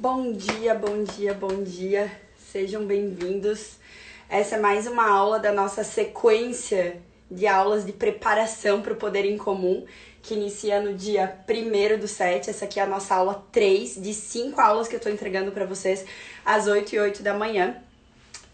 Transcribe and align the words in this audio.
Bom 0.00 0.30
dia, 0.30 0.76
bom 0.76 1.02
dia, 1.02 1.34
bom 1.34 1.64
dia. 1.64 2.08
Sejam 2.52 2.86
bem-vindos. 2.86 3.78
Essa 4.28 4.54
é 4.54 4.60
mais 4.60 4.86
uma 4.86 5.10
aula 5.10 5.40
da 5.40 5.50
nossa 5.52 5.82
sequência 5.82 7.02
de 7.28 7.48
aulas 7.48 7.84
de 7.84 7.92
preparação 7.92 8.80
para 8.80 8.92
o 8.92 8.96
Poder 8.96 9.24
em 9.24 9.36
Comum, 9.36 9.84
que 10.22 10.34
inicia 10.34 10.80
no 10.80 10.94
dia 10.94 11.40
1 11.48 11.98
do 11.98 12.06
7. 12.06 12.48
Essa 12.48 12.64
aqui 12.64 12.78
é 12.78 12.84
a 12.84 12.86
nossa 12.86 13.16
aula 13.16 13.44
3 13.50 14.00
de 14.00 14.14
5 14.14 14.60
aulas 14.60 14.86
que 14.86 14.94
eu 14.94 14.98
estou 14.98 15.10
entregando 15.10 15.50
para 15.50 15.66
vocês 15.66 16.06
às 16.46 16.68
8 16.68 16.94
e 16.94 17.00
8 17.00 17.20
da 17.24 17.34
manhã. 17.34 17.82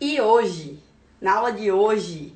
E 0.01 0.19
hoje, 0.23 0.83
na 1.21 1.35
aula 1.35 1.53
de 1.53 1.71
hoje, 1.71 2.33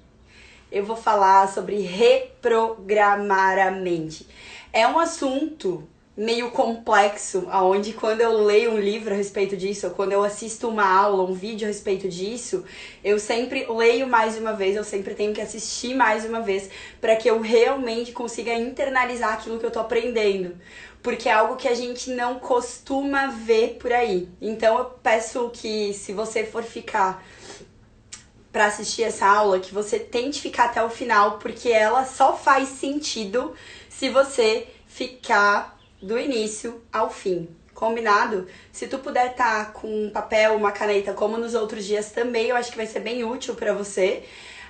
eu 0.71 0.85
vou 0.85 0.97
falar 0.97 1.49
sobre 1.49 1.81
reprogramar 1.81 3.59
a 3.59 3.71
mente. 3.71 4.29
É 4.71 4.87
um 4.87 4.99
assunto 4.99 5.89
meio 6.19 6.51
complexo, 6.51 7.47
aonde 7.49 7.93
quando 7.93 8.21
eu 8.21 8.43
leio 8.45 8.73
um 8.73 8.79
livro 8.81 9.15
a 9.15 9.17
respeito 9.17 9.57
disso, 9.57 9.87
ou 9.87 9.95
quando 9.95 10.11
eu 10.11 10.25
assisto 10.25 10.69
uma 10.69 10.85
aula, 10.85 11.23
um 11.23 11.33
vídeo 11.33 11.65
a 11.65 11.69
respeito 11.69 12.09
disso, 12.09 12.65
eu 13.05 13.21
sempre 13.21 13.65
leio 13.71 14.09
mais 14.09 14.37
uma 14.37 14.53
vez, 14.53 14.75
eu 14.75 14.83
sempre 14.83 15.15
tenho 15.15 15.33
que 15.33 15.41
assistir 15.41 15.95
mais 15.95 16.25
uma 16.25 16.41
vez 16.41 16.69
para 17.01 17.15
que 17.15 17.31
eu 17.31 17.41
realmente 17.41 18.11
consiga 18.11 18.53
internalizar 18.53 19.35
aquilo 19.35 19.61
que 19.61 19.67
eu 19.67 19.71
tô 19.71 19.79
aprendendo. 19.79 20.57
Porque 21.01 21.29
é 21.29 21.33
algo 21.33 21.55
que 21.55 21.69
a 21.69 21.75
gente 21.75 22.11
não 22.11 22.41
costuma 22.41 23.29
ver 23.29 23.77
por 23.79 23.93
aí. 23.93 24.29
Então 24.43 24.77
eu 24.77 24.87
peço 24.87 25.49
que 25.51 25.95
se 25.95 26.13
você 26.13 26.43
for 26.43 26.65
ficar 26.65 27.25
para 28.51 28.67
assistir 28.67 29.05
essa 29.05 29.25
aula, 29.25 29.61
que 29.61 29.73
você 29.73 30.01
tente 30.01 30.41
ficar 30.41 30.65
até 30.65 30.83
o 30.83 30.91
final, 30.91 31.39
porque 31.39 31.69
ela 31.69 32.05
só 32.05 32.37
faz 32.37 32.71
sentido 32.71 33.55
se 33.89 34.09
você 34.09 34.67
ficar 34.89 35.78
do 36.01 36.19
início 36.19 36.83
ao 36.93 37.11
fim. 37.11 37.49
Combinado? 37.75 38.47
Se 38.73 38.89
tu 38.89 38.99
puder 38.99 39.33
estar 39.33 39.67
tá 39.67 39.71
com 39.73 40.07
um 40.07 40.11
papel, 40.11 40.55
uma 40.55 40.73
caneta, 40.73 41.13
como 41.13 41.37
nos 41.37 41.55
outros 41.55 41.85
dias 41.85 42.11
também, 42.11 42.47
eu 42.47 42.57
acho 42.57 42.71
que 42.71 42.77
vai 42.77 42.87
ser 42.87 43.01
bem 43.01 43.25
útil 43.25 43.55
para 43.55 43.73
você. 43.73 44.25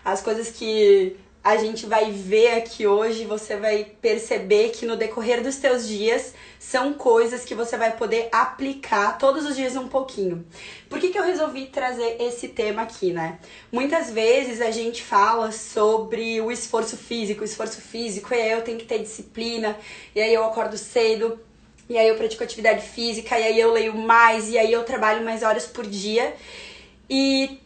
As 0.05 0.21
coisas 0.21 0.51
que 0.51 1.17
a 1.43 1.57
gente 1.57 1.87
vai 1.87 2.11
ver 2.11 2.59
aqui 2.59 2.87
hoje, 2.87 3.25
você 3.25 3.57
vai 3.57 3.85
perceber 4.03 4.71
que 4.71 4.85
no 4.85 4.97
decorrer 4.97 5.43
dos 5.43 5.57
teus 5.57 5.89
dias 5.89 6.35
são 6.59 6.93
coisas 6.93 7.45
que 7.45 7.55
você 7.55 7.77
vai 7.77 7.97
poder 7.97 8.29
aplicar 8.33 9.17
todos 9.17 9.47
os 9.47 9.55
dias 9.57 9.77
um 9.77 9.87
pouquinho. 9.89 10.45
Por 10.89 10.99
que, 10.99 11.11
que 11.11 11.19
eu 11.19 11.25
resolvi 11.25 11.67
trazer 11.67 12.17
esse 12.21 12.49
tema 12.49 12.83
aqui, 12.83 13.13
né? 13.13 13.39
Muitas 13.71 14.11
vezes 14.11 14.61
a 14.61 14.71
gente 14.71 15.03
fala 15.03 15.53
sobre 15.53 16.41
o 16.41 16.51
esforço 16.51 16.97
físico, 16.97 17.43
o 17.43 17.45
esforço 17.45 17.81
físico, 17.81 18.35
aí 18.35 18.51
eu 18.51 18.63
tenho 18.63 18.79
que 18.79 18.87
ter 18.87 18.99
disciplina, 18.99 19.77
e 20.15 20.21
aí 20.21 20.35
eu 20.35 20.45
acordo 20.45 20.77
cedo, 20.77 21.39
e 21.89 21.97
aí 21.97 22.09
eu 22.09 22.17
pratico 22.17 22.43
atividade 22.43 22.83
física, 22.83 23.39
e 23.39 23.45
aí 23.45 23.61
eu 23.61 23.73
leio 23.73 23.95
mais, 23.95 24.49
e 24.49 24.59
aí 24.59 24.73
eu 24.73 24.85
trabalho 24.85 25.25
mais 25.25 25.43
horas 25.43 25.67
por 25.67 25.87
dia. 25.87 26.35
E 27.09 27.61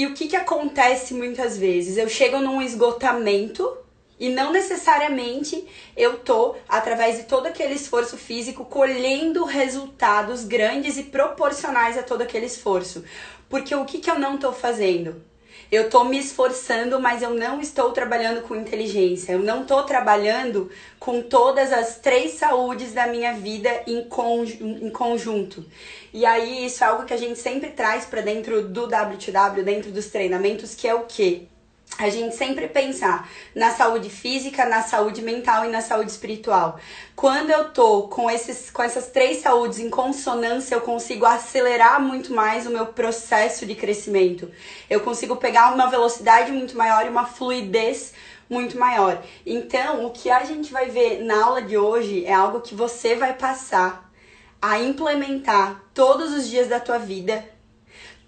e 0.00 0.06
o 0.06 0.14
que, 0.14 0.28
que 0.28 0.36
acontece 0.36 1.12
muitas 1.12 1.58
vezes? 1.58 1.98
Eu 1.98 2.08
chego 2.08 2.38
num 2.38 2.62
esgotamento 2.62 3.76
e 4.20 4.28
não 4.28 4.52
necessariamente 4.52 5.66
eu 5.96 6.18
tô, 6.18 6.54
através 6.68 7.16
de 7.16 7.22
todo 7.22 7.46
aquele 7.46 7.72
esforço 7.72 8.18
físico, 8.18 8.66
colhendo 8.66 9.44
resultados 9.44 10.44
grandes 10.44 10.98
e 10.98 11.04
proporcionais 11.04 11.96
a 11.96 12.02
todo 12.02 12.20
aquele 12.20 12.44
esforço. 12.44 13.02
Porque 13.48 13.74
o 13.74 13.86
que, 13.86 13.98
que 13.98 14.10
eu 14.10 14.18
não 14.18 14.36
tô 14.36 14.52
fazendo? 14.52 15.24
Eu 15.72 15.88
tô 15.88 16.04
me 16.04 16.18
esforçando, 16.18 17.00
mas 17.00 17.22
eu 17.22 17.30
não 17.30 17.60
estou 17.60 17.92
trabalhando 17.92 18.42
com 18.42 18.56
inteligência. 18.56 19.32
Eu 19.32 19.38
não 19.38 19.64
tô 19.64 19.82
trabalhando 19.84 20.70
com 20.98 21.22
todas 21.22 21.72
as 21.72 21.96
três 21.98 22.32
saúdes 22.32 22.92
da 22.92 23.06
minha 23.06 23.32
vida 23.34 23.70
em, 23.86 24.06
em 24.82 24.90
conjunto. 24.90 25.64
E 26.12 26.26
aí 26.26 26.66
isso 26.66 26.82
é 26.84 26.88
algo 26.88 27.04
que 27.04 27.14
a 27.14 27.16
gente 27.16 27.38
sempre 27.38 27.70
traz 27.70 28.04
para 28.04 28.20
dentro 28.20 28.68
do 28.68 28.88
W2W, 28.88 29.62
dentro 29.62 29.92
dos 29.92 30.08
treinamentos, 30.08 30.74
que 30.74 30.88
é 30.88 30.94
o 30.94 31.04
quê? 31.04 31.46
A 31.98 32.08
gente 32.08 32.34
sempre 32.34 32.66
pensar 32.66 33.28
na 33.54 33.70
saúde 33.70 34.08
física, 34.08 34.64
na 34.64 34.82
saúde 34.82 35.20
mental 35.20 35.66
e 35.66 35.68
na 35.68 35.82
saúde 35.82 36.10
espiritual. 36.10 36.78
Quando 37.14 37.50
eu 37.50 37.72
tô 37.72 38.04
com, 38.04 38.30
esses, 38.30 38.70
com 38.70 38.82
essas 38.82 39.08
três 39.08 39.42
saúdes 39.42 39.78
em 39.78 39.90
consonância, 39.90 40.74
eu 40.74 40.80
consigo 40.80 41.26
acelerar 41.26 42.00
muito 42.00 42.32
mais 42.32 42.66
o 42.66 42.70
meu 42.70 42.86
processo 42.86 43.66
de 43.66 43.74
crescimento. 43.74 44.50
Eu 44.88 45.00
consigo 45.00 45.36
pegar 45.36 45.74
uma 45.74 45.88
velocidade 45.88 46.50
muito 46.52 46.76
maior 46.76 47.04
e 47.04 47.10
uma 47.10 47.26
fluidez 47.26 48.14
muito 48.48 48.78
maior. 48.78 49.22
Então, 49.44 50.06
o 50.06 50.10
que 50.10 50.30
a 50.30 50.44
gente 50.44 50.72
vai 50.72 50.86
ver 50.86 51.22
na 51.22 51.44
aula 51.44 51.62
de 51.62 51.76
hoje 51.76 52.24
é 52.24 52.32
algo 52.32 52.60
que 52.60 52.74
você 52.74 53.14
vai 53.14 53.34
passar 53.34 54.10
a 54.60 54.78
implementar 54.78 55.84
todos 55.94 56.32
os 56.32 56.48
dias 56.48 56.68
da 56.68 56.80
tua 56.80 56.98
vida 56.98 57.44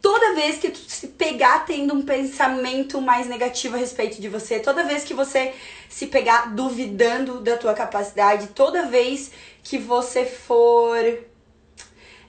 toda 0.02 0.34
vez 0.34 0.58
que 0.58 0.70
tu 0.70 0.80
se 0.80 1.06
pegar 1.06 1.64
tendo 1.64 1.94
um 1.94 2.02
pensamento 2.02 3.00
mais 3.00 3.28
negativo 3.28 3.76
a 3.76 3.78
respeito 3.78 4.20
de 4.20 4.28
você, 4.28 4.58
toda 4.58 4.82
vez 4.82 5.04
que 5.04 5.14
você 5.14 5.54
se 5.88 6.08
pegar 6.08 6.52
duvidando 6.54 7.40
da 7.40 7.56
tua 7.56 7.72
capacidade, 7.72 8.48
toda 8.48 8.86
vez 8.86 9.30
que 9.62 9.78
você 9.78 10.26
for 10.26 10.96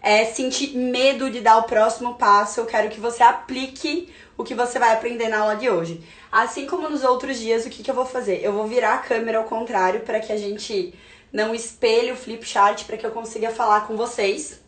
é, 0.03 0.25
sentir 0.25 0.77
medo 0.77 1.31
de 1.31 1.41
dar 1.41 1.57
o 1.57 1.63
próximo 1.63 2.13
passo, 2.13 2.59
eu 2.59 2.67
quero 2.67 2.89
que 2.89 2.99
você 2.99 3.23
aplique 3.23 4.13
o 4.37 4.43
que 4.43 4.53
você 4.53 4.77
vai 4.77 4.93
aprender 4.93 5.27
na 5.27 5.39
aula 5.39 5.55
de 5.55 5.67
hoje. 5.67 6.03
Assim 6.31 6.67
como 6.67 6.87
nos 6.87 7.03
outros 7.03 7.39
dias, 7.39 7.65
o 7.65 7.69
que, 7.69 7.81
que 7.81 7.89
eu 7.89 7.95
vou 7.95 8.05
fazer? 8.05 8.43
Eu 8.43 8.53
vou 8.53 8.67
virar 8.67 8.95
a 8.95 8.97
câmera 8.99 9.39
ao 9.39 9.45
contrário 9.45 10.01
para 10.01 10.19
que 10.19 10.31
a 10.31 10.37
gente 10.37 10.93
não 11.31 11.55
espelhe 11.55 12.11
o 12.11 12.15
flip 12.15 12.45
chart, 12.45 12.85
para 12.85 12.97
que 12.97 13.05
eu 13.05 13.11
consiga 13.11 13.49
falar 13.49 13.87
com 13.87 13.97
vocês 13.97 14.61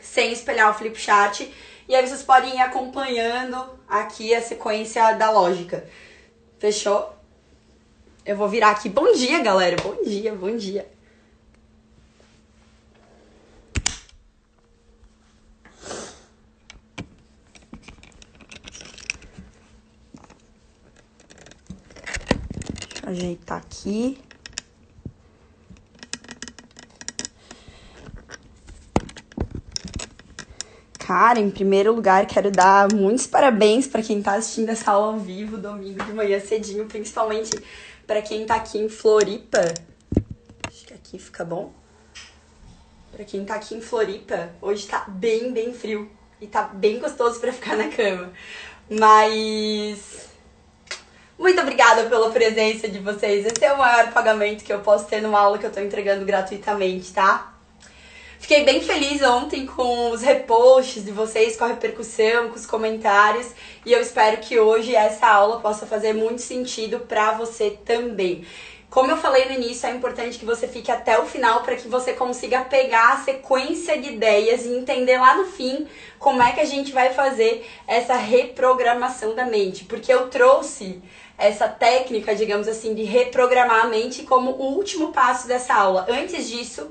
sem 0.00 0.32
espelhar 0.32 0.70
o 0.70 0.74
flip 0.74 0.96
chart 0.96 1.42
e 1.88 1.94
aí 1.94 2.06
vocês 2.06 2.22
podem 2.22 2.54
ir 2.56 2.60
acompanhando 2.60 3.56
aqui 3.88 4.34
a 4.34 4.42
sequência 4.42 5.14
da 5.14 5.30
lógica. 5.30 5.88
Fechou? 6.58 7.14
Eu 8.26 8.36
vou 8.36 8.46
virar 8.46 8.70
aqui. 8.72 8.90
Bom 8.90 9.10
dia, 9.14 9.42
galera. 9.42 9.76
Bom 9.82 10.02
dia, 10.04 10.34
bom 10.34 10.54
dia. 10.54 10.86
Deixa 22.90 23.06
eu 23.06 23.10
ajeitar 23.10 23.58
aqui. 23.58 24.27
Cara, 31.08 31.40
em 31.40 31.48
primeiro 31.48 31.94
lugar, 31.94 32.26
quero 32.26 32.50
dar 32.50 32.92
muitos 32.92 33.26
parabéns 33.26 33.86
para 33.86 34.02
quem 34.02 34.18
está 34.18 34.34
assistindo 34.34 34.68
essa 34.68 34.90
aula 34.90 35.14
ao 35.14 35.18
vivo, 35.18 35.56
domingo 35.56 36.04
de 36.04 36.12
manhã 36.12 36.38
cedinho, 36.38 36.84
principalmente 36.84 37.58
para 38.06 38.20
quem 38.20 38.42
está 38.42 38.56
aqui 38.56 38.76
em 38.76 38.90
Floripa. 38.90 39.72
Acho 40.66 40.84
que 40.84 40.92
aqui 40.92 41.18
fica 41.18 41.46
bom. 41.46 41.72
Para 43.10 43.24
quem 43.24 43.40
está 43.40 43.54
aqui 43.54 43.74
em 43.74 43.80
Floripa, 43.80 44.50
hoje 44.60 44.84
está 44.84 45.06
bem, 45.08 45.50
bem 45.50 45.72
frio 45.72 46.10
e 46.42 46.46
tá 46.46 46.64
bem 46.64 46.98
gostoso 46.98 47.40
para 47.40 47.54
ficar 47.54 47.74
na 47.74 47.88
cama. 47.88 48.30
Mas 48.90 50.28
muito 51.38 51.58
obrigada 51.58 52.02
pela 52.10 52.30
presença 52.30 52.86
de 52.86 52.98
vocês. 52.98 53.46
Esse 53.46 53.64
é 53.64 53.72
o 53.72 53.78
maior 53.78 54.12
pagamento 54.12 54.62
que 54.62 54.74
eu 54.74 54.80
posso 54.80 55.06
ter 55.06 55.22
numa 55.22 55.40
aula 55.40 55.56
que 55.56 55.64
eu 55.64 55.70
estou 55.70 55.82
entregando 55.82 56.26
gratuitamente, 56.26 57.14
tá? 57.14 57.57
Fiquei 58.38 58.64
bem 58.64 58.80
feliz 58.80 59.20
ontem 59.20 59.66
com 59.66 60.10
os 60.10 60.22
reposts 60.22 61.04
de 61.04 61.10
vocês, 61.10 61.56
com 61.56 61.64
a 61.64 61.68
repercussão, 61.68 62.48
com 62.48 62.54
os 62.54 62.64
comentários, 62.64 63.48
e 63.84 63.92
eu 63.92 64.00
espero 64.00 64.38
que 64.38 64.58
hoje 64.58 64.94
essa 64.94 65.26
aula 65.26 65.60
possa 65.60 65.86
fazer 65.86 66.12
muito 66.12 66.40
sentido 66.40 67.00
para 67.00 67.32
você 67.32 67.76
também. 67.84 68.46
Como 68.88 69.10
eu 69.10 69.18
falei 69.18 69.44
no 69.44 69.52
início, 69.52 69.86
é 69.86 69.92
importante 69.92 70.38
que 70.38 70.46
você 70.46 70.66
fique 70.66 70.90
até 70.90 71.18
o 71.18 71.26
final 71.26 71.62
para 71.62 71.76
que 71.76 71.88
você 71.88 72.14
consiga 72.14 72.62
pegar 72.62 73.14
a 73.14 73.16
sequência 73.18 74.00
de 74.00 74.12
ideias 74.12 74.64
e 74.64 74.70
entender 74.70 75.18
lá 75.18 75.36
no 75.36 75.44
fim 75.44 75.86
como 76.18 76.40
é 76.40 76.52
que 76.52 76.60
a 76.60 76.64
gente 76.64 76.90
vai 76.90 77.12
fazer 77.12 77.68
essa 77.86 78.14
reprogramação 78.14 79.34
da 79.34 79.44
mente. 79.44 79.84
Porque 79.84 80.10
eu 80.10 80.28
trouxe 80.30 81.02
essa 81.36 81.68
técnica, 81.68 82.34
digamos 82.34 82.66
assim, 82.66 82.94
de 82.94 83.02
reprogramar 83.02 83.84
a 83.84 83.88
mente 83.88 84.22
como 84.22 84.52
o 84.52 84.76
último 84.76 85.12
passo 85.12 85.46
dessa 85.46 85.74
aula. 85.74 86.06
Antes 86.08 86.48
disso, 86.48 86.90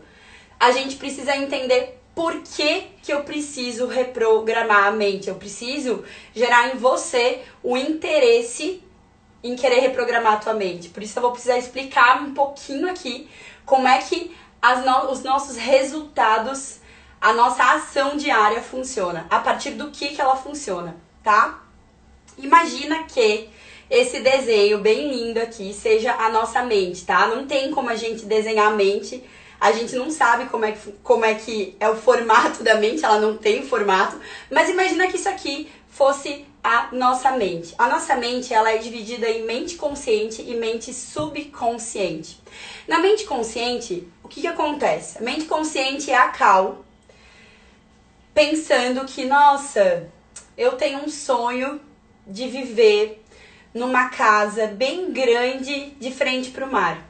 a 0.59 0.71
gente 0.71 0.95
precisa 0.95 1.35
entender 1.35 1.99
por 2.15 2.41
que, 2.41 2.87
que 3.03 3.13
eu 3.13 3.23
preciso 3.23 3.85
reprogramar 3.85 4.87
a 4.87 4.91
mente. 4.91 5.29
Eu 5.29 5.35
preciso 5.35 6.03
gerar 6.33 6.73
em 6.73 6.77
você 6.77 7.43
o 7.61 7.77
interesse 7.77 8.83
em 9.43 9.55
querer 9.55 9.81
reprogramar 9.81 10.33
a 10.33 10.37
tua 10.37 10.53
mente. 10.53 10.89
Por 10.89 11.03
isso 11.03 11.17
eu 11.17 11.21
vou 11.21 11.31
precisar 11.31 11.59
explicar 11.59 12.21
um 12.23 12.33
pouquinho 12.33 12.89
aqui 12.89 13.29
como 13.65 13.87
é 13.87 13.99
que 13.99 14.35
no 14.83 15.11
os 15.11 15.23
nossos 15.23 15.55
resultados, 15.55 16.79
a 17.21 17.33
nossa 17.33 17.63
ação 17.75 18.17
diária 18.17 18.61
funciona. 18.61 19.27
A 19.29 19.39
partir 19.39 19.71
do 19.71 19.91
que, 19.91 20.09
que 20.09 20.21
ela 20.21 20.35
funciona, 20.35 20.95
tá? 21.23 21.63
Imagina 22.37 23.03
que 23.03 23.49
esse 23.89 24.19
desenho 24.19 24.79
bem 24.79 25.09
lindo 25.09 25.39
aqui 25.39 25.73
seja 25.73 26.13
a 26.13 26.29
nossa 26.29 26.63
mente, 26.63 27.05
tá? 27.05 27.27
Não 27.27 27.45
tem 27.45 27.71
como 27.71 27.89
a 27.89 27.95
gente 27.95 28.25
desenhar 28.25 28.71
a 28.71 28.75
mente 28.75 29.23
A 29.59 29.71
gente 29.71 29.95
não 29.95 30.11
sabe 30.11 30.45
como 30.45 30.65
é, 30.65 30.71
que, 30.71 30.91
como 31.03 31.25
é 31.25 31.35
que 31.35 31.75
é 31.79 31.89
o 31.89 31.95
formato 31.95 32.63
da 32.63 32.75
mente, 32.75 33.03
ela 33.03 33.19
não 33.19 33.37
tem 33.37 33.63
formato, 33.63 34.19
mas 34.51 34.69
imagina 34.69 35.07
que 35.07 35.17
isso 35.17 35.29
aqui 35.29 35.69
fosse 35.89 36.45
a 36.63 36.89
nossa 36.91 37.31
mente. 37.31 37.73
A 37.77 37.87
nossa 37.87 38.15
mente, 38.15 38.53
ela 38.53 38.71
é 38.71 38.77
dividida 38.77 39.27
em 39.29 39.45
mente 39.45 39.75
consciente 39.75 40.41
e 40.41 40.53
mente 40.55 40.93
subconsciente. 40.93 42.39
Na 42.87 42.99
mente 42.99 43.25
consciente, 43.25 44.07
o 44.23 44.27
que, 44.27 44.41
que 44.41 44.47
acontece? 44.47 45.17
A 45.17 45.21
mente 45.21 45.45
consciente 45.45 46.11
é 46.11 46.17
a 46.17 46.27
Cal 46.27 46.85
pensando 48.33 49.05
que, 49.05 49.25
nossa, 49.25 50.07
eu 50.55 50.73
tenho 50.73 50.99
um 50.99 51.09
sonho 51.09 51.81
de 52.27 52.47
viver 52.47 53.23
numa 53.73 54.09
casa 54.09 54.67
bem 54.67 55.11
grande 55.11 55.91
de 55.91 56.11
frente 56.11 56.51
para 56.51 56.65
o 56.65 56.71
mar. 56.71 57.03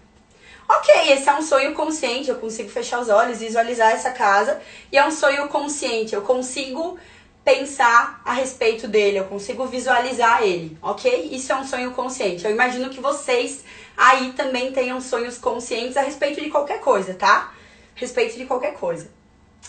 Ok, 0.69 1.11
esse 1.11 1.29
é 1.29 1.33
um 1.33 1.41
sonho 1.41 1.73
consciente, 1.73 2.29
eu 2.29 2.35
consigo 2.35 2.69
fechar 2.69 2.99
os 2.99 3.07
olhos, 3.07 3.39
visualizar 3.39 3.91
essa 3.91 4.11
casa, 4.11 4.59
e 4.91 4.97
é 4.97 5.05
um 5.05 5.11
sonho 5.11 5.47
consciente, 5.47 6.13
eu 6.13 6.21
consigo 6.21 6.99
pensar 7.47 8.21
a 8.25 8.33
respeito 8.33 8.89
dele, 8.89 9.17
eu 9.19 9.23
consigo 9.23 9.65
visualizar 9.65 10.43
ele, 10.43 10.77
ok? 10.81 11.29
Isso 11.31 11.53
é 11.53 11.55
um 11.55 11.63
sonho 11.63 11.91
consciente. 11.91 12.43
Eu 12.43 12.51
imagino 12.51 12.89
que 12.89 12.99
vocês 12.99 13.63
aí 13.95 14.33
também 14.33 14.73
tenham 14.73 14.99
sonhos 14.99 15.37
conscientes 15.37 15.95
a 15.95 16.01
respeito 16.01 16.41
de 16.41 16.49
qualquer 16.49 16.81
coisa, 16.81 17.13
tá? 17.13 17.53
A 17.95 17.99
respeito 17.99 18.37
de 18.37 18.43
qualquer 18.43 18.73
coisa. 18.73 19.09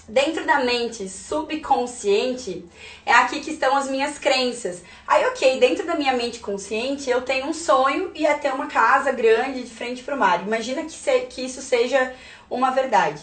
Dentro 0.09 0.47
da 0.47 0.61
mente 0.61 1.07
subconsciente 1.07 2.65
é 3.05 3.13
aqui 3.13 3.41
que 3.41 3.51
estão 3.51 3.77
as 3.77 3.91
minhas 3.91 4.19
crenças. 4.19 4.83
Aí, 5.07 5.25
ok, 5.27 5.61
dentro 5.61 5.87
da 5.87 5.95
minha 5.95 6.15
mente 6.15 6.41
consciente 6.41 7.11
eu 7.11 7.21
tenho 7.21 7.47
um 7.47 7.53
sonho 7.53 8.11
e 8.15 8.27
é 8.27 8.35
ter 8.35 8.53
uma 8.53 8.69
casa 8.69 9.13
grande 9.13 9.63
de 9.63 9.71
frente 9.71 10.03
para 10.03 10.15
o 10.15 10.19
mar. 10.19 10.43
Imagina 10.43 10.83
que, 10.83 10.93
se, 10.93 11.21
que 11.27 11.45
isso 11.45 11.61
seja 11.61 12.15
uma 12.49 12.71
verdade. 12.71 13.23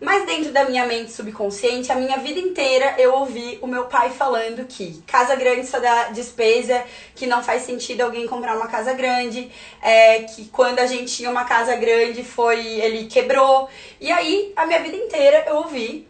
Mas 0.00 0.26
dentro 0.26 0.52
da 0.52 0.64
minha 0.64 0.86
mente 0.86 1.12
subconsciente, 1.12 1.90
a 1.92 1.94
minha 1.94 2.18
vida 2.18 2.40
inteira 2.40 2.94
eu 2.98 3.14
ouvi 3.14 3.58
o 3.62 3.66
meu 3.66 3.84
pai 3.84 4.10
falando 4.10 4.66
que 4.66 5.02
casa 5.06 5.36
grande 5.36 5.66
só 5.66 5.78
dá 5.78 6.08
despesa, 6.08 6.84
que 7.14 7.26
não 7.26 7.42
faz 7.42 7.62
sentido 7.62 8.02
alguém 8.02 8.26
comprar 8.26 8.56
uma 8.56 8.66
casa 8.66 8.92
grande, 8.92 9.50
é, 9.80 10.24
que 10.24 10.46
quando 10.46 10.80
a 10.80 10.86
gente 10.86 11.14
tinha 11.14 11.30
uma 11.30 11.44
casa 11.44 11.76
grande 11.76 12.24
foi 12.24 12.66
ele 12.80 13.06
quebrou. 13.06 13.68
E 14.00 14.10
aí 14.10 14.52
a 14.56 14.66
minha 14.66 14.82
vida 14.82 14.96
inteira 14.96 15.44
eu 15.46 15.56
ouvi 15.56 16.08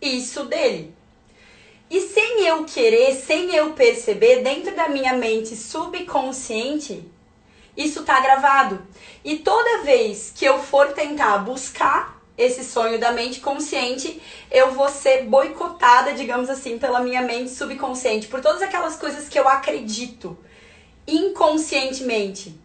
isso 0.00 0.44
dele. 0.44 0.94
E 1.90 2.00
sem 2.00 2.46
eu 2.46 2.64
querer, 2.64 3.14
sem 3.14 3.54
eu 3.54 3.72
perceber, 3.72 4.42
dentro 4.42 4.74
da 4.74 4.88
minha 4.88 5.12
mente 5.12 5.54
subconsciente, 5.54 7.04
isso 7.76 8.02
tá 8.02 8.18
gravado. 8.20 8.86
E 9.24 9.36
toda 9.38 9.82
vez 9.82 10.32
que 10.34 10.44
eu 10.44 10.58
for 10.58 10.92
tentar 10.92 11.38
buscar 11.38 12.21
esse 12.42 12.64
sonho 12.64 12.98
da 12.98 13.12
mente 13.12 13.40
consciente, 13.40 14.20
eu 14.50 14.72
vou 14.72 14.88
ser 14.88 15.24
boicotada, 15.24 16.12
digamos 16.14 16.50
assim, 16.50 16.78
pela 16.78 17.00
minha 17.00 17.22
mente 17.22 17.50
subconsciente, 17.50 18.28
por 18.28 18.40
todas 18.40 18.62
aquelas 18.62 18.96
coisas 18.96 19.28
que 19.28 19.38
eu 19.38 19.48
acredito 19.48 20.36
inconscientemente. 21.06 22.58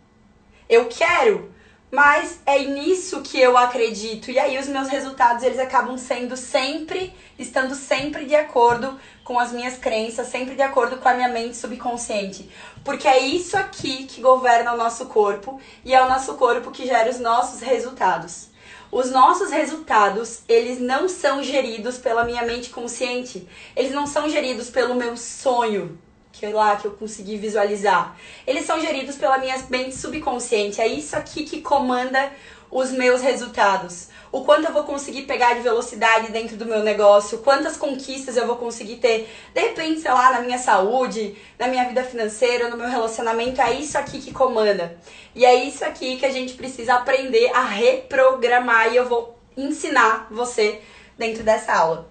Eu 0.69 0.85
quero, 0.85 1.51
mas 1.91 2.39
é 2.45 2.59
nisso 2.59 3.21
que 3.21 3.39
eu 3.39 3.57
acredito. 3.57 4.29
E 4.29 4.37
aí 4.37 4.57
os 4.57 4.67
meus 4.67 4.89
resultados, 4.89 5.43
eles 5.43 5.59
acabam 5.59 5.97
sendo 5.97 6.35
sempre, 6.35 7.13
estando 7.39 7.73
sempre 7.73 8.25
de 8.25 8.35
acordo 8.35 8.99
com 9.23 9.39
as 9.39 9.51
minhas 9.51 9.77
crenças, 9.77 10.27
sempre 10.27 10.55
de 10.55 10.61
acordo 10.61 10.97
com 10.97 11.07
a 11.07 11.13
minha 11.13 11.29
mente 11.29 11.55
subconsciente. 11.55 12.49
Porque 12.83 13.07
é 13.07 13.19
isso 13.19 13.57
aqui 13.57 14.05
que 14.05 14.21
governa 14.21 14.73
o 14.73 14.77
nosso 14.77 15.07
corpo 15.07 15.59
e 15.83 15.93
é 15.93 16.01
o 16.01 16.09
nosso 16.09 16.35
corpo 16.35 16.71
que 16.71 16.85
gera 16.85 17.09
os 17.09 17.19
nossos 17.19 17.61
resultados. 17.61 18.49
Os 18.91 19.11
nossos 19.11 19.51
resultados, 19.51 20.41
eles 20.47 20.79
não 20.79 21.09
são 21.09 21.43
geridos 21.43 21.97
pela 21.97 22.23
minha 22.23 22.43
mente 22.43 22.69
consciente. 22.69 23.47
Eles 23.75 23.91
não 23.91 24.07
são 24.07 24.29
geridos 24.29 24.69
pelo 24.69 24.95
meu 24.95 25.17
sonho 25.17 25.99
que 26.31 26.45
lá 26.47 26.75
que 26.75 26.85
eu 26.85 26.91
consegui 26.91 27.35
visualizar. 27.37 28.15
Eles 28.45 28.65
são 28.65 28.79
geridos 28.79 29.15
pela 29.15 29.37
minha 29.37 29.57
mente 29.69 29.95
subconsciente. 29.95 30.79
É 30.79 30.87
isso 30.87 31.15
aqui 31.15 31.43
que 31.43 31.61
comanda 31.61 32.31
os 32.69 32.91
meus 32.91 33.21
resultados. 33.21 34.09
O 34.31 34.41
quanto 34.41 34.67
eu 34.67 34.73
vou 34.73 34.83
conseguir 34.83 35.23
pegar 35.23 35.53
de 35.53 35.61
velocidade 35.61 36.31
dentro 36.31 36.57
do 36.57 36.65
meu 36.65 36.83
negócio, 36.83 37.39
quantas 37.39 37.77
conquistas 37.77 38.35
eu 38.35 38.45
vou 38.45 38.57
conseguir 38.57 38.97
ter, 38.97 39.29
de 39.53 39.61
repente, 39.61 40.01
sei 40.01 40.11
lá, 40.11 40.31
na 40.31 40.41
minha 40.41 40.57
saúde, 40.57 41.37
na 41.57 41.67
minha 41.67 41.85
vida 41.85 42.03
financeira, 42.03 42.69
no 42.69 42.77
meu 42.77 42.89
relacionamento, 42.89 43.61
é 43.61 43.73
isso 43.73 43.97
aqui 43.97 44.19
que 44.19 44.33
comanda. 44.33 44.97
E 45.33 45.45
é 45.45 45.55
isso 45.55 45.85
aqui 45.85 46.17
que 46.17 46.25
a 46.25 46.31
gente 46.31 46.53
precisa 46.53 46.95
aprender 46.95 47.51
a 47.53 47.63
reprogramar 47.63 48.91
e 48.91 48.97
eu 48.97 49.07
vou 49.07 49.37
ensinar 49.55 50.27
você 50.29 50.81
dentro 51.17 51.43
dessa 51.43 51.73
aula. 51.73 52.09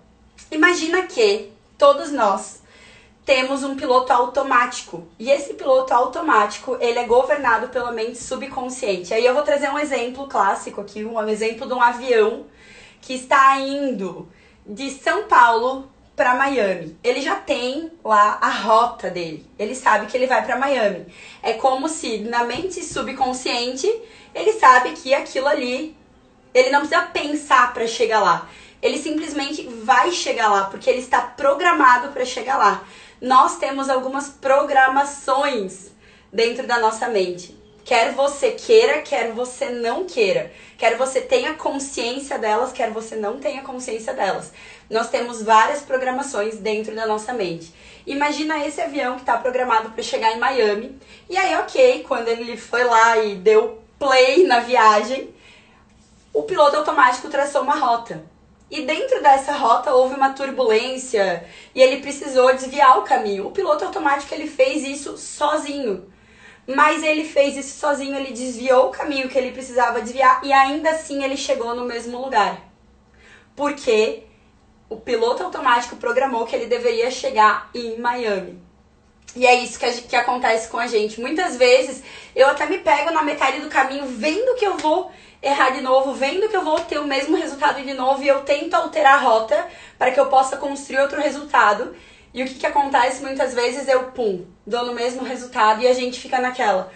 Imagina 0.51 1.03
que 1.03 1.53
todos 1.79 2.11
nós 2.11 2.56
temos 3.27 3.65
um 3.65 3.75
piloto 3.75 4.13
automático. 4.13 5.09
E 5.19 5.31
esse 5.31 5.55
piloto 5.55 5.93
automático, 5.93 6.79
ele 6.81 7.01
é 7.01 7.05
governado 7.05 7.69
pela 7.69 7.91
mente 7.91 8.19
subconsciente. 8.19 9.13
Aí 9.13 9.27
eu 9.27 9.35
vou 9.35 9.43
trazer 9.43 9.69
um 9.69 9.79
exemplo 9.79 10.29
clássico 10.29 10.81
aqui, 10.81 11.05
um 11.05 11.21
exemplo 11.29 11.67
de 11.67 11.75
um 11.75 11.83
avião 11.83 12.47
que 13.03 13.15
está 13.15 13.59
indo 13.59 14.29
de 14.65 14.91
São 14.91 15.25
Paulo 15.25 15.91
para 16.15 16.35
Miami. 16.35 16.97
Ele 17.03 17.21
já 17.21 17.35
tem 17.35 17.91
lá 18.05 18.39
a 18.41 18.49
rota 18.49 19.11
dele. 19.11 19.45
Ele 19.59 19.75
sabe 19.75 20.07
que 20.07 20.17
ele 20.17 20.29
vai 20.29 20.47
para 20.47 20.57
Miami. 20.57 21.07
É 21.43 21.55
como 21.55 21.89
se 21.89 22.19
na 22.19 22.45
mente 22.45 22.83
subconsciente 22.83 23.93
ele 24.33 24.53
sabe 24.53 24.93
que 24.93 25.13
aquilo 25.13 25.49
ali 25.49 25.97
ele 26.55 26.71
não 26.71 26.81
precisa 26.81 27.03
pensar 27.03 27.75
para 27.75 27.89
chegar 27.89 28.21
lá. 28.21 28.49
Ele 28.81 28.99
simplesmente 28.99 29.67
vai 29.83 30.13
chegar 30.13 30.49
lá 30.49 30.65
porque 30.67 30.89
ele 30.89 31.01
está 31.01 31.21
programado 31.21 32.13
para 32.13 32.25
chegar 32.25 32.57
lá 32.57 32.85
nós 33.21 33.57
temos 33.57 33.89
algumas 33.89 34.29
programações 34.29 35.91
dentro 36.33 36.67
da 36.67 36.79
nossa 36.79 37.09
mente. 37.09 37.57
Quer 37.85 38.13
você 38.13 38.51
queira, 38.51 39.01
quer 39.03 39.31
você 39.31 39.71
não 39.71 40.05
queira. 40.05 40.53
Quer 40.77 40.97
você 40.97 41.21
tenha 41.21 41.55
consciência 41.55 42.37
delas, 42.37 42.73
quer 42.73 42.91
você 42.91 43.15
não 43.15 43.39
tenha 43.39 43.63
consciência 43.63 44.13
delas. 44.13 44.53
Nós 44.91 45.09
temos 45.09 45.41
várias 45.41 45.83
programações 45.83 46.59
dentro 46.59 46.95
da 46.97 47.07
nossa 47.07 47.33
mente. 47.33 47.73
Imagina 48.05 48.67
esse 48.67 48.81
avião 48.81 49.15
que 49.15 49.21
está 49.21 49.39
programado 49.39 49.91
para 49.91 50.03
chegar 50.03 50.33
em 50.33 50.39
Miami. 50.41 50.99
E 51.31 51.37
aí, 51.37 51.55
ok, 51.57 52.05
quando 52.07 52.29
ele 52.29 52.57
foi 52.57 52.83
lá 52.83 53.19
e 53.19 53.37
deu 53.37 53.81
play 53.99 54.45
na 54.45 54.61
viagem, 54.61 55.33
o 56.33 56.43
piloto 56.43 56.77
automático 56.77 57.29
traçou 57.29 57.63
uma 57.63 57.77
rota. 57.77 58.23
E 58.71 58.83
dentro 58.83 59.23
dessa 59.23 59.53
rota 59.53 59.95
houve 59.95 60.17
uma 60.17 60.33
turbulência 60.33 61.45
e 61.75 61.81
ele 61.81 62.03
precisou 62.03 62.53
desviar 62.53 62.99
o 62.99 63.03
caminho. 63.03 63.47
O 63.47 63.53
piloto 63.53 63.85
automático 63.85 64.35
ele 64.35 64.49
fez 64.49 64.83
isso 64.83 65.17
sozinho. 65.17 66.13
Mas 66.67 67.05
ele 67.05 67.25
fez 67.25 67.57
isso 67.57 67.79
sozinho, 67.79 68.17
ele 68.17 68.33
desviou 68.33 68.89
o 68.89 68.91
caminho 68.91 69.29
que 69.29 69.39
ele 69.39 69.53
precisava 69.53 70.01
desviar 70.01 70.45
e 70.45 70.53
ainda 70.53 70.91
assim 70.91 71.23
ele 71.23 71.37
chegou 71.37 71.77
no 71.77 71.85
mesmo 71.85 72.21
lugar. 72.21 72.61
Porque 73.55 74.25
o 74.89 74.97
piloto 74.97 75.45
automático 75.45 75.95
programou 75.97 76.45
que 76.45 76.57
ele 76.57 76.67
deveria 76.67 77.09
chegar 77.09 77.71
em 77.73 77.99
Miami. 78.01 78.66
E 79.35 79.47
é 79.47 79.55
isso 79.55 79.79
que, 79.79 79.91
que 80.03 80.17
acontece 80.17 80.69
com 80.69 80.79
a 80.79 80.87
gente. 80.87 81.21
Muitas 81.21 81.57
vezes 81.57 82.03
eu 82.35 82.49
até 82.49 82.67
me 82.67 82.79
pego 82.79 83.11
na 83.11 83.23
metade 83.23 83.61
do 83.61 83.69
caminho 83.69 84.07
vendo 84.07 84.55
que 84.55 84.65
eu 84.65 84.77
vou 84.79 85.11
errar 85.43 85.71
de 85.71 85.81
novo, 85.81 86.15
vendo 86.15 86.49
que 86.49 86.57
eu 86.57 86.65
vou 86.65 86.81
ter 86.81 86.99
o 86.99 87.07
mesmo 87.07 87.37
resultado 87.37 87.83
de 87.83 87.95
novo 87.95 88.23
e 88.23 88.29
eu 88.29 88.41
tento 88.43 88.75
alterar 88.75 89.15
a 89.15 89.23
rota 89.23 89.67
para 89.99 90.11
que 90.11 90.19
eu 90.19 90.27
possa 90.27 90.57
construir 90.57 91.01
outro 91.01 91.21
resultado. 91.21 91.95
E 92.33 92.43
o 92.43 92.47
que, 92.47 92.55
que 92.55 92.67
acontece 92.67 93.23
muitas 93.23 93.55
vezes 93.55 93.89
eu, 93.89 94.05
pum, 94.11 94.45
dou 94.67 94.85
no 94.85 94.95
mesmo 94.95 95.23
resultado 95.25 95.83
e 95.83 95.89
a 95.89 95.95
gente 95.95 96.21
fica 96.21 96.39
naquela. 96.39 96.91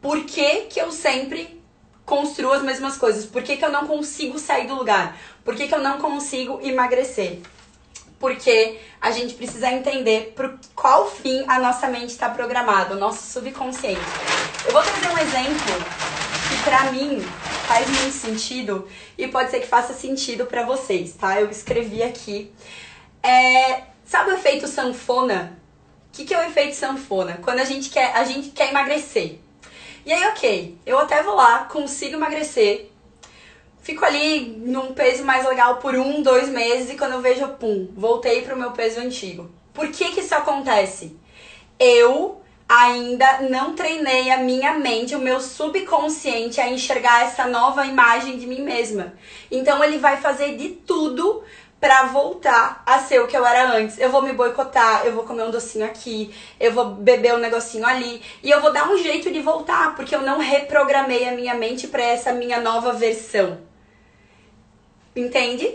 Por 0.00 0.24
que, 0.24 0.62
que 0.62 0.80
eu 0.80 0.90
sempre 0.92 1.60
construo 2.04 2.52
as 2.52 2.62
mesmas 2.62 2.96
coisas? 2.96 3.26
Por 3.26 3.42
que, 3.42 3.56
que 3.56 3.64
eu 3.64 3.70
não 3.70 3.86
consigo 3.86 4.38
sair 4.38 4.66
do 4.66 4.74
lugar? 4.74 5.18
Por 5.44 5.54
que, 5.54 5.66
que 5.66 5.74
eu 5.74 5.82
não 5.82 5.98
consigo 5.98 6.60
emagrecer? 6.62 7.40
Porque 8.18 8.78
a 9.00 9.10
gente 9.10 9.34
precisa 9.34 9.70
entender 9.70 10.32
por 10.34 10.58
qual 10.74 11.10
fim 11.10 11.44
a 11.46 11.58
nossa 11.58 11.86
mente 11.88 12.10
está 12.10 12.30
programada, 12.30 12.94
o 12.94 12.98
nosso 12.98 13.30
subconsciente. 13.30 14.00
Eu 14.64 14.72
vou 14.72 14.82
trazer 14.82 15.08
um 15.08 15.18
exemplo 15.18 15.74
que 16.48 16.62
pra 16.64 16.90
mim 16.92 17.20
faz 17.66 17.86
muito 17.88 18.14
sentido 18.14 18.88
e 19.18 19.28
pode 19.28 19.50
ser 19.50 19.60
que 19.60 19.66
faça 19.66 19.92
sentido 19.92 20.46
para 20.46 20.64
vocês, 20.64 21.12
tá? 21.12 21.40
Eu 21.40 21.50
escrevi 21.50 22.02
aqui. 22.02 22.52
É, 23.22 23.82
sabe 24.04 24.30
o 24.30 24.34
efeito 24.34 24.66
sanfona? 24.66 25.58
O 26.08 26.16
que, 26.16 26.24
que 26.24 26.32
é 26.32 26.38
o 26.38 26.48
efeito 26.48 26.74
sanfona? 26.74 27.38
Quando 27.42 27.58
a 27.58 27.64
gente 27.64 27.90
quer, 27.90 28.14
a 28.14 28.24
gente 28.24 28.50
quer 28.50 28.70
emagrecer. 28.70 29.40
E 30.06 30.12
aí, 30.12 30.24
ok, 30.28 30.78
eu 30.86 30.98
até 30.98 31.22
vou 31.22 31.34
lá, 31.34 31.64
consigo 31.64 32.14
emagrecer, 32.14 32.88
fico 33.86 34.04
ali 34.04 34.40
num 34.66 34.92
peso 34.92 35.24
mais 35.24 35.46
legal 35.46 35.76
por 35.76 35.94
um, 35.94 36.20
dois 36.20 36.48
meses 36.48 36.90
e 36.90 36.96
quando 36.96 37.12
eu 37.12 37.20
vejo, 37.20 37.46
pum, 37.50 37.88
voltei 37.96 38.42
pro 38.42 38.56
meu 38.56 38.72
peso 38.72 38.98
antigo. 38.98 39.48
Por 39.72 39.86
que 39.92 40.10
que 40.10 40.18
isso 40.18 40.34
acontece? 40.34 41.16
Eu 41.78 42.42
ainda 42.68 43.42
não 43.42 43.76
treinei 43.76 44.28
a 44.32 44.38
minha 44.38 44.74
mente, 44.74 45.14
o 45.14 45.20
meu 45.20 45.40
subconsciente 45.40 46.60
a 46.60 46.68
enxergar 46.68 47.26
essa 47.26 47.46
nova 47.46 47.86
imagem 47.86 48.36
de 48.36 48.44
mim 48.48 48.60
mesma. 48.60 49.12
Então 49.52 49.84
ele 49.84 49.98
vai 49.98 50.16
fazer 50.16 50.56
de 50.56 50.70
tudo 50.70 51.44
para 51.78 52.06
voltar 52.06 52.82
a 52.84 52.98
ser 52.98 53.20
o 53.20 53.28
que 53.28 53.36
eu 53.36 53.46
era 53.46 53.70
antes. 53.70 54.00
Eu 54.00 54.10
vou 54.10 54.20
me 54.20 54.32
boicotar, 54.32 55.06
eu 55.06 55.12
vou 55.12 55.22
comer 55.22 55.44
um 55.44 55.50
docinho 55.52 55.86
aqui, 55.86 56.34
eu 56.58 56.72
vou 56.72 56.86
beber 56.86 57.34
um 57.34 57.38
negocinho 57.38 57.86
ali 57.86 58.20
e 58.42 58.50
eu 58.50 58.60
vou 58.60 58.72
dar 58.72 58.90
um 58.90 58.98
jeito 58.98 59.30
de 59.30 59.38
voltar, 59.38 59.94
porque 59.94 60.16
eu 60.16 60.22
não 60.22 60.40
reprogramei 60.40 61.28
a 61.28 61.36
minha 61.36 61.54
mente 61.54 61.86
para 61.86 62.02
essa 62.02 62.32
minha 62.32 62.60
nova 62.60 62.92
versão. 62.92 63.65
Entende? 65.16 65.74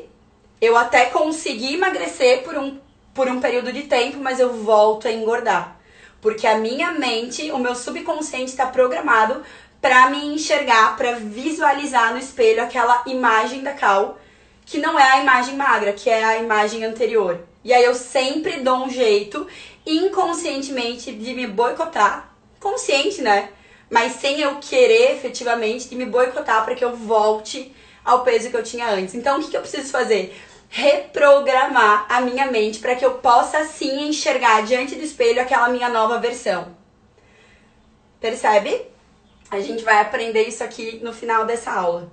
Eu 0.61 0.77
até 0.77 1.05
consegui 1.07 1.73
emagrecer 1.73 2.43
por 2.43 2.55
um, 2.55 2.79
por 3.13 3.27
um 3.27 3.41
período 3.41 3.73
de 3.73 3.83
tempo, 3.83 4.17
mas 4.19 4.39
eu 4.39 4.53
volto 4.53 5.07
a 5.07 5.11
engordar. 5.11 5.79
Porque 6.21 6.45
a 6.45 6.59
minha 6.59 6.91
mente, 6.91 7.51
o 7.51 7.57
meu 7.57 7.73
subconsciente 7.73 8.51
está 8.51 8.67
programado 8.67 9.43
para 9.81 10.11
me 10.11 10.23
enxergar, 10.27 10.95
para 10.95 11.15
visualizar 11.15 12.13
no 12.13 12.19
espelho 12.19 12.61
aquela 12.61 13.03
imagem 13.07 13.63
da 13.63 13.73
Cal 13.73 14.19
que 14.63 14.77
não 14.77 14.97
é 14.97 15.03
a 15.03 15.21
imagem 15.21 15.57
magra, 15.57 15.91
que 15.91 16.09
é 16.09 16.23
a 16.23 16.37
imagem 16.37 16.85
anterior. 16.85 17.41
E 17.63 17.73
aí 17.73 17.83
eu 17.83 17.93
sempre 17.93 18.61
dou 18.61 18.85
um 18.85 18.89
jeito, 18.89 19.45
inconscientemente, 19.85 21.11
de 21.11 21.33
me 21.33 21.45
boicotar. 21.45 22.33
Consciente, 22.59 23.21
né? 23.21 23.49
Mas 23.89 24.13
sem 24.13 24.39
eu 24.39 24.59
querer 24.61 25.11
efetivamente 25.11 25.89
de 25.89 25.95
me 25.95 26.05
boicotar 26.05 26.63
para 26.63 26.73
que 26.73 26.85
eu 26.85 26.95
volte 26.95 27.75
ao 28.03 28.23
peso 28.23 28.49
que 28.49 28.57
eu 28.57 28.63
tinha 28.63 28.89
antes. 28.89 29.15
Então 29.15 29.39
o 29.39 29.43
que, 29.43 29.49
que 29.49 29.57
eu 29.57 29.61
preciso 29.61 29.91
fazer? 29.91 30.35
Reprogramar 30.69 32.05
a 32.09 32.21
minha 32.21 32.49
mente 32.49 32.79
para 32.79 32.95
que 32.95 33.05
eu 33.05 33.15
possa 33.15 33.65
sim 33.65 34.07
enxergar 34.07 34.63
diante 34.63 34.95
do 34.95 35.03
espelho 35.03 35.41
aquela 35.41 35.69
minha 35.69 35.89
nova 35.89 36.17
versão. 36.19 36.75
Percebe? 38.19 38.87
A 39.49 39.59
gente 39.59 39.83
vai 39.83 39.99
aprender 39.99 40.43
isso 40.43 40.63
aqui 40.63 41.01
no 41.03 41.11
final 41.11 41.45
dessa 41.45 41.71
aula. 41.71 42.09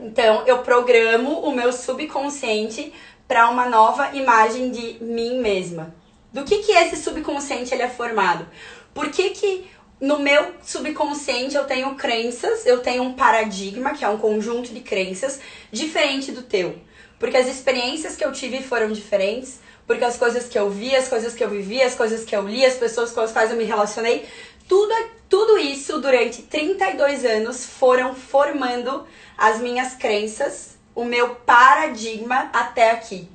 Então, 0.00 0.44
eu 0.46 0.58
programo 0.58 1.40
o 1.40 1.52
meu 1.52 1.72
subconsciente 1.72 2.92
para 3.26 3.48
uma 3.50 3.68
nova 3.68 4.16
imagem 4.16 4.70
de 4.70 5.02
mim 5.02 5.40
mesma. 5.40 5.94
Do 6.32 6.44
que 6.44 6.58
que 6.58 6.72
esse 6.72 6.96
subconsciente 6.96 7.74
ele 7.74 7.82
é 7.82 7.88
formado? 7.88 8.46
Por 8.94 9.10
que 9.10 9.30
que 9.30 9.70
no 10.00 10.18
meu 10.18 10.54
subconsciente 10.62 11.56
eu 11.56 11.64
tenho 11.64 11.94
crenças, 11.94 12.64
eu 12.64 12.80
tenho 12.80 13.02
um 13.02 13.14
paradigma, 13.14 13.94
que 13.94 14.04
é 14.04 14.08
um 14.08 14.18
conjunto 14.18 14.72
de 14.72 14.80
crenças, 14.80 15.40
diferente 15.72 16.30
do 16.30 16.42
teu? 16.42 16.78
Porque 17.18 17.36
as 17.36 17.48
experiências 17.48 18.14
que 18.14 18.24
eu 18.24 18.32
tive 18.32 18.62
foram 18.62 18.92
diferentes, 18.92 19.58
porque 19.86 20.04
as 20.04 20.16
coisas 20.16 20.46
que 20.48 20.58
eu 20.58 20.70
vi, 20.70 20.94
as 20.94 21.08
coisas 21.08 21.34
que 21.34 21.42
eu 21.42 21.50
vivi, 21.50 21.82
as 21.82 21.94
coisas 21.94 22.24
que 22.24 22.36
eu 22.36 22.46
li, 22.46 22.64
as 22.64 22.74
pessoas 22.74 23.10
com 23.10 23.20
as 23.20 23.32
quais 23.32 23.50
eu 23.50 23.56
me 23.56 23.64
relacionei, 23.64 24.28
tudo, 24.68 24.94
tudo 25.28 25.58
isso 25.58 26.00
durante 26.00 26.42
32 26.42 27.24
anos 27.24 27.64
foram 27.64 28.14
formando 28.14 29.06
as 29.36 29.60
minhas 29.60 29.94
crenças, 29.94 30.76
o 30.94 31.04
meu 31.04 31.34
paradigma 31.34 32.50
até 32.52 32.90
aqui. 32.90 33.28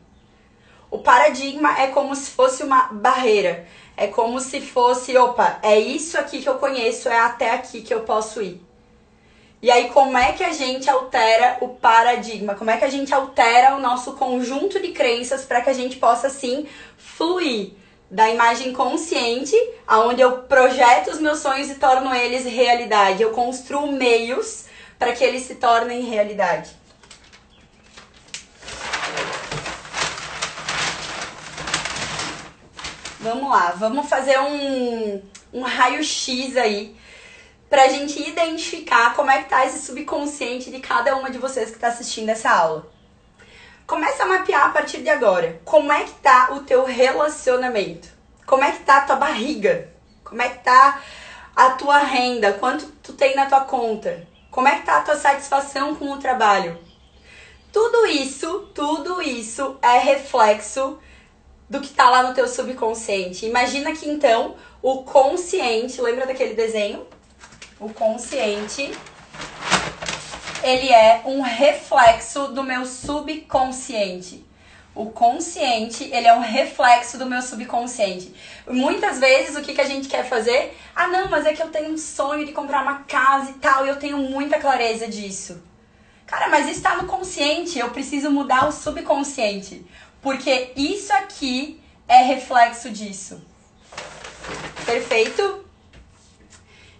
O 0.92 1.00
paradigma 1.00 1.76
é 1.82 1.88
como 1.88 2.16
se 2.16 2.30
fosse 2.30 2.62
uma 2.64 2.84
barreira. 2.92 3.68
É 3.96 4.08
como 4.08 4.40
se 4.40 4.60
fosse, 4.60 5.16
opa, 5.18 5.60
é 5.62 5.80
isso 5.80 6.18
aqui 6.18 6.42
que 6.42 6.50
eu 6.50 6.56
conheço, 6.56 7.10
é 7.10 7.20
até 7.20 7.52
aqui 7.52 7.82
que 7.82 7.94
eu 7.94 8.02
posso 8.02 8.42
ir. 8.42 8.62
E 9.62 9.72
aí, 9.72 9.90
como 9.90 10.18
é 10.18 10.34
que 10.34 10.44
a 10.44 10.52
gente 10.52 10.90
altera 10.90 11.58
o 11.62 11.70
paradigma? 11.70 12.54
Como 12.54 12.70
é 12.70 12.76
que 12.76 12.84
a 12.84 12.90
gente 12.90 13.14
altera 13.14 13.76
o 13.76 13.80
nosso 13.80 14.14
conjunto 14.14 14.78
de 14.82 14.90
crenças 14.90 15.46
para 15.46 15.62
que 15.62 15.70
a 15.70 15.74
gente 15.74 15.96
possa, 15.96 16.28
assim, 16.28 16.68
fluir 16.98 17.72
da 18.12 18.30
imagem 18.30 18.74
consciente, 18.74 19.56
aonde 19.88 20.22
eu 20.22 20.40
projeto 20.40 21.12
os 21.12 21.20
meus 21.20 21.40
sonhos 21.40 21.70
e 21.70 21.76
torno 21.76 22.14
eles 22.14 22.46
realidade. 22.46 23.24
Eu 23.24 23.32
construo 23.32 23.92
meios 23.92 24.66
para 25.00 25.14
que 25.14 25.24
eles 25.24 25.44
se 25.44 25.56
tornem 25.56 26.02
realidade. 26.02 26.83
Vamos 33.24 33.50
lá, 33.50 33.74
vamos 33.78 34.10
fazer 34.10 34.38
um, 34.38 35.22
um 35.54 35.62
raio-x 35.62 36.58
aí 36.58 36.94
pra 37.70 37.88
gente 37.88 38.22
identificar 38.22 39.16
como 39.16 39.32
é 39.32 39.42
que 39.42 39.50
tá 39.50 39.66
esse 39.66 39.80
subconsciente 39.86 40.70
de 40.70 40.82
cada 40.82 41.16
uma 41.16 41.32
de 41.32 41.38
vocês 41.38 41.70
que 41.70 41.76
está 41.78 41.88
assistindo 41.88 42.28
essa 42.28 42.52
aula. 42.52 42.86
Começa 43.88 44.24
a 44.24 44.26
mapear 44.26 44.66
a 44.66 44.70
partir 44.72 44.98
de 44.98 45.10
agora. 45.10 45.62
Como 45.64 45.90
é 45.90 46.04
que 46.04 46.12
tá 46.16 46.50
o 46.52 46.64
teu 46.66 46.84
relacionamento? 46.84 48.10
Como 48.46 48.62
é 48.62 48.74
que 48.74 48.84
tá 48.84 48.98
a 48.98 49.06
tua 49.06 49.16
barriga? 49.16 49.90
Como 50.22 50.42
é 50.42 50.50
que 50.50 50.62
tá 50.62 51.02
a 51.56 51.70
tua 51.70 52.00
renda? 52.00 52.52
Quanto 52.52 52.88
tu 53.02 53.14
tem 53.14 53.38
na 53.38 53.46
tua 53.46 53.62
conta? 53.62 54.28
Como 54.52 54.68
é 54.68 54.80
que 54.80 54.86
tá 54.86 54.98
a 54.98 55.02
tua 55.02 55.16
satisfação 55.16 55.96
com 55.96 56.12
o 56.12 56.20
trabalho? 56.20 56.78
Tudo 57.72 58.06
isso, 58.06 58.70
tudo 58.76 59.22
isso 59.22 59.78
é 59.82 59.98
reflexo 59.98 61.00
do 61.74 61.82
que 61.82 61.90
tá 61.90 62.08
lá 62.08 62.22
no 62.22 62.36
teu 62.36 62.48
subconsciente. 62.48 63.48
Imagina 63.48 63.94
que 63.94 64.08
então 64.08 64.56
o 64.80 65.02
consciente, 65.02 66.00
lembra 66.00 66.28
daquele 66.28 66.54
desenho? 66.54 67.08
O 67.80 67.90
consciente 67.90 68.94
ele 70.64 70.94
é 70.94 71.24
um 71.26 71.42
reflexo 71.42 72.50
do 72.50 72.64
meu 72.64 72.86
subconsciente. 72.86 74.46
O 74.94 75.08
consciente, 75.08 76.04
ele 76.04 76.28
é 76.28 76.36
um 76.36 76.42
reflexo 76.42 77.18
do 77.18 77.26
meu 77.26 77.42
subconsciente. 77.42 78.32
Muitas 78.68 79.20
vezes, 79.20 79.56
o 79.56 79.62
que, 79.64 79.74
que 79.74 79.82
a 79.82 79.88
gente 79.88 80.08
quer 80.08 80.30
fazer? 80.30 80.78
Ah, 80.96 81.08
não, 81.08 81.28
mas 81.28 81.48
é 81.48 81.54
que 81.54 81.64
eu 81.64 81.70
tenho 81.70 81.92
um 81.92 81.98
sonho 81.98 82.46
de 82.46 82.52
comprar 82.52 82.84
uma 82.84 83.00
casa 83.00 83.50
e 83.50 83.54
tal, 83.56 83.84
e 83.84 83.90
eu 83.90 83.98
tenho 83.98 84.20
muita 84.20 84.60
clareza 84.60 85.08
disso. 85.08 85.64
Cara, 86.28 86.48
mas 86.50 86.70
está 86.70 86.96
no 86.96 87.08
consciente, 87.08 87.78
eu 87.78 87.90
preciso 87.90 88.32
mudar 88.32 88.68
o 88.68 88.72
subconsciente. 88.72 89.86
Porque 90.24 90.72
isso 90.76 91.14
aqui 91.14 91.80
é 92.08 92.24
reflexo 92.24 92.90
disso. 92.90 93.40
Perfeito? 94.86 95.64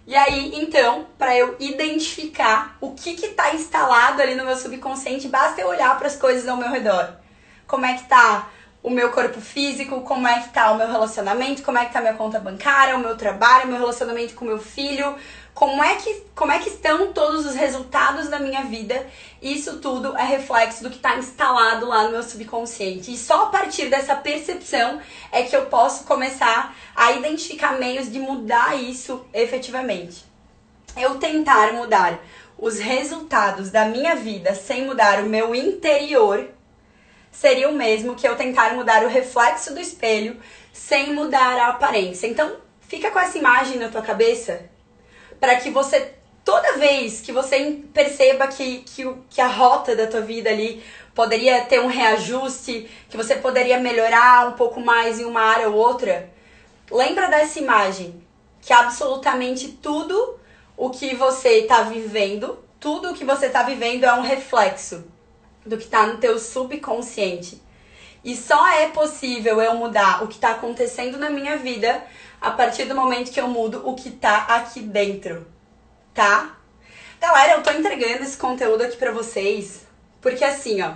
E 0.06 0.14
aí, 0.14 0.52
então, 0.54 1.06
para 1.18 1.36
eu 1.36 1.56
identificar 1.58 2.76
o 2.80 2.92
que 2.92 3.10
está 3.10 3.54
instalado 3.54 4.22
ali 4.22 4.36
no 4.36 4.44
meu 4.44 4.56
subconsciente, 4.56 5.26
basta 5.26 5.60
eu 5.60 5.68
olhar 5.68 5.96
para 5.98 6.06
as 6.06 6.14
coisas 6.14 6.46
ao 6.46 6.56
meu 6.56 6.70
redor 6.70 7.24
como 7.66 7.86
é 7.86 7.94
que 7.94 8.04
tá 8.04 8.48
o 8.82 8.90
meu 8.90 9.10
corpo 9.10 9.40
físico, 9.40 10.02
como 10.02 10.28
é 10.28 10.40
que 10.40 10.50
tá 10.50 10.70
o 10.70 10.76
meu 10.76 10.86
relacionamento, 10.86 11.62
como 11.62 11.78
é 11.78 11.86
que 11.86 11.92
tá 11.92 12.00
a 12.00 12.02
minha 12.02 12.14
conta 12.14 12.38
bancária, 12.38 12.96
o 12.96 12.98
meu 12.98 13.16
trabalho, 13.16 13.64
o 13.64 13.68
meu 13.68 13.78
relacionamento 13.78 14.34
com 14.34 14.44
o 14.44 14.48
meu 14.48 14.58
filho, 14.58 15.16
como 15.54 15.82
é 15.84 15.94
que, 15.94 16.24
como 16.34 16.50
é 16.50 16.58
que 16.58 16.68
estão 16.68 17.12
todos 17.12 17.46
os 17.46 17.54
resultados 17.54 18.28
da 18.28 18.40
minha 18.40 18.64
vida. 18.64 19.06
Isso 19.40 19.78
tudo 19.78 20.16
é 20.16 20.24
reflexo 20.24 20.82
do 20.82 20.90
que 20.90 20.96
está 20.96 21.16
instalado 21.16 21.86
lá 21.86 22.04
no 22.04 22.10
meu 22.10 22.22
subconsciente. 22.24 23.14
E 23.14 23.16
só 23.16 23.44
a 23.44 23.46
partir 23.46 23.88
dessa 23.88 24.16
percepção 24.16 25.00
é 25.30 25.44
que 25.44 25.54
eu 25.54 25.66
posso 25.66 26.04
começar 26.04 26.76
a 26.94 27.12
identificar 27.12 27.78
meios 27.78 28.10
de 28.10 28.18
mudar 28.18 28.74
isso 28.74 29.24
efetivamente. 29.32 30.24
Eu 30.96 31.18
tentar 31.18 31.72
mudar 31.72 32.18
os 32.58 32.78
resultados 32.78 33.70
da 33.70 33.84
minha 33.84 34.16
vida 34.16 34.54
sem 34.54 34.84
mudar 34.84 35.20
o 35.20 35.28
meu 35.28 35.54
interior 35.54 36.48
seria 37.30 37.68
o 37.68 37.74
mesmo 37.74 38.14
que 38.14 38.26
eu 38.26 38.36
tentar 38.36 38.74
mudar 38.74 39.04
o 39.04 39.08
reflexo 39.08 39.74
do 39.74 39.80
espelho 39.80 40.40
sem 40.72 41.12
mudar 41.12 41.58
a 41.58 41.68
aparência. 41.68 42.26
Então, 42.26 42.56
fica 42.80 43.10
com 43.10 43.18
essa 43.18 43.38
imagem 43.38 43.78
na 43.78 43.88
tua 43.88 44.02
cabeça 44.02 44.73
para 45.44 45.56
que 45.56 45.68
você 45.68 46.14
toda 46.42 46.78
vez 46.78 47.20
que 47.20 47.30
você 47.30 47.82
perceba 47.92 48.46
que, 48.46 48.78
que, 48.78 49.14
que 49.28 49.42
a 49.42 49.46
rota 49.46 49.94
da 49.94 50.06
tua 50.06 50.22
vida 50.22 50.48
ali 50.48 50.82
poderia 51.14 51.66
ter 51.66 51.82
um 51.82 51.86
reajuste, 51.86 52.88
que 53.10 53.16
você 53.16 53.36
poderia 53.36 53.78
melhorar 53.78 54.48
um 54.48 54.52
pouco 54.52 54.80
mais 54.80 55.20
em 55.20 55.26
uma 55.26 55.42
área 55.42 55.68
ou 55.68 55.76
outra, 55.76 56.30
lembra 56.90 57.28
dessa 57.28 57.58
imagem 57.58 58.24
que 58.62 58.72
absolutamente 58.72 59.68
tudo 59.68 60.40
o 60.78 60.88
que 60.88 61.14
você 61.14 61.58
está 61.58 61.82
vivendo, 61.82 62.58
tudo 62.80 63.10
o 63.10 63.14
que 63.14 63.24
você 63.24 63.46
está 63.46 63.64
vivendo 63.64 64.04
é 64.04 64.14
um 64.14 64.22
reflexo 64.22 65.04
do 65.66 65.76
que 65.76 65.84
está 65.84 66.06
no 66.06 66.16
teu 66.16 66.38
subconsciente. 66.38 67.62
E 68.24 68.34
só 68.34 68.66
é 68.66 68.88
possível 68.88 69.60
eu 69.60 69.74
mudar 69.74 70.24
o 70.24 70.26
que 70.26 70.36
está 70.36 70.52
acontecendo 70.52 71.18
na 71.18 71.28
minha 71.28 71.58
vida 71.58 72.02
a 72.44 72.50
partir 72.50 72.84
do 72.84 72.94
momento 72.94 73.30
que 73.30 73.40
eu 73.40 73.48
mudo 73.48 73.82
o 73.88 73.94
que 73.94 74.10
está 74.10 74.44
aqui 74.56 74.80
dentro, 74.80 75.46
tá? 76.12 76.56
Galera, 77.18 77.54
eu 77.54 77.62
tô 77.62 77.70
entregando 77.70 78.22
esse 78.22 78.36
conteúdo 78.36 78.82
aqui 78.82 78.98
pra 78.98 79.12
vocês 79.12 79.86
porque 80.20 80.44
assim, 80.44 80.82
ó, 80.82 80.92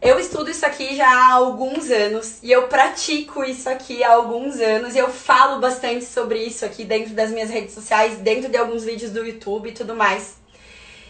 eu 0.00 0.18
estudo 0.18 0.50
isso 0.50 0.66
aqui 0.66 0.96
já 0.96 1.08
há 1.08 1.34
alguns 1.34 1.88
anos 1.90 2.40
e 2.42 2.50
eu 2.50 2.66
pratico 2.66 3.44
isso 3.44 3.68
aqui 3.68 4.02
há 4.02 4.12
alguns 4.12 4.58
anos 4.58 4.96
e 4.96 4.98
eu 4.98 5.08
falo 5.08 5.60
bastante 5.60 6.04
sobre 6.04 6.40
isso 6.44 6.64
aqui 6.64 6.84
dentro 6.84 7.14
das 7.14 7.30
minhas 7.30 7.50
redes 7.50 7.72
sociais, 7.72 8.18
dentro 8.18 8.50
de 8.50 8.56
alguns 8.56 8.82
vídeos 8.82 9.12
do 9.12 9.24
YouTube 9.24 9.68
e 9.68 9.72
tudo 9.72 9.94
mais. 9.94 10.36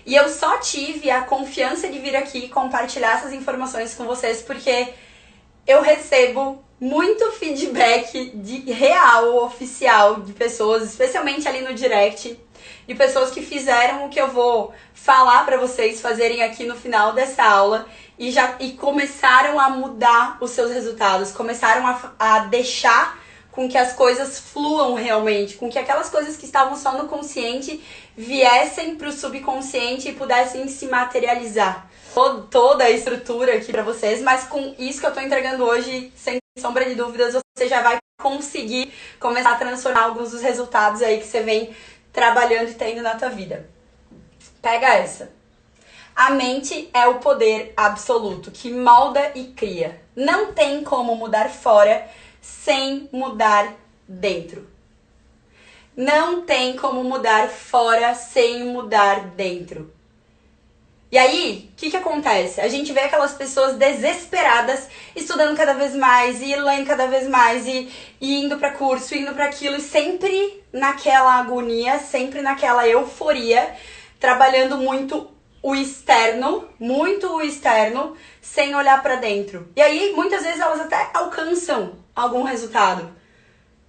E 0.05 0.15
eu 0.15 0.29
só 0.29 0.59
tive 0.59 1.11
a 1.11 1.23
confiança 1.23 1.89
de 1.89 1.99
vir 1.99 2.15
aqui 2.15 2.49
compartilhar 2.49 3.17
essas 3.17 3.33
informações 3.33 3.95
com 3.95 4.05
vocês 4.05 4.43
porque 4.43 4.93
eu 5.67 5.81
recebo 5.81 6.63
muito 6.83 7.31
feedback 7.31 8.33
de 8.35 8.73
real, 8.73 9.45
oficial, 9.45 10.17
de 10.17 10.33
pessoas, 10.33 10.83
especialmente 10.83 11.47
ali 11.47 11.61
no 11.61 11.73
direct, 11.75 12.37
de 12.89 12.95
pessoas 12.97 13.31
que 13.31 13.41
fizeram 13.41 14.05
o 14.05 14.09
que 14.09 14.21
eu 14.21 14.27
vou 14.27 14.75
falar 14.93 15.45
para 15.45 15.57
vocês 15.59 16.01
fazerem 16.01 16.43
aqui 16.43 16.65
no 16.65 16.75
final 16.75 17.13
dessa 17.13 17.45
aula 17.45 17.87
e 18.19 18.33
já 18.33 18.57
e 18.59 18.73
começaram 18.73 19.61
a 19.61 19.71
mudar 19.71 20.39
os 20.41 20.51
seus 20.51 20.73
resultados, 20.73 21.31
começaram 21.31 21.87
a, 21.87 22.15
a 22.19 22.39
deixar 22.47 23.17
com 23.53 23.69
que 23.69 23.79
as 23.79 23.93
coisas 23.93 24.41
fluam 24.41 24.95
realmente, 24.95 25.59
com 25.59 25.71
que 25.71 25.79
aquelas 25.79 26.11
coisas 26.11 26.37
que 26.37 26.47
estavam 26.47 26.77
só 26.77 26.95
no 26.95 27.07
consciente 27.07 27.81
viessem 28.17 28.97
para 28.97 29.09
o 29.09 29.13
subconsciente 29.13 30.09
e 30.09 30.15
pudessem 30.15 30.67
se 30.67 30.87
materializar. 30.87 31.89
Toda 32.51 32.85
a 32.85 32.91
estrutura 32.91 33.55
aqui 33.55 33.71
para 33.71 33.85
vocês, 33.85 34.21
mas 34.21 34.45
com 34.45 34.75
isso 34.81 34.99
que 34.99 35.07
eu 35.07 35.11
estou 35.11 35.23
entregando 35.23 35.65
hoje, 35.65 36.13
sem 36.17 36.42
sombra 36.59 36.85
de 36.85 36.95
dúvidas, 36.95 37.35
você 37.57 37.69
já 37.69 37.83
vai 37.83 37.99
conseguir 38.21 38.93
começar 39.19 39.53
a 39.53 39.57
transformar 39.57 40.03
alguns 40.03 40.31
dos 40.31 40.43
resultados 40.43 41.03
aí 41.03 41.19
que 41.19 41.27
você 41.27 41.43
vem 41.43 41.75
trabalhando 42.13 42.71
e 42.71 42.75
tendo 42.75 43.03
na 43.03 43.17
tua 43.17 43.31
vida. 43.31 43.69
Pega 44.61 44.95
essa. 44.95 45.33
A 46.15 46.31
mente 46.31 46.91
é 46.93 47.07
o 47.07 47.21
poder 47.21 47.73
absoluto 47.77 48.51
que 48.51 48.71
molda 48.71 49.33
e 49.35 49.49
cria. 49.49 50.01
Não 50.15 50.53
tem 50.53 50.85
como 50.85 51.17
mudar 51.17 51.49
fora 51.49 52.07
sem 52.41 53.09
mudar 53.11 53.75
dentro. 54.07 54.71
Não 55.97 56.43
tem 56.43 56.77
como 56.77 57.03
mudar 57.03 57.49
fora 57.49 58.15
sem 58.15 58.65
mudar 58.65 59.29
dentro. 59.29 59.93
E 61.13 61.19
aí, 61.19 61.69
o 61.71 61.77
que, 61.77 61.91
que 61.91 61.97
acontece? 61.99 62.59
A 62.59 62.69
gente 62.69 62.91
vê 62.91 63.01
aquelas 63.01 63.35
pessoas 63.35 63.77
desesperadas, 63.77 64.89
estudando 65.15 65.55
cada 65.55 65.75
vez 65.75 65.95
mais, 65.95 66.41
e 66.41 66.57
lendo 66.57 66.87
cada 66.87 67.07
vez 67.07 67.29
mais, 67.29 67.67
e, 67.67 67.93
e 68.19 68.43
indo 68.43 68.57
para 68.57 68.71
curso, 68.71 69.15
indo 69.15 69.35
para 69.35 69.45
aquilo, 69.45 69.77
e 69.77 69.81
sempre 69.83 70.65
naquela 70.73 71.35
agonia, 71.35 71.99
sempre 71.99 72.41
naquela 72.41 72.89
euforia, 72.89 73.75
trabalhando 74.19 74.79
muito 74.79 75.31
o 75.63 75.75
externo, 75.75 76.67
muito 76.81 77.31
o 77.31 77.43
externo, 77.43 78.17
sem 78.41 78.75
olhar 78.75 79.03
para 79.03 79.17
dentro. 79.17 79.71
E 79.77 79.83
aí, 79.83 80.15
muitas 80.17 80.43
vezes 80.43 80.61
elas 80.61 80.81
até 80.81 81.11
alcançam 81.13 81.93
algum 82.17 82.43
resultado 82.43 83.15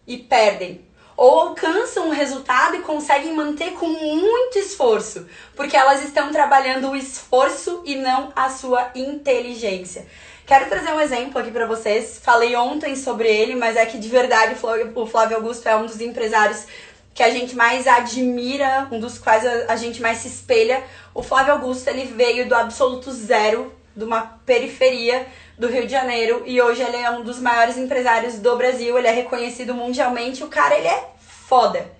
e 0.05 0.17
perdem 0.17 0.85
ou 1.23 1.39
alcançam 1.39 2.09
um 2.09 2.11
resultado 2.11 2.75
e 2.75 2.81
conseguem 2.81 3.33
manter 3.33 3.71
com 3.75 3.87
muito 3.87 4.59
esforço, 4.59 5.25
porque 5.55 5.77
elas 5.77 6.03
estão 6.03 6.33
trabalhando 6.33 6.89
o 6.89 6.97
esforço 6.97 7.81
e 7.85 7.95
não 7.95 8.33
a 8.35 8.49
sua 8.49 8.91
inteligência. 8.93 10.05
Quero 10.45 10.67
trazer 10.67 10.91
um 10.91 10.99
exemplo 10.99 11.39
aqui 11.39 11.49
para 11.49 11.65
vocês. 11.65 12.19
Falei 12.21 12.57
ontem 12.57 12.97
sobre 12.97 13.29
ele, 13.29 13.55
mas 13.55 13.77
é 13.77 13.85
que 13.85 13.97
de 13.97 14.09
verdade 14.09 14.57
o 14.95 15.05
Flávio 15.05 15.37
Augusto 15.37 15.65
é 15.65 15.77
um 15.77 15.85
dos 15.85 16.01
empresários 16.01 16.65
que 17.13 17.23
a 17.23 17.29
gente 17.29 17.55
mais 17.55 17.87
admira, 17.87 18.89
um 18.91 18.99
dos 18.99 19.17
quais 19.17 19.45
a, 19.45 19.77
gente 19.77 20.01
mais 20.01 20.17
se 20.17 20.27
espelha. 20.27 20.83
O 21.13 21.23
Flávio 21.23 21.53
Augusto, 21.53 21.87
ele 21.87 22.03
veio 22.03 22.49
do 22.49 22.53
absoluto 22.53 23.09
zero, 23.13 23.71
de 23.95 24.03
uma 24.03 24.41
periferia 24.45 25.25
do 25.57 25.67
Rio 25.67 25.85
de 25.85 25.91
Janeiro 25.91 26.43
e 26.45 26.61
hoje 26.61 26.81
ele 26.81 26.97
é 26.97 27.09
um 27.11 27.23
dos 27.23 27.39
maiores 27.39 27.77
empresários 27.77 28.39
do 28.39 28.57
Brasil, 28.57 28.97
ele 28.97 29.07
é 29.07 29.11
reconhecido 29.11 29.73
mundialmente, 29.73 30.43
o 30.43 30.47
cara 30.47 30.75
ele 30.75 30.87
é 30.87 31.12
foda. 31.53 31.91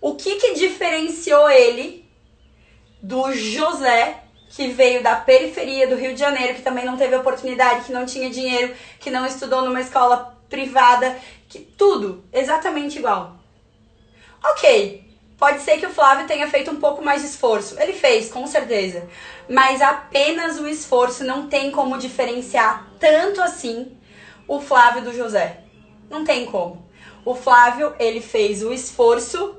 O 0.00 0.14
que 0.14 0.36
que 0.36 0.54
diferenciou 0.54 1.50
ele 1.50 2.08
do 3.02 3.30
José, 3.34 4.22
que 4.48 4.68
veio 4.68 5.02
da 5.02 5.14
periferia 5.14 5.86
do 5.86 5.94
Rio 5.94 6.14
de 6.14 6.20
Janeiro, 6.20 6.54
que 6.54 6.62
também 6.62 6.86
não 6.86 6.96
teve 6.96 7.14
oportunidade, 7.14 7.84
que 7.84 7.92
não 7.92 8.06
tinha 8.06 8.30
dinheiro, 8.30 8.74
que 8.98 9.10
não 9.10 9.26
estudou 9.26 9.60
numa 9.60 9.82
escola 9.82 10.38
privada, 10.48 11.18
que 11.50 11.58
tudo 11.58 12.24
exatamente 12.32 12.98
igual. 12.98 13.36
OK, 14.42 15.02
Pode 15.38 15.60
ser 15.62 15.78
que 15.78 15.86
o 15.86 15.90
Flávio 15.90 16.28
tenha 16.28 16.48
feito 16.48 16.70
um 16.70 16.76
pouco 16.76 17.04
mais 17.04 17.20
de 17.20 17.26
esforço. 17.26 17.74
Ele 17.80 17.92
fez, 17.92 18.30
com 18.30 18.46
certeza. 18.46 19.08
Mas 19.48 19.82
apenas 19.82 20.56
o 20.60 20.68
esforço 20.68 21.24
não 21.24 21.48
tem 21.48 21.72
como 21.72 21.98
diferenciar 21.98 22.86
tanto 23.00 23.42
assim 23.42 23.98
o 24.46 24.60
Flávio 24.60 25.02
do 25.02 25.12
José. 25.12 25.64
Não 26.08 26.24
tem 26.24 26.46
como. 26.46 26.86
O 27.24 27.34
Flávio, 27.34 27.94
ele 27.98 28.20
fez 28.20 28.62
o 28.62 28.72
esforço 28.72 29.56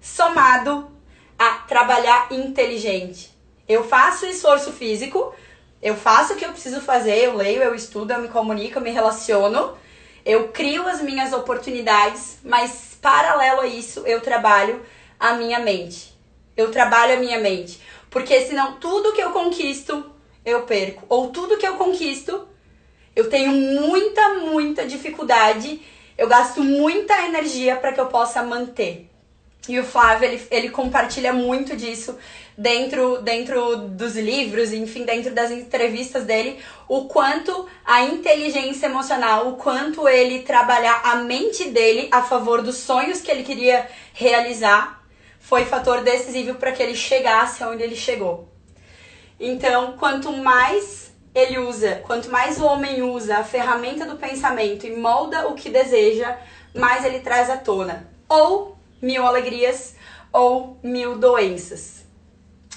somado 0.00 0.90
a 1.38 1.54
trabalhar 1.66 2.28
inteligente. 2.30 3.32
Eu 3.68 3.82
faço 3.82 4.26
esforço 4.26 4.72
físico, 4.72 5.34
eu 5.82 5.96
faço 5.96 6.34
o 6.34 6.36
que 6.36 6.44
eu 6.44 6.52
preciso 6.52 6.80
fazer, 6.80 7.16
eu 7.16 7.36
leio, 7.36 7.62
eu 7.62 7.74
estudo, 7.74 8.12
eu 8.12 8.20
me 8.20 8.28
comunico, 8.28 8.78
eu 8.78 8.82
me 8.82 8.90
relaciono, 8.90 9.76
eu 10.24 10.48
crio 10.48 10.86
as 10.86 11.02
minhas 11.02 11.32
oportunidades, 11.32 12.38
mas 12.44 12.96
paralelo 13.02 13.62
a 13.62 13.66
isso, 13.66 14.06
eu 14.06 14.20
trabalho 14.20 14.80
a 15.18 15.34
minha 15.34 15.58
mente. 15.58 16.14
Eu 16.56 16.70
trabalho 16.70 17.14
a 17.14 17.20
minha 17.20 17.38
mente. 17.40 17.80
Porque 18.08 18.40
senão 18.42 18.74
tudo 18.74 19.12
que 19.12 19.20
eu 19.20 19.30
conquisto, 19.30 20.10
eu 20.44 20.62
perco. 20.62 21.04
Ou 21.08 21.30
tudo 21.30 21.56
que 21.58 21.66
eu 21.66 21.74
conquisto, 21.74 22.46
eu 23.16 23.28
tenho 23.28 23.50
muita, 23.52 24.34
muita 24.34 24.86
dificuldade. 24.86 25.82
Eu 26.16 26.28
gasto 26.28 26.62
muita 26.62 27.24
energia 27.24 27.76
para 27.76 27.92
que 27.92 28.00
eu 28.00 28.06
possa 28.06 28.42
manter. 28.42 29.10
E 29.68 29.78
o 29.78 29.84
Flávio, 29.84 30.28
ele, 30.28 30.46
ele 30.50 30.70
compartilha 30.70 31.32
muito 31.32 31.74
disso 31.74 32.18
dentro, 32.56 33.22
dentro 33.22 33.78
dos 33.78 34.14
livros, 34.14 34.72
enfim, 34.72 35.04
dentro 35.04 35.32
das 35.32 35.50
entrevistas 35.50 36.24
dele, 36.24 36.58
o 36.86 37.06
quanto 37.06 37.66
a 37.84 38.02
inteligência 38.02 38.86
emocional, 38.86 39.48
o 39.48 39.56
quanto 39.56 40.06
ele 40.06 40.42
trabalhar 40.42 41.00
a 41.04 41.16
mente 41.16 41.70
dele 41.70 42.08
a 42.10 42.22
favor 42.22 42.62
dos 42.62 42.76
sonhos 42.76 43.20
que 43.20 43.30
ele 43.30 43.42
queria 43.42 43.88
realizar 44.12 45.02
foi 45.40 45.64
fator 45.64 46.02
decisivo 46.02 46.54
para 46.54 46.72
que 46.72 46.82
ele 46.82 46.94
chegasse 46.94 47.62
aonde 47.62 47.82
ele 47.82 47.96
chegou. 47.96 48.48
Então, 49.38 49.96
quanto 49.98 50.32
mais 50.32 51.03
ele 51.34 51.58
usa, 51.58 52.02
quanto 52.06 52.30
mais 52.30 52.60
o 52.60 52.64
homem 52.64 53.02
usa 53.02 53.38
a 53.38 53.44
ferramenta 53.44 54.06
do 54.06 54.16
pensamento 54.16 54.86
e 54.86 54.96
molda 54.96 55.48
o 55.48 55.54
que 55.54 55.68
deseja, 55.68 56.38
mais 56.74 57.04
ele 57.04 57.20
traz 57.20 57.50
à 57.50 57.56
tona. 57.56 58.08
Ou 58.28 58.76
mil 59.02 59.26
alegrias 59.26 59.96
ou 60.32 60.78
mil 60.82 61.18
doenças. 61.18 62.04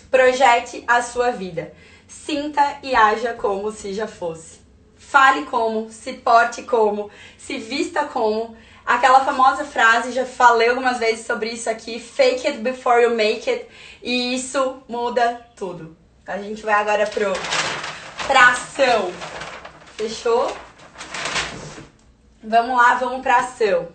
Projete 0.10 0.84
a 0.88 1.02
sua 1.02 1.32
vida. 1.32 1.74
Sinta 2.08 2.80
e 2.82 2.96
haja 2.96 3.34
como 3.34 3.72
se 3.72 3.93
já 3.93 4.08
fosse. 4.08 4.60
Fale 4.98 5.46
como, 5.46 5.89
se 5.91 6.13
porte 6.13 6.63
como, 6.63 7.10
se 7.38 7.58
vista 7.58 8.06
como 8.06 8.56
Aquela 8.88 9.20
famosa 9.20 9.65
frase, 9.65 10.13
já 10.13 10.26
falei 10.26 10.70
algumas 10.70 10.98
vezes 10.98 11.26
sobre 11.26 11.50
isso 11.50 11.70
aqui, 11.70 12.00
fake 12.00 12.48
it 12.48 12.60
before 12.60 13.04
you 13.04 13.13
make 13.13 13.50
it, 13.50 13.65
e 14.02 14.34
isso 14.34 14.82
muda 14.88 15.46
tudo. 15.58 15.93
A 16.26 16.38
gente 16.38 16.63
vai 16.63 16.76
agora 16.76 17.06
pro 17.06 17.34
pra 18.28 18.50
ação. 18.50 19.12
Fechou? 19.96 20.56
Vamos 22.44 22.78
lá, 22.78 22.96
vamos 22.96 23.22
pra 23.22 23.38
ação. 23.38 23.88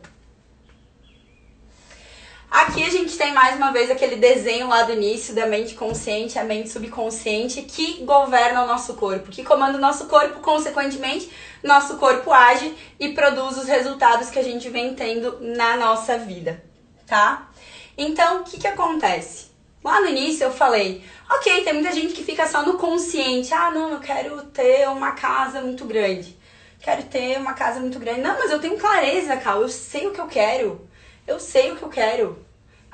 Aqui 2.51 2.83
a 2.85 2.90
gente 2.90 3.16
tem 3.16 3.33
mais 3.33 3.57
uma 3.57 3.73
vez 3.73 3.90
aquele 3.90 4.16
desenho 4.16 4.68
lá 4.68 4.83
do 4.83 4.92
início 4.92 5.35
da 5.35 5.47
mente 5.47 5.75
consciente, 5.75 6.38
a 6.38 6.45
mente 6.45 6.68
subconsciente 6.68 7.62
que 7.62 8.05
governa 8.05 8.64
o 8.64 8.66
nosso 8.66 8.95
corpo, 8.95 9.31
que 9.31 9.45
comanda 9.45 9.79
o 9.79 9.81
nosso 9.81 10.07
corpo, 10.07 10.40
consequentemente, 10.40 11.31
nosso 11.62 11.97
corpo 11.97 12.33
age 12.33 12.75
e 13.01 13.11
produz 13.11 13.57
os 13.57 13.66
resultados 13.66 14.29
que 14.29 14.38
a 14.38 14.45
gente 14.45 14.68
vem 14.68 14.95
tendo 14.95 15.38
na 15.40 15.77
nossa 15.77 16.18
vida, 16.18 16.62
tá? 17.07 17.51
Então, 17.97 18.40
o 18.40 18.45
que 18.45 18.59
que 18.59 18.66
acontece? 18.66 19.51
Lá 19.83 20.01
no 20.01 20.09
início 20.09 20.45
eu 20.45 20.53
falei, 20.53 21.05
ok, 21.31 21.64
tem 21.64 21.73
muita 21.73 21.92
gente 21.92 22.14
que 22.14 22.23
fica 22.23 22.47
só 22.47 22.62
no 22.64 22.79
consciente, 22.79 23.53
ah, 23.53 23.71
não, 23.71 23.92
eu 23.92 24.01
quero 24.01 24.42
ter 24.47 24.88
uma 24.88 25.12
casa 25.12 25.61
muito 25.61 25.85
grande, 25.85 26.38
quero 26.81 27.03
ter 27.05 27.38
uma 27.38 27.53
casa 27.55 27.81
muito 27.81 27.99
grande. 27.99 28.21
Não, 28.21 28.38
mas 28.38 28.51
eu 28.51 28.61
tenho 28.61 28.79
clareza, 28.79 29.37
Cal, 29.37 29.61
eu 29.61 29.68
sei 29.68 30.07
o 30.07 30.12
que 30.12 30.21
eu 30.21 30.27
quero 30.27 30.92
eu 31.27 31.38
sei 31.38 31.73
o 31.73 31.77
que 31.77 31.83
eu 31.83 31.88
quero. 31.88 32.45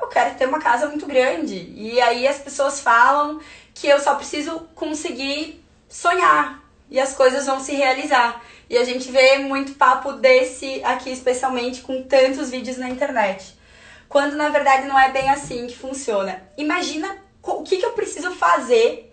Eu 0.01 0.09
quero 0.09 0.37
ter 0.37 0.47
uma 0.47 0.61
casa 0.61 0.87
muito 0.89 1.07
grande. 1.07 1.73
E 1.75 2.01
aí 2.01 2.27
as 2.27 2.39
pessoas 2.39 2.81
falam 2.81 3.41
que 3.75 3.87
eu 3.87 3.99
só 4.01 4.15
preciso 4.15 4.61
conseguir 4.75 5.65
sonhar 5.89 6.63
e 6.91 7.01
as 7.01 7.15
coisas 7.15 7.47
vão 7.47 7.61
se 7.61 7.73
realizar. 7.75 8.43
E 8.71 8.77
a 8.77 8.85
gente 8.85 9.11
vê 9.11 9.39
muito 9.39 9.75
papo 9.75 10.13
desse 10.13 10.83
aqui, 10.85 11.11
especialmente 11.11 11.81
com 11.81 12.03
tantos 12.03 12.51
vídeos 12.51 12.77
na 12.77 12.89
internet. 12.89 13.58
Quando 14.09 14.37
na 14.37 14.49
verdade 14.49 14.87
não 14.87 14.99
é 14.99 15.11
bem 15.11 15.29
assim 15.29 15.67
que 15.67 15.77
funciona. 15.77 16.43
Imagina 16.57 17.19
o 17.43 17.63
que, 17.63 17.77
que 17.77 17.85
eu 17.85 17.93
preciso 17.93 18.31
fazer 18.33 19.13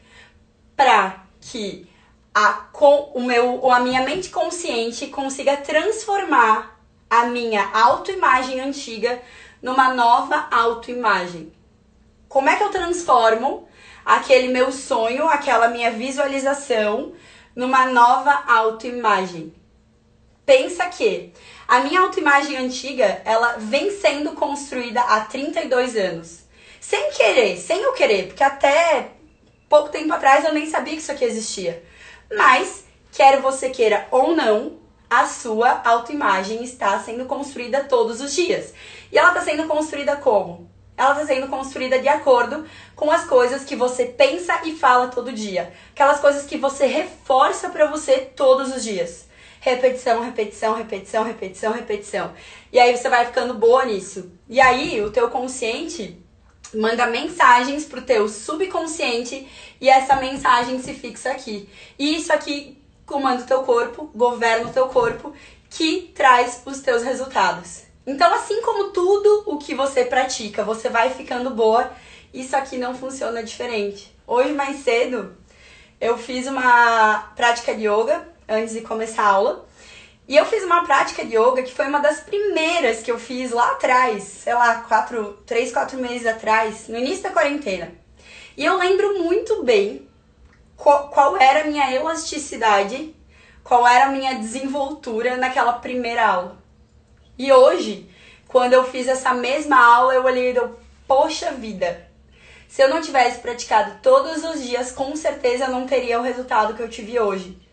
para 0.76 1.26
que 1.42 1.88
a, 2.34 2.54
com, 2.72 3.12
o 3.14 3.24
meu, 3.24 3.72
a 3.72 3.80
minha 3.80 4.02
mente 4.02 4.30
consciente 4.30 5.08
consiga 5.08 5.58
transformar 5.58 6.80
a 7.10 7.26
minha 7.26 7.70
autoimagem 7.74 8.60
antiga 8.60 9.22
numa 9.62 9.94
nova 9.94 10.48
autoimagem. 10.52 11.52
Como 12.28 12.50
é 12.50 12.56
que 12.56 12.64
eu 12.64 12.70
transformo 12.70 13.68
aquele 14.04 14.50
meu 14.50 14.72
sonho, 14.72 15.28
aquela 15.28 15.70
minha 15.70 15.92
visualização 15.92 17.14
numa 17.56 17.86
nova 17.86 18.44
autoimagem? 18.48 19.54
Pensa 20.46 20.86
que 20.88 21.34
a 21.68 21.80
minha 21.80 22.02
autoimagem 22.02 22.58
antiga, 22.58 23.22
ela 23.26 23.58
vem 23.58 23.90
sendo 23.92 24.34
construída 24.34 25.02
há 25.02 25.22
32 25.22 25.96
anos. 25.96 26.46
Sem 26.80 27.12
querer, 27.12 27.58
sem 27.58 27.82
eu 27.82 27.94
querer, 27.94 28.28
porque 28.28 28.44
até 28.44 29.10
pouco 29.68 29.90
tempo 29.90 30.14
atrás 30.14 30.46
eu 30.46 30.54
nem 30.54 30.68
sabia 30.68 30.94
que 30.94 31.00
isso 31.00 31.12
aqui 31.12 31.26
existia. 31.26 31.84
Mas, 32.32 32.86
quer 33.12 33.42
você 33.42 33.70
queira 33.70 34.08
ou 34.12 34.36
não, 34.36 34.78
a 35.10 35.26
sua 35.26 35.82
autoimagem 35.84 36.64
está 36.64 37.00
sendo 37.00 37.26
construída 37.26 37.84
todos 37.84 38.22
os 38.22 38.34
dias. 38.34 38.74
E 39.12 39.18
ela 39.18 39.30
está 39.30 39.42
sendo 39.42 39.68
construída 39.68 40.16
como? 40.18 40.70
Ela 40.98 41.14
está 41.14 41.34
sendo 41.34 41.48
construída 41.48 42.00
de 42.00 42.08
acordo 42.08 42.66
com 42.96 43.12
as 43.12 43.26
coisas 43.26 43.66
que 43.66 43.76
você 43.76 44.06
pensa 44.06 44.62
e 44.64 44.76
fala 44.76 45.08
todo 45.08 45.34
dia. 45.34 45.74
Aquelas 45.92 46.20
coisas 46.20 46.46
que 46.46 46.58
você 46.58 46.86
reforça 46.86 47.70
para 47.70 47.88
você 47.88 48.20
todos 48.20 48.74
os 48.76 48.84
dias. 48.84 49.25
Repetição, 49.66 50.22
repetição, 50.22 50.76
repetição, 50.76 51.24
repetição, 51.24 51.74
repetição. 51.74 52.34
E 52.72 52.78
aí 52.78 52.96
você 52.96 53.10
vai 53.10 53.26
ficando 53.26 53.56
boa 53.56 53.84
nisso. 53.84 54.32
E 54.48 54.62
aí 54.62 55.02
o 55.02 55.10
teu 55.10 55.28
consciente 55.32 56.24
manda 56.72 57.08
mensagens 57.08 57.84
pro 57.84 58.04
teu 58.04 58.30
subconsciente 58.30 59.48
e 59.82 59.90
essa 59.90 60.18
mensagem 60.18 60.80
se 60.80 60.94
fixa 60.94 61.32
aqui. 61.32 61.68
E 61.98 62.16
isso 62.16 62.32
aqui 62.32 62.80
comanda 63.08 63.42
o 63.42 63.48
teu 63.48 63.64
corpo, 63.64 64.12
governa 64.14 64.68
o 64.70 64.72
teu 64.72 64.88
corpo, 64.88 65.34
que 65.68 66.12
traz 66.14 66.62
os 66.64 66.82
teus 66.82 67.02
resultados. 67.02 67.86
Então, 68.06 68.32
assim 68.36 68.62
como 68.62 68.92
tudo 68.92 69.46
o 69.48 69.58
que 69.58 69.74
você 69.74 70.06
pratica, 70.06 70.64
você 70.64 70.90
vai 70.90 71.10
ficando 71.10 71.50
boa, 71.50 71.92
isso 72.32 72.56
aqui 72.56 72.78
não 72.78 72.94
funciona 72.94 73.42
diferente. 73.42 74.16
Hoje, 74.28 74.54
mais 74.54 74.84
cedo, 74.84 75.36
eu 76.00 76.20
fiz 76.20 76.46
uma 76.46 77.32
prática 77.36 77.74
de 77.74 77.88
yoga 77.88 78.35
antes 78.48 78.74
de 78.74 78.82
começar 78.82 79.24
a 79.24 79.30
aula. 79.30 79.66
E 80.28 80.36
eu 80.36 80.46
fiz 80.46 80.64
uma 80.64 80.84
prática 80.86 81.24
de 81.24 81.36
yoga 81.36 81.62
que 81.62 81.74
foi 81.74 81.88
uma 81.88 82.00
das 82.00 82.20
primeiras 82.20 83.02
que 83.02 83.12
eu 83.12 83.20
fiz 83.20 83.52
lá 83.52 83.72
atrás, 83.72 84.24
sei 84.24 84.54
lá, 84.54 84.82
quatro, 84.88 85.34
três, 85.46 85.72
quatro 85.72 86.00
meses 86.00 86.26
atrás, 86.26 86.88
no 86.88 86.98
início 86.98 87.24
da 87.24 87.30
quarentena. 87.30 87.92
E 88.58 88.66
eu 88.66 88.78
lembro 88.78 89.20
muito 89.20 89.64
bem 89.64 90.08
qual, 90.76 91.10
qual 91.10 91.38
era 91.38 91.62
a 91.62 91.66
minha 91.66 91.94
elasticidade, 91.94 93.16
qual 93.64 93.88
era 93.88 94.06
a 94.06 94.12
minha 94.12 94.36
desenvoltura 94.36 95.38
naquela 95.38 95.74
primeira 95.74 96.26
aula. 96.26 96.58
E 97.38 97.52
hoje, 97.52 98.10
quando 98.48 98.74
eu 98.74 98.84
fiz 98.84 99.08
essa 99.08 99.34
mesma 99.34 99.78
aula, 99.78 100.14
eu 100.14 100.24
olhei 100.24 100.52
e 100.52 100.54
deu, 100.54 100.80
poxa 101.08 101.52
vida, 101.52 102.10
se 102.68 102.82
eu 102.82 102.90
não 102.90 103.02
tivesse 103.02 103.40
praticado 103.40 104.00
todos 104.02 104.44
os 104.44 104.64
dias, 104.64 104.92
com 104.92 105.16
certeza 105.16 105.66
eu 105.66 105.72
não 105.72 105.86
teria 105.86 106.20
o 106.20 106.24
resultado 106.24 106.74
que 106.74 106.82
eu 106.82 106.90
tive 106.90 107.20
hoje. 107.20 107.65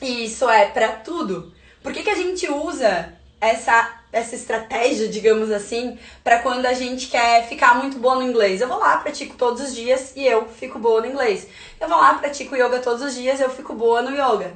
E 0.00 0.24
isso 0.24 0.48
é 0.48 0.66
para 0.66 0.92
tudo. 0.92 1.52
Por 1.82 1.92
que, 1.92 2.02
que 2.02 2.10
a 2.10 2.14
gente 2.14 2.50
usa 2.50 3.14
essa 3.40 3.96
essa 4.10 4.34
estratégia, 4.34 5.06
digamos 5.06 5.50
assim, 5.50 5.98
para 6.24 6.38
quando 6.38 6.64
a 6.64 6.72
gente 6.72 7.08
quer 7.08 7.46
ficar 7.46 7.74
muito 7.74 7.98
boa 7.98 8.14
no 8.14 8.22
inglês. 8.22 8.58
Eu 8.58 8.66
vou 8.66 8.78
lá, 8.78 8.96
pratico 8.96 9.36
todos 9.36 9.60
os 9.60 9.74
dias 9.74 10.14
e 10.16 10.26
eu 10.26 10.48
fico 10.48 10.78
boa 10.78 11.02
no 11.02 11.08
inglês. 11.08 11.46
Eu 11.78 11.86
vou 11.86 11.98
lá, 11.98 12.14
pratico 12.14 12.56
yoga 12.56 12.78
todos 12.78 13.02
os 13.02 13.14
dias, 13.14 13.38
eu 13.38 13.50
fico 13.50 13.74
boa 13.74 14.00
no 14.00 14.12
yoga 14.12 14.54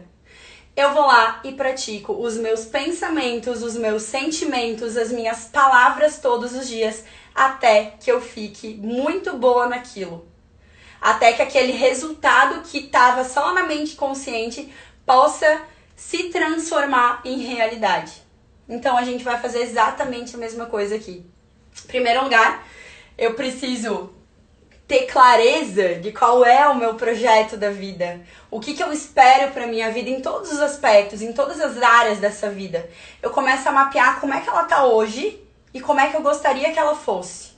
eu 0.75 0.95
vou 0.95 1.07
lá 1.07 1.41
e 1.45 1.53
pratico 1.53 2.15
os 2.15 2.37
meus 2.37 2.65
pensamentos, 2.65 3.63
os 3.63 3.77
meus 3.77 4.05
sentimentos, 4.05 4.97
as 4.97 5.13
minhas 5.13 5.45
palavras 5.45 6.19
todos 6.19 6.55
os 6.55 6.67
dias, 6.67 7.05
até 7.35 7.95
que 8.01 8.11
eu 8.11 8.21
fique 8.21 8.75
muito 8.75 9.37
boa 9.37 9.67
naquilo. 9.67 10.27
Até 11.01 11.33
que 11.33 11.43
aquele 11.43 11.73
resultado 11.73 12.63
que 12.63 12.79
estava 12.79 13.25
só 13.25 13.53
na 13.53 13.65
mente 13.65 13.97
consciente 13.97 14.73
possa 15.07 15.63
se 15.97 16.31
transformar 16.31 17.21
em 17.25 17.39
realidade. 17.39 18.23
Então 18.69 18.97
a 18.97 19.05
gente 19.05 19.25
vai 19.25 19.39
fazer 19.41 19.61
exatamente 19.61 20.35
a 20.35 20.39
mesma 20.39 20.67
coisa 20.67 20.97
aqui. 20.97 21.25
Em 21.85 21.87
primeiro 21.87 22.25
lugar, 22.25 22.67
eu 23.19 23.35
preciso 23.35 24.13
ter 24.87 25.07
clareza 25.07 25.95
de 25.97 26.13
qual 26.13 26.45
é 26.45 26.69
o 26.69 26.75
meu 26.75 26.95
projeto 26.95 27.57
da 27.57 27.71
vida, 27.71 28.21
o 28.51 28.61
que, 28.61 28.75
que 28.75 28.83
eu 28.83 28.93
espero 28.93 29.53
para 29.53 29.67
minha 29.67 29.91
vida 29.91 30.11
em 30.11 30.21
todos 30.21 30.53
os 30.53 30.61
aspectos, 30.61 31.23
em 31.23 31.33
todas 31.33 31.61
as 31.61 31.81
áreas 31.81 32.19
dessa 32.19 32.51
vida. 32.51 32.89
Eu 33.23 33.31
começo 33.31 33.69
a 33.69 33.73
mapear 33.73 34.21
como 34.21 34.35
é 34.35 34.41
que 34.41 34.49
ela 34.49 34.65
tá 34.65 34.85
hoje 34.85 35.43
e 35.73 35.81
como 35.81 36.01
é 36.01 36.11
que 36.11 36.17
eu 36.17 36.23
gostaria 36.23 36.73
que 36.73 36.79
ela 36.79 36.95
fosse. 36.95 37.53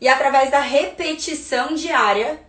E 0.00 0.08
através 0.08 0.50
da 0.50 0.60
repetição 0.60 1.74
diária 1.74 2.40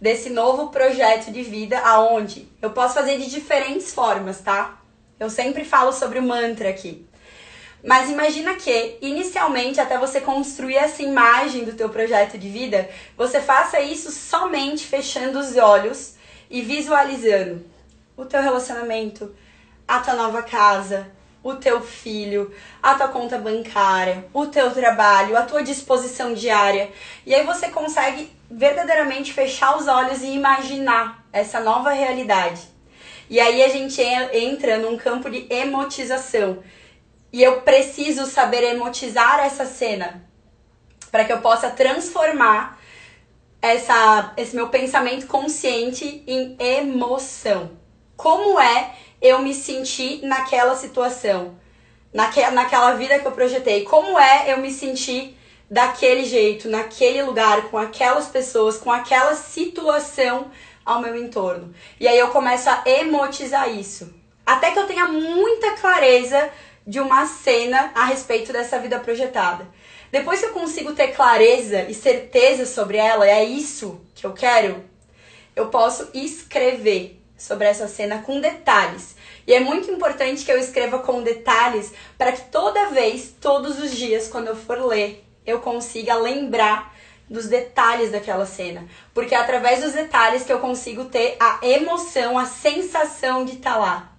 desse 0.00 0.30
novo 0.30 0.68
projeto 0.68 1.30
de 1.30 1.42
vida, 1.42 1.78
aonde 1.80 2.48
eu 2.60 2.70
posso 2.70 2.94
fazer 2.94 3.18
de 3.18 3.30
diferentes 3.30 3.92
formas, 3.92 4.40
tá? 4.40 4.80
Eu 5.18 5.30
sempre 5.30 5.64
falo 5.64 5.92
sobre 5.92 6.18
o 6.18 6.22
mantra 6.22 6.68
aqui. 6.68 7.06
Mas 7.82 8.10
imagina 8.10 8.54
que, 8.54 8.98
inicialmente, 9.00 9.80
até 9.80 9.96
você 9.96 10.20
construir 10.20 10.76
essa 10.76 11.02
imagem 11.02 11.64
do 11.64 11.74
teu 11.74 11.88
projeto 11.88 12.36
de 12.36 12.48
vida, 12.48 12.88
você 13.16 13.40
faça 13.40 13.80
isso 13.80 14.10
somente 14.10 14.84
fechando 14.84 15.38
os 15.38 15.56
olhos 15.56 16.14
e 16.50 16.62
visualizando 16.62 17.64
o 18.16 18.24
teu 18.24 18.42
relacionamento, 18.42 19.34
a 19.86 20.00
tua 20.00 20.14
nova 20.14 20.42
casa, 20.42 21.06
o 21.48 21.56
teu 21.56 21.80
filho, 21.80 22.52
a 22.82 22.94
tua 22.94 23.08
conta 23.08 23.38
bancária, 23.38 24.26
o 24.32 24.46
teu 24.46 24.70
trabalho, 24.72 25.36
a 25.36 25.42
tua 25.42 25.62
disposição 25.62 26.34
diária. 26.34 26.90
E 27.24 27.34
aí 27.34 27.44
você 27.44 27.68
consegue 27.68 28.30
verdadeiramente 28.50 29.32
fechar 29.32 29.76
os 29.78 29.86
olhos 29.86 30.22
e 30.22 30.28
imaginar 30.28 31.24
essa 31.32 31.60
nova 31.60 31.90
realidade. 31.90 32.60
E 33.30 33.38
aí 33.38 33.62
a 33.62 33.68
gente 33.68 34.00
entra 34.00 34.78
num 34.78 34.96
campo 34.96 35.30
de 35.30 35.46
emotização, 35.48 36.62
e 37.32 37.42
eu 37.42 37.60
preciso 37.60 38.24
saber 38.26 38.62
emotizar 38.62 39.40
essa 39.40 39.66
cena 39.66 40.24
para 41.10 41.24
que 41.24 41.32
eu 41.32 41.40
possa 41.40 41.70
transformar 41.70 42.80
essa, 43.60 44.32
esse 44.36 44.54
meu 44.54 44.68
pensamento 44.68 45.26
consciente 45.26 46.24
em 46.26 46.56
emoção. 46.58 47.72
Como 48.16 48.58
é 48.58 48.94
eu 49.26 49.40
me 49.40 49.52
sentir 49.54 50.20
naquela 50.22 50.76
situação, 50.76 51.58
naque, 52.12 52.40
naquela 52.50 52.94
vida 52.94 53.18
que 53.18 53.26
eu 53.26 53.32
projetei? 53.32 53.84
Como 53.84 54.18
é 54.18 54.52
eu 54.52 54.58
me 54.58 54.70
sentir 54.70 55.36
daquele 55.70 56.24
jeito, 56.24 56.68
naquele 56.68 57.22
lugar, 57.22 57.68
com 57.70 57.76
aquelas 57.76 58.26
pessoas, 58.26 58.78
com 58.78 58.90
aquela 58.90 59.34
situação 59.34 60.50
ao 60.84 61.00
meu 61.00 61.16
entorno? 61.16 61.74
E 61.98 62.06
aí 62.06 62.18
eu 62.18 62.28
começo 62.28 62.70
a 62.70 62.82
emotizar 62.86 63.68
isso. 63.68 64.14
Até 64.44 64.70
que 64.70 64.78
eu 64.78 64.86
tenha 64.86 65.06
muita 65.06 65.72
clareza 65.72 66.50
de 66.86 67.00
uma 67.00 67.26
cena 67.26 67.90
a 67.94 68.04
respeito 68.04 68.52
dessa 68.52 68.78
vida 68.78 69.00
projetada. 69.00 69.66
Depois 70.12 70.38
que 70.38 70.46
eu 70.46 70.52
consigo 70.52 70.92
ter 70.92 71.08
clareza 71.08 71.82
e 71.82 71.94
certeza 71.94 72.64
sobre 72.64 72.96
ela, 72.96 73.28
é 73.28 73.44
isso 73.44 74.00
que 74.14 74.24
eu 74.24 74.32
quero, 74.32 74.84
eu 75.56 75.66
posso 75.66 76.08
escrever 76.14 77.20
sobre 77.36 77.66
essa 77.66 77.88
cena 77.88 78.18
com 78.18 78.40
detalhes. 78.40 79.15
E 79.46 79.54
é 79.54 79.60
muito 79.60 79.90
importante 79.90 80.44
que 80.44 80.50
eu 80.50 80.58
escreva 80.58 80.98
com 80.98 81.22
detalhes 81.22 81.92
para 82.18 82.32
que 82.32 82.50
toda 82.50 82.90
vez, 82.90 83.34
todos 83.40 83.78
os 83.78 83.92
dias, 83.92 84.28
quando 84.28 84.48
eu 84.48 84.56
for 84.56 84.84
ler, 84.84 85.24
eu 85.46 85.60
consiga 85.60 86.16
lembrar 86.16 86.92
dos 87.30 87.46
detalhes 87.46 88.10
daquela 88.10 88.44
cena. 88.44 88.86
Porque 89.14 89.34
é 89.34 89.38
através 89.38 89.82
dos 89.82 89.92
detalhes 89.92 90.42
que 90.42 90.52
eu 90.52 90.58
consigo 90.58 91.04
ter 91.04 91.36
a 91.38 91.60
emoção, 91.62 92.36
a 92.36 92.44
sensação 92.44 93.44
de 93.44 93.52
estar 93.52 93.74
tá 93.74 93.78
lá. 93.78 94.12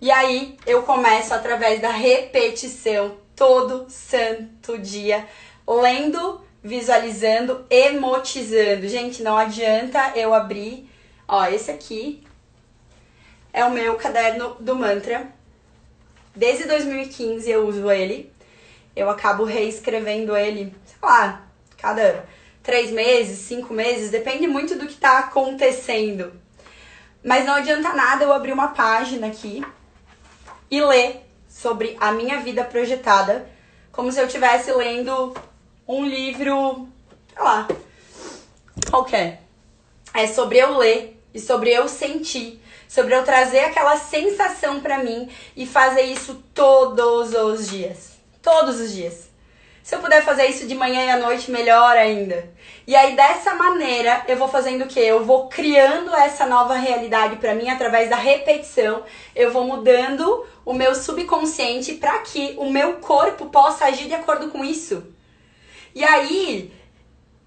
E 0.00 0.10
aí 0.10 0.56
eu 0.66 0.82
começo 0.82 1.34
através 1.34 1.80
da 1.80 1.90
repetição 1.90 3.18
todo 3.36 3.84
santo 3.90 4.78
dia, 4.78 5.28
lendo, 5.68 6.40
visualizando, 6.62 7.66
emotizando. 7.68 8.88
Gente, 8.88 9.22
não 9.22 9.36
adianta 9.36 10.12
eu 10.16 10.32
abrir. 10.32 10.88
Ó, 11.28 11.44
esse 11.44 11.70
aqui 11.70 12.24
é 13.52 13.64
o 13.64 13.70
meu 13.70 13.96
caderno 13.96 14.56
do 14.60 14.74
mantra. 14.76 15.28
Desde 16.34 16.64
2015 16.64 17.50
eu 17.50 17.66
uso 17.66 17.90
ele. 17.90 18.32
Eu 18.94 19.08
acabo 19.08 19.44
reescrevendo 19.44 20.36
ele, 20.36 20.74
sei 20.84 20.98
lá, 21.02 21.46
cada 21.76 22.26
três 22.62 22.90
meses, 22.90 23.38
cinco 23.38 23.72
meses, 23.72 24.10
depende 24.10 24.46
muito 24.46 24.76
do 24.76 24.86
que 24.86 24.96
tá 24.96 25.18
acontecendo. 25.20 26.32
Mas 27.24 27.44
não 27.44 27.54
adianta 27.54 27.92
nada 27.92 28.24
eu 28.24 28.32
abrir 28.32 28.52
uma 28.52 28.68
página 28.68 29.26
aqui 29.26 29.64
e 30.70 30.80
ler 30.80 31.26
sobre 31.48 31.96
a 32.00 32.12
minha 32.12 32.40
vida 32.40 32.64
projetada, 32.64 33.48
como 33.90 34.10
se 34.10 34.20
eu 34.20 34.26
estivesse 34.26 34.72
lendo 34.72 35.34
um 35.86 36.04
livro, 36.04 36.88
sei 37.34 37.42
lá, 37.42 37.68
qualquer. 38.88 39.42
É 40.14 40.26
sobre 40.26 40.58
eu 40.58 40.78
ler 40.78 41.20
e 41.34 41.40
sobre 41.40 41.70
eu 41.70 41.88
sentir, 41.88 42.59
sobre 42.90 43.14
eu 43.14 43.22
trazer 43.22 43.60
aquela 43.60 43.96
sensação 43.96 44.80
para 44.80 44.98
mim 44.98 45.30
e 45.56 45.64
fazer 45.64 46.02
isso 46.02 46.42
todos 46.52 47.32
os 47.32 47.70
dias. 47.70 48.18
Todos 48.42 48.80
os 48.80 48.92
dias. 48.92 49.30
Se 49.80 49.94
eu 49.94 50.00
puder 50.00 50.24
fazer 50.24 50.46
isso 50.46 50.66
de 50.66 50.74
manhã 50.74 51.04
e 51.04 51.10
à 51.10 51.16
noite, 51.16 51.52
melhor 51.52 51.96
ainda. 51.96 52.50
E 52.88 52.96
aí 52.96 53.14
dessa 53.14 53.54
maneira, 53.54 54.24
eu 54.26 54.36
vou 54.36 54.48
fazendo 54.48 54.82
o 54.82 54.88
quê? 54.88 54.98
Eu 54.98 55.24
vou 55.24 55.48
criando 55.48 56.12
essa 56.16 56.46
nova 56.46 56.74
realidade 56.74 57.36
para 57.36 57.54
mim 57.54 57.70
através 57.70 58.10
da 58.10 58.16
repetição. 58.16 59.04
Eu 59.36 59.52
vou 59.52 59.64
mudando 59.64 60.44
o 60.64 60.72
meu 60.72 60.92
subconsciente 60.92 61.94
para 61.94 62.18
que 62.18 62.56
o 62.58 62.68
meu 62.68 62.94
corpo 62.94 63.46
possa 63.46 63.84
agir 63.84 64.08
de 64.08 64.14
acordo 64.14 64.48
com 64.48 64.64
isso. 64.64 65.04
E 65.94 66.02
aí, 66.02 66.72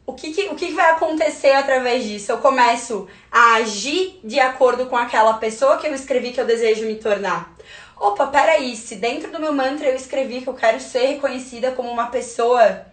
o 0.05 0.13
que, 0.13 0.33
que, 0.33 0.49
o 0.49 0.55
que 0.55 0.73
vai 0.73 0.91
acontecer 0.91 1.51
através 1.51 2.03
disso? 2.03 2.31
Eu 2.31 2.39
começo 2.39 3.07
a 3.31 3.55
agir 3.55 4.19
de 4.23 4.39
acordo 4.39 4.87
com 4.87 4.97
aquela 4.97 5.33
pessoa 5.35 5.77
que 5.77 5.87
eu 5.87 5.93
escrevi 5.93 6.31
que 6.31 6.41
eu 6.41 6.45
desejo 6.45 6.85
me 6.85 6.95
tornar. 6.95 7.53
Opa, 7.97 8.27
peraí, 8.27 8.75
se 8.75 8.95
dentro 8.95 9.31
do 9.31 9.39
meu 9.39 9.53
mantra 9.53 9.87
eu 9.87 9.95
escrevi 9.95 10.41
que 10.41 10.47
eu 10.47 10.53
quero 10.53 10.79
ser 10.79 11.05
reconhecida 11.05 11.71
como 11.71 11.89
uma 11.89 12.07
pessoa 12.07 12.85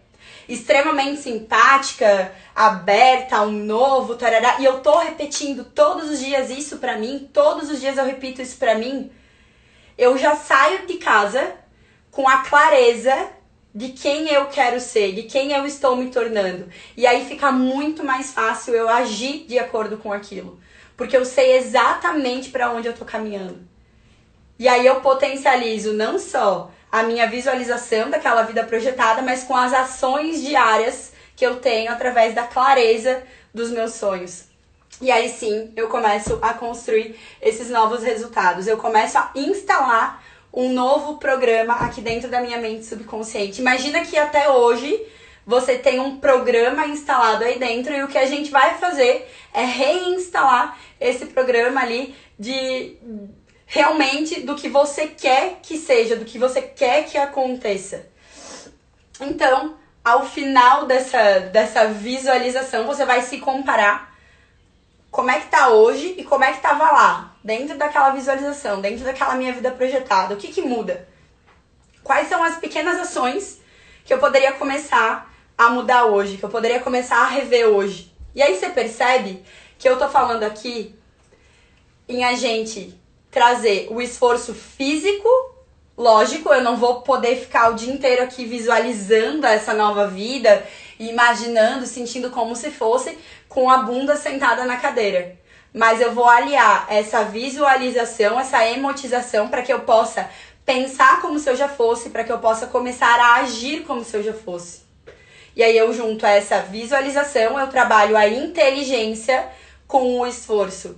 extremamente 0.48 1.20
simpática, 1.20 2.32
aberta 2.54 3.36
ao 3.36 3.50
novo, 3.50 4.16
tarará, 4.16 4.60
e 4.60 4.64
eu 4.64 4.80
tô 4.80 4.98
repetindo 4.98 5.64
todos 5.64 6.10
os 6.10 6.20
dias 6.20 6.50
isso 6.50 6.78
pra 6.78 6.96
mim, 6.96 7.28
todos 7.32 7.70
os 7.70 7.80
dias 7.80 7.96
eu 7.96 8.04
repito 8.04 8.42
isso 8.42 8.56
pra 8.56 8.74
mim, 8.74 9.10
eu 9.96 10.18
já 10.18 10.34
saio 10.34 10.86
de 10.86 10.94
casa 10.94 11.54
com 12.10 12.28
a 12.28 12.38
clareza 12.38 13.28
de 13.74 13.90
quem 13.90 14.28
eu 14.28 14.46
quero 14.46 14.80
ser, 14.80 15.12
de 15.12 15.22
quem 15.24 15.52
eu 15.52 15.64
estou 15.64 15.96
me 15.96 16.10
tornando. 16.10 16.68
E 16.96 17.06
aí 17.06 17.24
fica 17.26 17.52
muito 17.52 18.04
mais 18.04 18.32
fácil 18.32 18.74
eu 18.74 18.88
agir 18.88 19.44
de 19.46 19.58
acordo 19.58 19.96
com 19.98 20.12
aquilo, 20.12 20.58
porque 20.96 21.16
eu 21.16 21.24
sei 21.24 21.56
exatamente 21.56 22.50
para 22.50 22.70
onde 22.70 22.88
eu 22.88 22.92
tô 22.92 23.04
caminhando. 23.04 23.58
E 24.58 24.68
aí 24.68 24.84
eu 24.84 25.00
potencializo 25.00 25.92
não 25.92 26.18
só 26.18 26.70
a 26.92 27.02
minha 27.02 27.26
visualização 27.26 28.10
daquela 28.10 28.42
vida 28.42 28.64
projetada, 28.64 29.22
mas 29.22 29.44
com 29.44 29.56
as 29.56 29.72
ações 29.72 30.42
diárias 30.42 31.12
que 31.36 31.46
eu 31.46 31.56
tenho 31.56 31.90
através 31.90 32.34
da 32.34 32.42
clareza 32.42 33.22
dos 33.54 33.70
meus 33.70 33.92
sonhos. 33.92 34.44
E 35.00 35.10
aí 35.10 35.30
sim, 35.30 35.72
eu 35.76 35.88
começo 35.88 36.38
a 36.42 36.52
construir 36.52 37.18
esses 37.40 37.70
novos 37.70 38.02
resultados. 38.02 38.66
Eu 38.66 38.76
começo 38.76 39.16
a 39.16 39.30
instalar 39.34 40.22
um 40.52 40.72
novo 40.72 41.18
programa 41.18 41.74
aqui 41.74 42.00
dentro 42.00 42.30
da 42.30 42.40
minha 42.40 42.58
mente 42.58 42.84
subconsciente. 42.84 43.60
Imagina 43.60 44.04
que 44.04 44.16
até 44.16 44.50
hoje 44.50 45.00
você 45.46 45.78
tem 45.78 46.00
um 46.00 46.18
programa 46.18 46.86
instalado 46.86 47.44
aí 47.44 47.58
dentro 47.58 47.92
e 47.94 48.02
o 48.02 48.08
que 48.08 48.18
a 48.18 48.26
gente 48.26 48.50
vai 48.50 48.78
fazer 48.78 49.28
é 49.52 49.64
reinstalar 49.64 50.78
esse 51.00 51.26
programa 51.26 51.80
ali 51.80 52.14
de 52.38 52.96
realmente 53.66 54.40
do 54.40 54.54
que 54.54 54.68
você 54.68 55.06
quer 55.06 55.60
que 55.62 55.76
seja, 55.76 56.16
do 56.16 56.24
que 56.24 56.38
você 56.38 56.60
quer 56.60 57.04
que 57.04 57.16
aconteça. 57.16 58.06
Então, 59.20 59.76
ao 60.04 60.24
final 60.26 60.86
dessa, 60.86 61.40
dessa 61.40 61.86
visualização, 61.86 62.86
você 62.86 63.04
vai 63.04 63.22
se 63.22 63.38
comparar 63.38 64.14
como 65.10 65.30
é 65.30 65.40
que 65.40 65.48
tá 65.48 65.68
hoje 65.68 66.14
e 66.16 66.24
como 66.24 66.44
é 66.44 66.52
que 66.52 66.60
tava 66.60 66.84
lá, 66.90 67.29
dentro 67.42 67.76
daquela 67.76 68.10
visualização, 68.10 68.80
dentro 68.80 69.04
daquela 69.04 69.34
minha 69.34 69.52
vida 69.52 69.70
projetada. 69.70 70.34
O 70.34 70.36
que 70.36 70.48
que 70.48 70.62
muda? 70.62 71.08
Quais 72.02 72.28
são 72.28 72.42
as 72.42 72.56
pequenas 72.56 72.98
ações 72.98 73.60
que 74.04 74.12
eu 74.12 74.18
poderia 74.18 74.52
começar 74.52 75.32
a 75.56 75.70
mudar 75.70 76.06
hoje, 76.06 76.36
que 76.36 76.44
eu 76.44 76.48
poderia 76.48 76.80
começar 76.80 77.18
a 77.18 77.28
rever 77.28 77.66
hoje? 77.68 78.14
E 78.34 78.42
aí 78.42 78.58
você 78.58 78.68
percebe 78.68 79.42
que 79.78 79.88
eu 79.88 79.98
tô 79.98 80.08
falando 80.08 80.42
aqui 80.42 80.94
em 82.08 82.24
a 82.24 82.34
gente 82.34 82.98
trazer 83.30 83.88
o 83.90 84.00
esforço 84.00 84.54
físico. 84.54 85.28
Lógico, 85.96 86.52
eu 86.52 86.62
não 86.62 86.76
vou 86.76 87.02
poder 87.02 87.36
ficar 87.36 87.70
o 87.70 87.74
dia 87.74 87.92
inteiro 87.92 88.22
aqui 88.22 88.44
visualizando 88.44 89.46
essa 89.46 89.74
nova 89.74 90.06
vida, 90.06 90.66
imaginando, 90.98 91.86
sentindo 91.86 92.30
como 92.30 92.56
se 92.56 92.70
fosse 92.70 93.18
com 93.48 93.70
a 93.70 93.78
bunda 93.78 94.16
sentada 94.16 94.64
na 94.64 94.76
cadeira. 94.76 95.38
Mas 95.72 96.00
eu 96.00 96.12
vou 96.12 96.28
aliar 96.28 96.86
essa 96.88 97.24
visualização, 97.24 98.38
essa 98.40 98.66
emotização 98.66 99.48
para 99.48 99.62
que 99.62 99.72
eu 99.72 99.80
possa 99.80 100.28
pensar 100.64 101.20
como 101.20 101.38
se 101.38 101.48
eu 101.48 101.56
já 101.56 101.68
fosse, 101.68 102.10
para 102.10 102.24
que 102.24 102.32
eu 102.32 102.38
possa 102.38 102.66
começar 102.66 103.18
a 103.18 103.34
agir 103.36 103.84
como 103.84 104.04
se 104.04 104.16
eu 104.16 104.22
já 104.22 104.32
fosse. 104.32 104.82
E 105.54 105.62
aí 105.62 105.76
eu 105.76 105.92
junto 105.92 106.24
a 106.24 106.30
essa 106.30 106.60
visualização, 106.60 107.58
eu 107.58 107.66
trabalho 107.68 108.16
a 108.16 108.28
inteligência 108.28 109.48
com 109.86 110.20
o 110.20 110.26
esforço. 110.26 110.96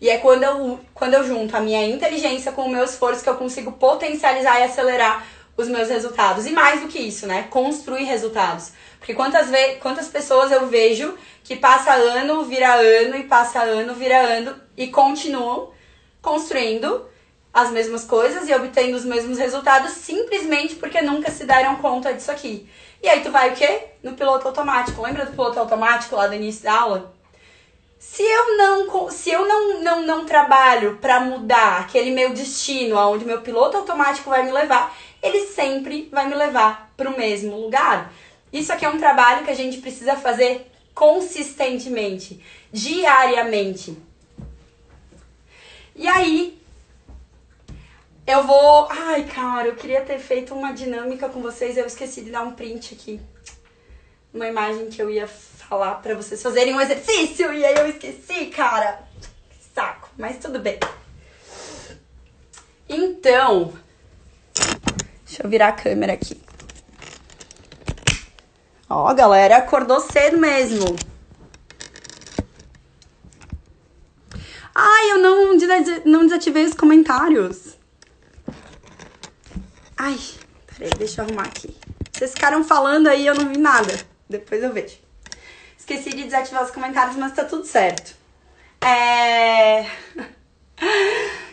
E 0.00 0.08
é 0.08 0.18
quando 0.18 0.42
eu, 0.42 0.80
quando 0.92 1.14
eu 1.14 1.24
junto 1.24 1.56
a 1.56 1.60
minha 1.60 1.86
inteligência 1.86 2.52
com 2.52 2.62
o 2.62 2.68
meu 2.68 2.84
esforço 2.84 3.22
que 3.22 3.28
eu 3.28 3.36
consigo 3.36 3.72
potencializar 3.72 4.58
e 4.60 4.64
acelerar 4.64 5.24
os 5.56 5.68
meus 5.68 5.88
resultados. 5.88 6.46
E 6.46 6.50
mais 6.50 6.80
do 6.80 6.88
que 6.88 6.98
isso, 6.98 7.26
né? 7.26 7.44
Construir 7.50 8.04
resultados. 8.04 8.72
Porque 8.98 9.14
quantas, 9.14 9.50
ve 9.50 9.76
quantas 9.76 10.08
pessoas 10.08 10.52
eu 10.52 10.68
vejo 10.68 11.16
que 11.42 11.56
passa 11.56 11.92
ano, 11.92 12.44
vira 12.44 12.74
ano 12.74 13.16
e 13.16 13.24
passa 13.24 13.60
ano, 13.62 13.94
vira 13.94 14.18
ano 14.18 14.54
e 14.76 14.88
continuam 14.88 15.70
construindo 16.20 17.06
as 17.52 17.70
mesmas 17.70 18.04
coisas 18.04 18.48
e 18.48 18.54
obtendo 18.54 18.96
os 18.96 19.04
mesmos 19.04 19.38
resultados 19.38 19.90
simplesmente 19.92 20.76
porque 20.76 21.02
nunca 21.02 21.30
se 21.30 21.44
deram 21.44 21.76
conta 21.76 22.14
disso 22.14 22.30
aqui. 22.30 22.68
E 23.02 23.08
aí 23.08 23.20
tu 23.20 23.30
vai 23.30 23.50
o 23.50 23.56
quê? 23.56 23.88
No 24.02 24.12
piloto 24.12 24.46
automático. 24.46 25.02
Lembra 25.02 25.26
do 25.26 25.32
piloto 25.32 25.58
automático 25.58 26.14
lá 26.14 26.28
do 26.28 26.34
início 26.34 26.62
da 26.62 26.72
aula? 26.72 27.12
Se 27.98 28.22
eu 28.22 28.56
não, 28.56 29.10
se 29.10 29.30
eu 29.30 29.46
não, 29.46 29.80
não, 29.80 30.02
não 30.02 30.24
trabalho 30.24 30.98
para 31.00 31.20
mudar 31.20 31.80
aquele 31.80 32.10
meu 32.10 32.30
destino, 32.30 32.98
aonde 32.98 33.24
meu 33.24 33.42
piloto 33.42 33.76
automático 33.76 34.30
vai 34.30 34.44
me 34.44 34.52
levar, 34.52 34.96
ele 35.22 35.46
sempre 35.46 36.08
vai 36.10 36.28
me 36.28 36.34
levar 36.34 36.92
para 36.96 37.08
o 37.08 37.16
mesmo 37.16 37.56
lugar. 37.56 38.12
Isso 38.52 38.72
aqui 38.72 38.84
é 38.84 38.88
um 38.88 38.98
trabalho 38.98 39.44
que 39.44 39.50
a 39.50 39.54
gente 39.54 39.78
precisa 39.78 40.16
fazer 40.16 40.70
consistentemente, 40.94 42.44
diariamente. 42.72 43.96
E 45.94 46.08
aí, 46.08 46.60
eu 48.26 48.44
vou. 48.44 48.88
Ai, 48.90 49.24
cara, 49.24 49.68
eu 49.68 49.76
queria 49.76 50.00
ter 50.02 50.18
feito 50.18 50.54
uma 50.54 50.72
dinâmica 50.72 51.28
com 51.28 51.40
vocês, 51.40 51.76
eu 51.76 51.86
esqueci 51.86 52.22
de 52.22 52.30
dar 52.30 52.42
um 52.42 52.52
print 52.52 52.94
aqui. 52.94 53.20
Uma 54.34 54.48
imagem 54.48 54.88
que 54.88 55.00
eu 55.00 55.10
ia 55.10 55.28
falar 55.28 55.96
para 55.96 56.14
vocês 56.14 56.42
fazerem 56.42 56.74
um 56.74 56.80
exercício 56.80 57.52
e 57.52 57.64
aí 57.64 57.74
eu 57.74 57.88
esqueci, 57.88 58.46
cara. 58.46 59.02
Saco, 59.74 60.10
mas 60.18 60.38
tudo 60.38 60.58
bem. 60.58 60.78
Então, 62.88 63.72
deixa 65.32 65.42
eu 65.46 65.48
virar 65.48 65.68
a 65.68 65.72
câmera 65.72 66.12
aqui. 66.12 66.38
Ó, 68.88 69.14
galera, 69.14 69.56
acordou 69.56 69.98
cedo 69.98 70.36
mesmo. 70.36 70.94
Ai, 74.74 75.12
eu 75.12 75.18
não, 75.18 75.56
não 76.04 76.26
desativei 76.26 76.66
os 76.66 76.74
comentários. 76.74 77.78
Ai, 79.96 80.18
peraí, 80.66 80.90
deixa 80.98 81.22
eu 81.22 81.24
arrumar 81.24 81.44
aqui. 81.44 81.74
Vocês 82.12 82.32
ficaram 82.32 82.62
falando 82.62 83.06
aí, 83.06 83.26
eu 83.26 83.34
não 83.34 83.48
vi 83.48 83.56
nada. 83.56 83.98
Depois 84.28 84.62
eu 84.62 84.72
vejo. 84.72 84.98
Esqueci 85.78 86.10
de 86.10 86.24
desativar 86.24 86.62
os 86.62 86.70
comentários, 86.70 87.16
mas 87.16 87.32
tá 87.32 87.44
tudo 87.44 87.64
certo. 87.64 88.14
É... 88.82 89.86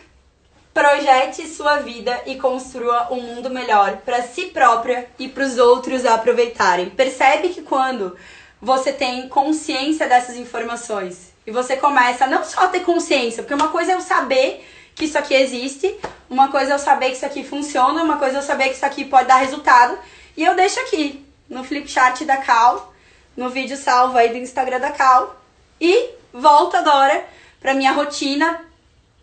Projete 0.72 1.48
sua 1.48 1.76
vida 1.76 2.22
e 2.26 2.36
construa 2.36 3.12
um 3.12 3.20
mundo 3.20 3.50
melhor 3.50 3.98
para 3.98 4.22
si 4.22 4.46
própria 4.46 5.08
e 5.18 5.28
para 5.28 5.44
os 5.44 5.58
outros 5.58 6.06
aproveitarem. 6.06 6.90
Percebe 6.90 7.48
que 7.48 7.62
quando 7.62 8.16
você 8.60 8.92
tem 8.92 9.28
consciência 9.28 10.08
dessas 10.08 10.36
informações 10.36 11.32
e 11.46 11.50
você 11.50 11.76
começa 11.76 12.26
não 12.26 12.44
só 12.44 12.64
a 12.64 12.68
ter 12.68 12.80
consciência, 12.80 13.42
porque 13.42 13.54
uma 13.54 13.68
coisa 13.68 13.92
é 13.92 13.94
eu 13.94 14.00
saber 14.00 14.64
que 14.94 15.06
isso 15.06 15.18
aqui 15.18 15.34
existe, 15.34 15.98
uma 16.28 16.48
coisa 16.48 16.72
é 16.72 16.74
eu 16.74 16.78
saber 16.78 17.06
que 17.06 17.16
isso 17.16 17.26
aqui 17.26 17.42
funciona, 17.42 18.02
uma 18.02 18.18
coisa 18.18 18.36
é 18.36 18.38
eu 18.38 18.44
saber 18.44 18.68
que 18.68 18.74
isso 18.74 18.86
aqui 18.86 19.04
pode 19.04 19.26
dar 19.26 19.36
resultado, 19.36 19.98
e 20.36 20.44
eu 20.44 20.54
deixo 20.54 20.78
aqui 20.80 21.26
no 21.48 21.64
Flipchart 21.64 22.22
da 22.22 22.36
Cal 22.36 22.90
no 23.36 23.48
vídeo 23.48 23.76
salvo 23.76 24.18
aí 24.18 24.28
do 24.28 24.36
Instagram 24.36 24.80
da 24.80 24.90
Cal. 24.90 25.36
E 25.80 26.10
volto 26.32 26.76
agora 26.76 27.24
pra 27.60 27.74
minha 27.74 27.92
rotina, 27.92 28.60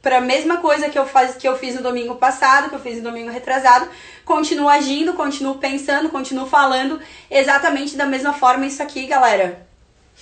pra 0.08 0.22
mesma 0.22 0.56
coisa 0.62 0.88
que 0.88 0.98
eu, 0.98 1.06
faz, 1.06 1.36
que 1.36 1.46
eu 1.46 1.58
fiz 1.58 1.76
no 1.76 1.84
domingo 1.84 2.16
passado, 2.16 2.70
que 2.70 2.76
eu 2.76 2.80
fiz 2.80 2.96
no 2.96 3.10
domingo 3.10 3.30
retrasado. 3.30 3.90
Continuo 4.24 4.70
agindo, 4.70 5.16
continuo 5.16 5.56
pensando, 5.56 6.08
continuo 6.08 6.48
falando 6.48 7.02
exatamente 7.30 7.98
da 7.98 8.06
mesma 8.06 8.32
forma. 8.32 8.66
Isso 8.66 8.82
aqui, 8.82 9.06
galera, 9.06 9.68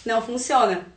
não 0.03 0.23
funciona. 0.23 0.87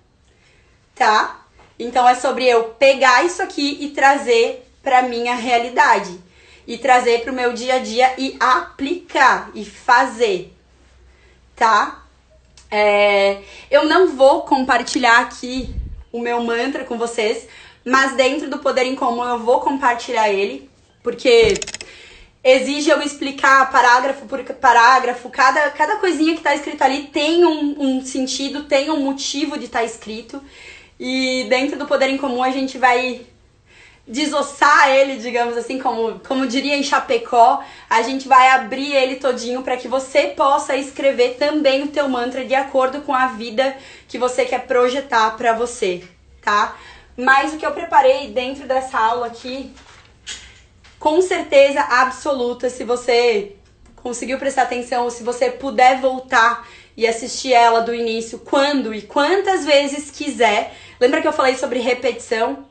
Tá? 0.95 1.43
Então 1.79 2.09
é 2.09 2.15
sobre 2.15 2.47
eu 2.47 2.65
pegar 2.79 3.27
isso 3.27 3.43
aqui 3.43 3.77
e 3.79 3.91
trazer 3.91 4.67
pra 4.83 5.03
minha 5.03 5.35
realidade. 5.35 6.19
E 6.67 6.79
trazer 6.79 7.21
pro 7.21 7.31
meu 7.31 7.53
dia 7.53 7.75
a 7.75 7.79
dia 7.81 8.15
e 8.17 8.39
aplicar 8.41 9.51
e 9.55 9.67
fazer. 9.67 10.57
Tá? 11.55 12.05
É, 12.71 13.43
eu 13.71 13.85
não 13.85 14.17
vou 14.17 14.45
compartilhar 14.45 15.19
aqui 15.19 15.75
o 16.11 16.21
meu 16.21 16.43
mantra 16.43 16.85
com 16.85 16.97
vocês, 16.97 17.47
mas 17.89 18.15
dentro 18.15 18.51
do 18.51 18.59
Poder 18.59 18.85
em 18.85 18.95
Comum 18.95 19.25
eu 19.25 19.39
vou 19.39 19.61
compartilhar 19.61 20.29
ele, 20.29 20.69
porque 21.03 21.55
exige 22.45 22.91
eu 22.91 23.01
explicar 23.01 23.71
parágrafo 23.71 24.27
por 24.27 24.43
parágrafo, 24.45 25.31
cada, 25.31 25.71
cada 25.71 25.97
coisinha 25.97 26.33
que 26.33 26.41
está 26.41 26.55
escrito 26.55 26.83
ali 26.83 27.05
tem 27.05 27.45
um, 27.45 27.77
um, 27.81 28.05
sentido, 28.05 28.65
tem 28.65 28.91
um 28.91 29.01
motivo 29.01 29.59
de 29.59 29.65
estar 29.65 29.81
tá 29.81 29.85
escrito. 29.85 30.43
E 31.01 31.47
dentro 31.49 31.79
do 31.79 31.87
Poder 31.87 32.11
em 32.11 32.19
Comum 32.19 32.43
a 32.43 32.51
gente 32.51 32.77
vai 32.77 33.23
desossar 34.07 34.91
ele, 34.91 35.17
digamos 35.17 35.57
assim, 35.57 35.79
como, 35.79 36.19
como 36.21 36.47
diria 36.47 36.77
em 36.77 36.83
Chapecó, 36.83 37.63
a 37.89 38.03
gente 38.03 38.29
vai 38.29 38.51
abrir 38.51 38.95
ele 38.95 39.17
todinho 39.17 39.63
para 39.63 39.77
que 39.77 39.89
você 39.89 40.29
possa 40.29 40.77
escrever 40.77 41.37
também 41.39 41.85
o 41.85 41.89
teu 41.89 42.09
mantra 42.09 42.45
de 42.45 42.55
acordo 42.55 43.03
com 43.03 43.15
a 43.15 43.29
vida 43.29 43.77
que 44.09 44.19
você 44.19 44.45
quer 44.45 44.67
projetar 44.67 45.37
para 45.37 45.53
você, 45.53 46.03
tá? 46.43 46.75
Mas 47.21 47.53
o 47.53 47.57
que 47.57 47.67
eu 47.67 47.73
preparei 47.73 48.29
dentro 48.29 48.65
dessa 48.65 48.97
aula 48.97 49.27
aqui, 49.27 49.75
com 51.01 51.21
certeza 51.21 51.81
absoluta, 51.81 52.71
se 52.71 52.85
você 52.85 53.57
conseguiu 53.97 54.39
prestar 54.39 54.63
atenção, 54.63 55.03
ou 55.03 55.11
se 55.11 55.25
você 55.25 55.51
puder 55.51 56.01
voltar 56.01 56.65
e 56.97 57.09
assistir 57.09 57.53
ela 57.53 57.81
do 57.81 57.93
início, 57.93 58.39
quando 58.39 58.95
e 58.95 59.03
quantas 59.03 59.65
vezes 59.65 60.13
quiser. 60.13 60.73
Lembra 61.01 61.21
que 61.21 61.27
eu 61.27 61.33
falei 61.33 61.57
sobre 61.57 61.81
repetição? 61.81 62.67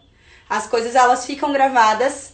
As 0.50 0.66
coisas 0.66 0.96
elas 0.96 1.26
ficam 1.26 1.52
gravadas 1.52 2.34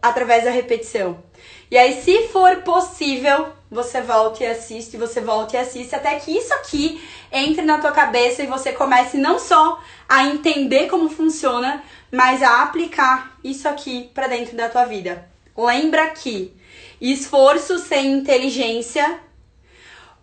através 0.00 0.44
da 0.44 0.50
repetição. 0.50 1.22
E 1.70 1.76
aí, 1.76 2.02
se 2.02 2.28
for 2.28 2.62
possível, 2.62 3.52
você 3.70 4.00
volta 4.00 4.42
e 4.42 4.46
assiste, 4.46 4.96
você 4.96 5.20
volta 5.20 5.56
e 5.56 5.60
assiste, 5.60 5.94
até 5.94 6.18
que 6.18 6.36
isso 6.36 6.52
aqui 6.54 7.00
entre 7.30 7.62
na 7.62 7.78
tua 7.78 7.92
cabeça 7.92 8.42
e 8.42 8.46
você 8.46 8.72
comece 8.72 9.16
não 9.16 9.38
só 9.38 9.80
a 10.08 10.24
entender 10.24 10.88
como 10.88 11.08
funciona, 11.08 11.82
mas 12.10 12.42
a 12.42 12.62
aplicar 12.62 13.38
isso 13.44 13.68
aqui 13.68 14.10
para 14.12 14.26
dentro 14.26 14.56
da 14.56 14.68
tua 14.68 14.84
vida. 14.84 15.30
Lembra 15.56 16.08
que 16.10 16.52
esforço 17.00 17.78
sem 17.78 18.12
inteligência 18.12 19.20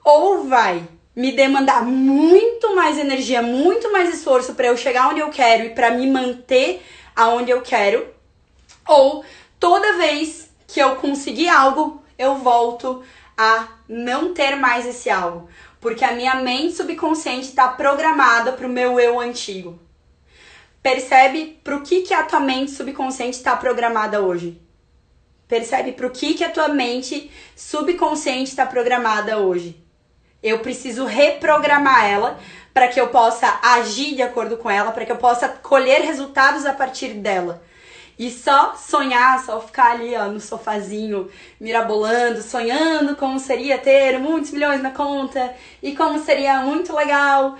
ou 0.03 0.43
vai 0.43 0.87
me 1.15 1.31
demandar 1.31 1.83
muito 1.83 2.75
mais 2.75 2.97
energia, 2.97 3.41
muito 3.41 3.91
mais 3.91 4.13
esforço 4.13 4.53
para 4.53 4.67
eu 4.67 4.77
chegar 4.77 5.09
onde 5.09 5.19
eu 5.19 5.29
quero 5.29 5.65
e 5.65 5.69
para 5.69 5.91
me 5.91 6.05
manter 6.05 6.85
aonde 7.15 7.49
eu 7.49 7.61
quero, 7.61 8.07
ou 8.87 9.25
toda 9.59 9.97
vez 9.97 10.51
que 10.67 10.79
eu 10.79 10.97
conseguir 10.97 11.49
algo, 11.49 12.03
eu 12.19 12.35
volto 12.35 13.03
a 13.37 13.67
não 13.87 14.33
ter 14.33 14.55
mais 14.55 14.85
esse 14.85 15.09
algo, 15.09 15.47
porque 15.79 16.03
a 16.03 16.13
minha 16.13 16.35
mente 16.35 16.73
subconsciente 16.73 17.47
está 17.47 17.67
programada 17.67 18.51
para 18.53 18.65
o 18.65 18.69
meu 18.69 18.99
eu 18.99 19.19
antigo. 19.19 19.79
Percebe 20.81 21.59
para 21.63 21.75
o 21.75 21.81
que, 21.81 22.01
que 22.01 22.13
a 22.13 22.23
tua 22.23 22.39
mente 22.39 22.71
subconsciente 22.71 23.37
está 23.37 23.55
programada 23.55 24.21
hoje. 24.21 24.59
Percebe 25.47 25.91
para 25.91 26.07
o 26.07 26.11
que, 26.11 26.33
que 26.33 26.43
a 26.43 26.49
tua 26.49 26.67
mente 26.67 27.31
subconsciente 27.55 28.49
está 28.49 28.65
programada 28.65 29.37
hoje. 29.37 29.81
Eu 30.41 30.59
preciso 30.59 31.05
reprogramar 31.05 32.05
ela 32.05 32.39
para 32.73 32.87
que 32.87 32.99
eu 32.99 33.07
possa 33.07 33.59
agir 33.63 34.15
de 34.15 34.21
acordo 34.21 34.57
com 34.57 34.69
ela, 34.69 34.91
para 34.91 35.05
que 35.05 35.11
eu 35.11 35.17
possa 35.17 35.49
colher 35.49 36.01
resultados 36.01 36.65
a 36.65 36.73
partir 36.73 37.13
dela. 37.15 37.61
E 38.17 38.31
só 38.31 38.73
sonhar, 38.75 39.43
só 39.45 39.61
ficar 39.61 39.91
ali 39.91 40.15
ó, 40.15 40.25
no 40.25 40.39
sofazinho, 40.39 41.29
mirabolando, 41.59 42.41
sonhando 42.41 43.15
como 43.15 43.39
seria 43.39 43.77
ter 43.77 44.19
muitos 44.19 44.51
milhões 44.51 44.81
na 44.81 44.89
conta 44.89 45.53
e 45.83 45.95
como 45.95 46.19
seria 46.19 46.61
muito 46.61 46.95
legal 46.95 47.55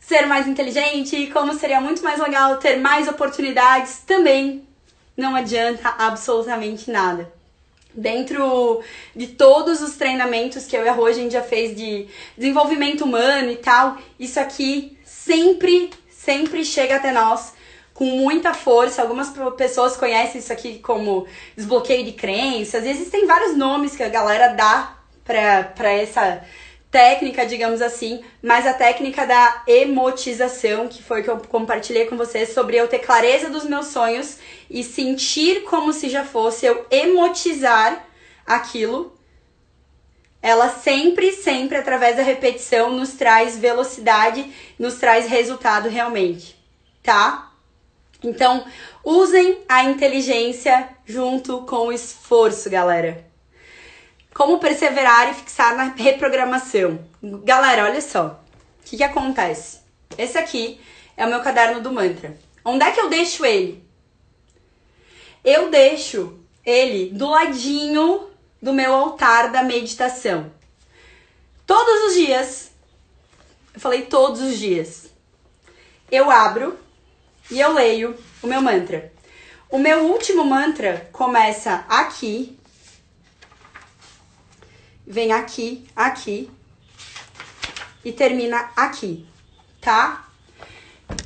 ser 0.00 0.24
mais 0.24 0.46
inteligente 0.46 1.14
e 1.14 1.30
como 1.30 1.52
seria 1.52 1.80
muito 1.82 2.02
mais 2.02 2.18
legal 2.18 2.56
ter 2.56 2.76
mais 2.78 3.06
oportunidades, 3.06 3.98
também 4.06 4.66
não 5.14 5.36
adianta 5.36 5.94
absolutamente 5.98 6.90
nada. 6.90 7.30
Dentro 7.92 8.80
de 9.14 9.26
todos 9.26 9.82
os 9.82 9.96
treinamentos 9.96 10.66
que 10.66 10.76
eu 10.76 10.84
e 10.84 10.88
a 10.88 11.12
gente 11.12 11.32
já 11.32 11.42
fez 11.42 11.76
de 11.76 12.06
desenvolvimento 12.36 13.04
humano 13.04 13.50
e 13.50 13.56
tal, 13.56 13.98
isso 14.18 14.40
aqui 14.40 14.96
sempre, 15.04 15.90
sempre 16.08 16.64
chega 16.64 16.96
até 16.96 17.12
nós 17.12 17.57
com 17.98 18.04
muita 18.04 18.54
força. 18.54 19.02
Algumas 19.02 19.32
pessoas 19.56 19.96
conhecem 19.96 20.38
isso 20.38 20.52
aqui 20.52 20.78
como 20.78 21.26
desbloqueio 21.56 22.04
de 22.04 22.12
crenças. 22.12 22.84
E 22.84 22.90
existem 22.90 23.26
vários 23.26 23.56
nomes 23.56 23.96
que 23.96 24.04
a 24.04 24.08
galera 24.08 24.54
dá 24.54 24.96
para 25.24 25.92
essa 25.92 26.44
técnica, 26.92 27.44
digamos 27.44 27.82
assim, 27.82 28.24
mas 28.40 28.68
a 28.68 28.72
técnica 28.72 29.26
da 29.26 29.64
emotização, 29.66 30.86
que 30.86 31.02
foi 31.02 31.24
que 31.24 31.28
eu 31.28 31.38
compartilhei 31.38 32.06
com 32.06 32.16
vocês 32.16 32.50
sobre 32.50 32.76
eu 32.76 32.86
ter 32.86 33.00
clareza 33.00 33.50
dos 33.50 33.64
meus 33.64 33.88
sonhos 33.88 34.38
e 34.70 34.84
sentir 34.84 35.64
como 35.64 35.92
se 35.92 36.08
já 36.08 36.24
fosse 36.24 36.66
eu 36.66 36.86
emotizar 36.92 38.06
aquilo. 38.46 39.12
Ela 40.40 40.68
sempre, 40.68 41.32
sempre 41.32 41.76
através 41.76 42.16
da 42.16 42.22
repetição 42.22 42.92
nos 42.92 43.14
traz 43.14 43.58
velocidade, 43.58 44.50
nos 44.78 44.94
traz 44.94 45.26
resultado 45.26 45.88
realmente, 45.88 46.56
tá? 47.02 47.47
Então, 48.22 48.64
usem 49.04 49.62
a 49.68 49.84
inteligência 49.84 50.88
junto 51.06 51.62
com 51.62 51.88
o 51.88 51.92
esforço, 51.92 52.68
galera. 52.68 53.24
Como 54.34 54.58
perseverar 54.58 55.30
e 55.30 55.34
fixar 55.34 55.76
na 55.76 55.84
reprogramação. 55.84 56.98
Galera, 57.22 57.84
olha 57.84 58.00
só. 58.00 58.40
O 58.80 58.84
que, 58.84 58.96
que 58.96 59.04
acontece? 59.04 59.78
Esse 60.16 60.38
aqui 60.38 60.80
é 61.16 61.26
o 61.26 61.28
meu 61.28 61.40
caderno 61.40 61.80
do 61.80 61.92
mantra. 61.92 62.36
Onde 62.64 62.84
é 62.84 62.90
que 62.92 63.00
eu 63.00 63.08
deixo 63.08 63.44
ele? 63.44 63.84
Eu 65.44 65.70
deixo 65.70 66.38
ele 66.64 67.10
do 67.10 67.28
ladinho 67.28 68.28
do 68.60 68.72
meu 68.72 68.94
altar 68.94 69.50
da 69.50 69.62
meditação. 69.62 70.52
Todos 71.66 72.08
os 72.08 72.14
dias, 72.14 72.70
eu 73.74 73.80
falei 73.80 74.02
todos 74.02 74.40
os 74.40 74.58
dias, 74.58 75.10
eu 76.10 76.30
abro 76.30 76.78
e 77.50 77.60
eu 77.60 77.72
leio 77.72 78.16
o 78.42 78.46
meu 78.46 78.60
mantra. 78.60 79.12
O 79.70 79.78
meu 79.78 80.04
último 80.04 80.44
mantra 80.44 81.08
começa 81.12 81.84
aqui 81.88 82.58
vem 85.08 85.32
aqui, 85.32 85.86
aqui 85.96 86.50
e 88.04 88.12
termina 88.12 88.70
aqui, 88.76 89.26
tá? 89.80 90.28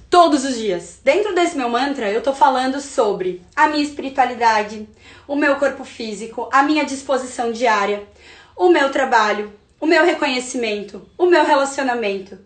Todos 0.09 0.45
os 0.45 0.57
dias. 0.57 1.01
Dentro 1.03 1.35
desse 1.35 1.57
meu 1.57 1.69
mantra, 1.69 2.09
eu 2.09 2.23
tô 2.23 2.33
falando 2.33 2.81
sobre 2.81 3.43
a 3.57 3.67
minha 3.67 3.83
espiritualidade, 3.83 4.89
o 5.27 5.35
meu 5.35 5.57
corpo 5.57 5.85
físico, 5.85 6.49
a 6.53 6.63
minha 6.63 6.85
disposição 6.85 7.51
diária, 7.51 8.07
o 8.55 8.69
meu 8.69 8.93
trabalho, 8.93 9.53
o 9.81 9.87
meu 9.87 10.05
reconhecimento, 10.05 11.05
o 11.19 11.27
meu 11.27 11.45
relacionamento, 11.45 12.39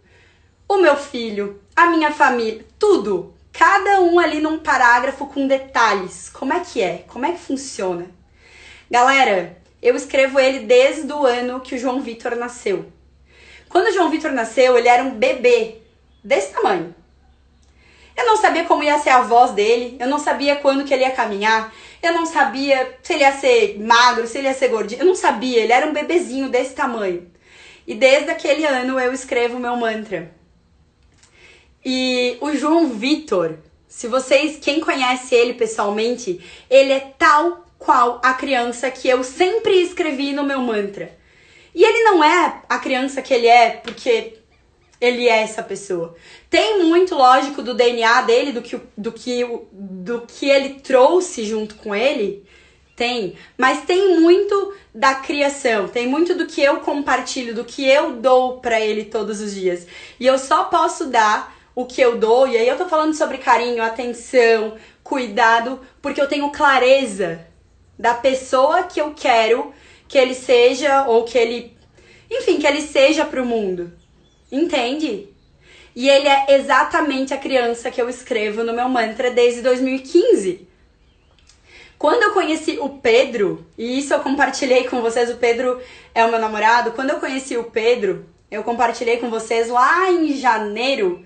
o 0.66 0.78
meu 0.78 0.96
filho, 0.96 1.60
a 1.74 1.90
minha 1.90 2.10
família, 2.10 2.64
tudo. 2.78 3.34
Cada 3.58 4.02
um 4.02 4.18
ali 4.18 4.38
num 4.38 4.58
parágrafo 4.58 5.26
com 5.26 5.46
detalhes. 5.46 6.28
Como 6.28 6.52
é 6.52 6.60
que 6.60 6.82
é? 6.82 7.04
Como 7.08 7.24
é 7.24 7.32
que 7.32 7.38
funciona? 7.38 8.06
Galera, 8.90 9.56
eu 9.82 9.96
escrevo 9.96 10.38
ele 10.38 10.60
desde 10.66 11.10
o 11.10 11.24
ano 11.24 11.60
que 11.60 11.74
o 11.74 11.78
João 11.78 12.02
Vitor 12.02 12.36
nasceu. 12.36 12.84
Quando 13.68 13.86
o 13.86 13.92
João 13.92 14.10
Vitor 14.10 14.30
nasceu, 14.30 14.76
ele 14.76 14.88
era 14.88 15.02
um 15.02 15.14
bebê 15.14 15.78
desse 16.22 16.52
tamanho. 16.52 16.94
Eu 18.14 18.26
não 18.26 18.36
sabia 18.36 18.64
como 18.64 18.82
ia 18.82 18.98
ser 18.98 19.10
a 19.10 19.22
voz 19.22 19.52
dele, 19.52 19.96
eu 20.00 20.06
não 20.06 20.18
sabia 20.18 20.56
quando 20.56 20.84
que 20.84 20.92
ele 20.92 21.04
ia 21.04 21.10
caminhar, 21.10 21.72
eu 22.02 22.12
não 22.12 22.26
sabia 22.26 22.98
se 23.02 23.14
ele 23.14 23.22
ia 23.22 23.32
ser 23.32 23.78
magro, 23.78 24.26
se 24.26 24.38
ele 24.38 24.48
ia 24.48 24.54
ser 24.54 24.68
gordinho, 24.68 25.00
eu 25.00 25.06
não 25.06 25.14
sabia, 25.14 25.62
ele 25.62 25.72
era 25.72 25.86
um 25.86 25.92
bebezinho 25.92 26.48
desse 26.50 26.74
tamanho. 26.74 27.30
E 27.86 27.94
desde 27.94 28.30
aquele 28.30 28.66
ano 28.66 29.00
eu 29.00 29.12
escrevo 29.12 29.58
meu 29.58 29.76
mantra. 29.76 30.30
E 31.88 32.36
o 32.40 32.52
João 32.52 32.88
Vitor, 32.88 33.58
se 33.86 34.08
vocês, 34.08 34.58
quem 34.60 34.80
conhece 34.80 35.36
ele 35.36 35.54
pessoalmente, 35.54 36.40
ele 36.68 36.90
é 36.90 36.98
tal 37.16 37.64
qual 37.78 38.20
a 38.24 38.34
criança 38.34 38.90
que 38.90 39.08
eu 39.08 39.22
sempre 39.22 39.80
escrevi 39.82 40.32
no 40.32 40.42
meu 40.42 40.60
mantra. 40.60 41.16
E 41.72 41.84
ele 41.84 42.02
não 42.02 42.24
é 42.24 42.60
a 42.68 42.80
criança 42.80 43.22
que 43.22 43.32
ele 43.32 43.46
é 43.46 43.70
porque 43.70 44.36
ele 45.00 45.28
é 45.28 45.42
essa 45.42 45.62
pessoa. 45.62 46.16
Tem 46.50 46.82
muito, 46.82 47.14
lógico, 47.14 47.62
do 47.62 47.72
DNA 47.72 48.22
dele, 48.22 48.50
do 48.50 48.62
que, 48.62 48.80
do 48.98 49.12
que, 49.12 49.46
do 49.70 50.22
que 50.22 50.50
ele 50.50 50.80
trouxe 50.80 51.44
junto 51.44 51.76
com 51.76 51.94
ele. 51.94 52.44
Tem. 52.96 53.36
Mas 53.56 53.84
tem 53.84 54.18
muito 54.18 54.74
da 54.92 55.14
criação, 55.14 55.86
tem 55.86 56.08
muito 56.08 56.34
do 56.34 56.46
que 56.46 56.60
eu 56.60 56.80
compartilho, 56.80 57.54
do 57.54 57.64
que 57.64 57.86
eu 57.86 58.14
dou 58.14 58.58
para 58.58 58.80
ele 58.80 59.04
todos 59.04 59.40
os 59.40 59.54
dias. 59.54 59.86
E 60.18 60.26
eu 60.26 60.36
só 60.36 60.64
posso 60.64 61.06
dar 61.06 61.55
o 61.76 61.84
que 61.84 62.00
eu 62.00 62.16
dou, 62.16 62.48
e 62.48 62.56
aí 62.56 62.66
eu 62.66 62.78
tô 62.78 62.88
falando 62.88 63.12
sobre 63.12 63.36
carinho, 63.36 63.82
atenção, 63.82 64.78
cuidado, 65.04 65.78
porque 66.00 66.18
eu 66.18 66.26
tenho 66.26 66.50
clareza 66.50 67.46
da 67.98 68.14
pessoa 68.14 68.84
que 68.84 68.98
eu 68.98 69.12
quero 69.14 69.74
que 70.08 70.16
ele 70.16 70.34
seja 70.34 71.06
ou 71.06 71.24
que 71.24 71.36
ele, 71.36 71.76
enfim, 72.30 72.58
que 72.58 72.66
ele 72.66 72.80
seja 72.80 73.26
para 73.26 73.42
o 73.42 73.46
mundo. 73.46 73.92
Entende? 74.50 75.28
E 75.94 76.08
ele 76.08 76.26
é 76.26 76.54
exatamente 76.54 77.34
a 77.34 77.38
criança 77.38 77.90
que 77.90 78.00
eu 78.00 78.08
escrevo 78.08 78.64
no 78.64 78.72
meu 78.72 78.88
mantra 78.88 79.30
desde 79.30 79.60
2015. 79.60 80.66
Quando 81.98 82.22
eu 82.22 82.32
conheci 82.32 82.78
o 82.80 82.88
Pedro, 82.88 83.66
e 83.76 83.98
isso 83.98 84.14
eu 84.14 84.20
compartilhei 84.20 84.84
com 84.84 85.02
vocês, 85.02 85.30
o 85.30 85.36
Pedro 85.36 85.78
é 86.14 86.24
o 86.24 86.30
meu 86.30 86.38
namorado. 86.38 86.92
Quando 86.92 87.10
eu 87.10 87.20
conheci 87.20 87.56
o 87.58 87.64
Pedro, 87.64 88.26
eu 88.50 88.62
compartilhei 88.62 89.18
com 89.18 89.28
vocês 89.28 89.68
lá 89.68 90.10
em 90.10 90.34
janeiro 90.34 91.22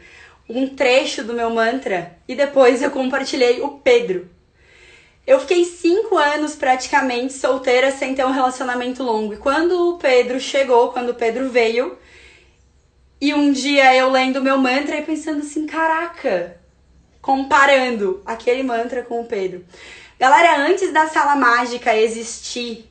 um 0.51 0.69
trecho 0.69 1.23
do 1.23 1.33
meu 1.33 1.51
mantra 1.51 2.17
e 2.27 2.35
depois 2.35 2.83
eu 2.83 2.91
compartilhei 2.91 3.61
o 3.61 3.79
Pedro. 3.79 4.29
Eu 5.27 5.39
fiquei 5.39 5.65
cinco 5.65 6.17
anos 6.17 6.57
praticamente 6.57 7.33
solteira 7.33 7.93
sem 7.93 8.15
ter 8.15 8.25
um 8.25 8.33
relacionamento 8.33 9.03
longo. 9.03 9.35
E 9.35 9.37
quando 9.37 9.91
o 9.91 9.99
Pedro 9.99 10.41
chegou, 10.41 10.93
quando 10.93 11.11
o 11.11 11.15
Pedro 11.15 11.51
veio, 11.51 11.97
e 13.21 13.33
um 13.33 13.53
dia 13.53 13.95
eu 13.95 14.11
lendo 14.11 14.43
meu 14.43 14.59
mantra 14.59 14.97
e 14.97 15.03
pensando 15.03 15.41
assim, 15.41 15.67
caraca, 15.67 16.57
comparando 17.21 18.23
aquele 18.25 18.63
mantra 18.63 19.03
com 19.03 19.21
o 19.21 19.27
Pedro. 19.27 19.65
Galera, 20.19 20.67
antes 20.67 20.93
da 20.93 21.07
sala 21.07 21.37
mágica 21.37 21.97
existir, 21.97 22.91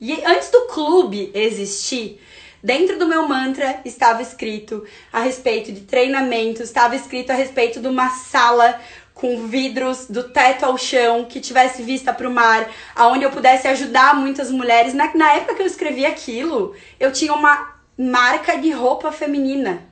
e 0.00 0.24
antes 0.24 0.50
do 0.50 0.66
clube 0.66 1.30
existir, 1.34 2.20
dentro 2.62 2.98
do 2.98 3.06
meu 3.06 3.26
mantra 3.28 3.80
estava 3.84 4.22
escrito 4.22 4.84
a 5.12 5.20
respeito 5.20 5.72
de 5.72 5.82
treinamento, 5.82 6.62
estava 6.62 6.96
escrito 6.96 7.30
a 7.30 7.34
respeito 7.34 7.80
de 7.80 7.88
uma 7.88 8.10
sala 8.10 8.80
com 9.18 9.48
vidros 9.48 10.06
do 10.06 10.24
teto 10.30 10.64
ao 10.64 10.78
chão, 10.78 11.24
que 11.24 11.40
tivesse 11.40 11.82
vista 11.82 12.12
para 12.12 12.28
o 12.28 12.32
mar, 12.32 12.70
aonde 12.94 13.24
eu 13.24 13.30
pudesse 13.30 13.66
ajudar 13.66 14.14
muitas 14.14 14.50
mulheres. 14.50 14.94
Na, 14.94 15.12
na 15.14 15.32
época 15.32 15.56
que 15.56 15.62
eu 15.62 15.66
escrevi 15.66 16.06
aquilo, 16.06 16.74
eu 17.00 17.12
tinha 17.12 17.34
uma 17.34 17.74
marca 17.98 18.56
de 18.56 18.70
roupa 18.70 19.10
feminina. 19.10 19.82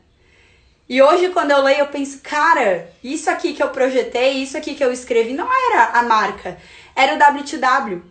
E 0.88 1.02
hoje, 1.02 1.30
quando 1.30 1.50
eu 1.50 1.60
leio, 1.60 1.80
eu 1.80 1.88
penso, 1.88 2.20
cara, 2.22 2.88
isso 3.02 3.28
aqui 3.28 3.52
que 3.52 3.62
eu 3.62 3.70
projetei, 3.70 4.34
isso 4.34 4.56
aqui 4.56 4.76
que 4.76 4.84
eu 4.84 4.92
escrevi, 4.92 5.32
não 5.32 5.48
era 5.72 5.98
a 5.98 6.02
marca, 6.04 6.56
era 6.94 7.16
o 7.16 7.18
W2W. 7.18 8.02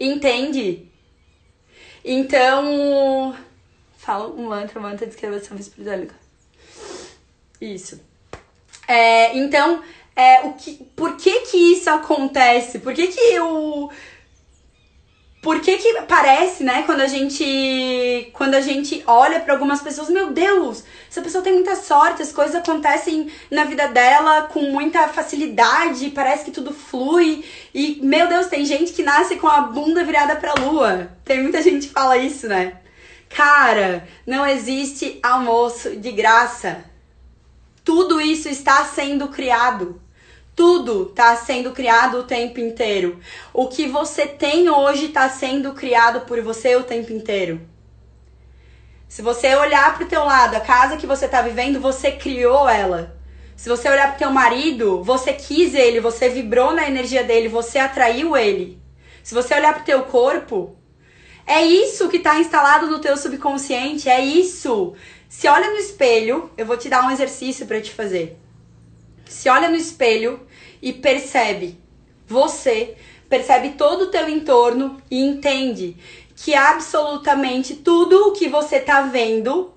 Entende? 0.00 0.90
Então, 2.04 3.36
fala 3.96 4.28
um 4.28 4.48
mantra, 4.48 4.78
um 4.78 4.82
mantra 4.82 5.06
de 5.06 5.12
escrevação 5.12 5.56
espiritual. 5.56 6.16
Isso. 7.60 8.00
É, 8.88 9.36
então, 9.36 9.82
é, 10.16 10.40
o 10.40 10.54
que, 10.54 10.84
por 10.96 11.16
que 11.16 11.42
que 11.42 11.56
isso 11.72 11.88
acontece? 11.88 12.80
Por 12.80 12.92
que 12.92 13.06
que 13.06 13.40
o 13.40 13.90
por 15.42 15.60
que 15.60 15.76
que 15.76 16.02
parece, 16.02 16.62
né, 16.62 16.84
quando 16.84 17.00
a 17.00 17.08
gente 17.08 18.30
quando 18.32 18.54
a 18.54 18.60
gente 18.60 19.02
olha 19.08 19.40
para 19.40 19.52
algumas 19.52 19.82
pessoas, 19.82 20.08
meu 20.08 20.30
Deus, 20.30 20.84
essa 21.10 21.20
pessoa 21.20 21.42
tem 21.42 21.52
muita 21.52 21.74
sorte, 21.74 22.22
as 22.22 22.32
coisas 22.32 22.54
acontecem 22.54 23.28
na 23.50 23.64
vida 23.64 23.88
dela 23.88 24.42
com 24.42 24.62
muita 24.70 25.08
facilidade, 25.08 26.10
parece 26.10 26.44
que 26.44 26.52
tudo 26.52 26.72
flui. 26.72 27.44
E 27.74 27.98
meu 28.02 28.28
Deus, 28.28 28.46
tem 28.46 28.64
gente 28.64 28.92
que 28.92 29.02
nasce 29.02 29.34
com 29.34 29.48
a 29.48 29.62
bunda 29.62 30.04
virada 30.04 30.36
para 30.36 30.54
lua. 30.54 31.10
Tem 31.24 31.42
muita 31.42 31.60
gente 31.60 31.88
que 31.88 31.92
fala 31.92 32.16
isso, 32.16 32.46
né? 32.46 32.74
Cara, 33.28 34.06
não 34.24 34.46
existe 34.46 35.18
almoço 35.22 35.96
de 35.96 36.12
graça. 36.12 36.84
Tudo 37.84 38.20
isso 38.20 38.48
está 38.48 38.84
sendo 38.84 39.26
criado. 39.28 40.00
Tudo 40.54 41.08
está 41.08 41.34
sendo 41.36 41.72
criado 41.72 42.18
o 42.18 42.24
tempo 42.24 42.60
inteiro. 42.60 43.18
O 43.54 43.68
que 43.68 43.86
você 43.86 44.26
tem 44.26 44.68
hoje 44.68 45.06
está 45.06 45.28
sendo 45.28 45.72
criado 45.72 46.26
por 46.26 46.42
você 46.42 46.76
o 46.76 46.84
tempo 46.84 47.10
inteiro. 47.10 47.60
Se 49.08 49.22
você 49.22 49.54
olhar 49.54 49.94
para 49.94 50.04
o 50.04 50.08
teu 50.08 50.24
lado, 50.24 50.54
a 50.54 50.60
casa 50.60 50.98
que 50.98 51.06
você 51.06 51.24
está 51.24 51.40
vivendo, 51.40 51.80
você 51.80 52.12
criou 52.12 52.68
ela. 52.68 53.16
Se 53.56 53.68
você 53.68 53.88
olhar 53.88 54.08
para 54.08 54.16
o 54.16 54.18
teu 54.18 54.30
marido, 54.30 55.02
você 55.02 55.32
quis 55.32 55.74
ele, 55.74 56.00
você 56.00 56.28
vibrou 56.28 56.72
na 56.72 56.86
energia 56.86 57.24
dele, 57.24 57.48
você 57.48 57.78
atraiu 57.78 58.36
ele. 58.36 58.78
Se 59.22 59.34
você 59.34 59.54
olhar 59.54 59.72
para 59.72 59.82
o 59.82 59.86
teu 59.86 60.02
corpo, 60.02 60.76
é 61.46 61.62
isso 61.62 62.08
que 62.08 62.18
está 62.18 62.38
instalado 62.38 62.88
no 62.88 62.98
teu 62.98 63.16
subconsciente, 63.16 64.08
é 64.08 64.22
isso. 64.22 64.94
Se 65.28 65.48
olha 65.48 65.70
no 65.70 65.78
espelho, 65.78 66.50
eu 66.58 66.66
vou 66.66 66.76
te 66.76 66.90
dar 66.90 67.06
um 67.06 67.10
exercício 67.10 67.66
para 67.66 67.80
te 67.80 67.90
fazer 67.90 68.38
se 69.32 69.48
olha 69.48 69.68
no 69.68 69.76
espelho 69.76 70.40
e 70.80 70.92
percebe 70.92 71.80
você, 72.26 72.96
percebe 73.28 73.70
todo 73.70 74.02
o 74.02 74.10
teu 74.10 74.28
entorno 74.28 75.00
e 75.10 75.20
entende 75.20 75.96
que 76.36 76.54
absolutamente 76.54 77.76
tudo 77.76 78.28
o 78.28 78.32
que 78.32 78.48
você 78.48 78.80
tá 78.80 79.02
vendo, 79.02 79.72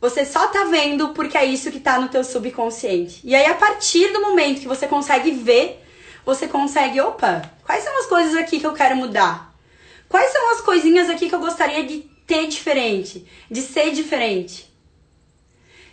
você 0.00 0.24
só 0.24 0.48
tá 0.48 0.64
vendo 0.64 1.10
porque 1.10 1.36
é 1.36 1.44
isso 1.44 1.70
que 1.70 1.80
tá 1.80 1.98
no 2.00 2.08
teu 2.08 2.24
subconsciente. 2.24 3.20
E 3.24 3.34
aí 3.34 3.46
a 3.46 3.54
partir 3.54 4.12
do 4.12 4.20
momento 4.20 4.60
que 4.60 4.68
você 4.68 4.86
consegue 4.86 5.30
ver, 5.30 5.82
você 6.24 6.48
consegue, 6.48 7.00
opa, 7.00 7.42
quais 7.64 7.84
são 7.84 7.98
as 7.98 8.06
coisas 8.06 8.36
aqui 8.36 8.60
que 8.60 8.66
eu 8.66 8.72
quero 8.72 8.96
mudar? 8.96 9.54
Quais 10.08 10.30
são 10.32 10.52
as 10.52 10.60
coisinhas 10.60 11.08
aqui 11.08 11.28
que 11.28 11.34
eu 11.34 11.40
gostaria 11.40 11.84
de 11.84 11.98
ter 12.26 12.46
diferente, 12.46 13.26
de 13.50 13.62
ser 13.62 13.92
diferente? 13.92 14.71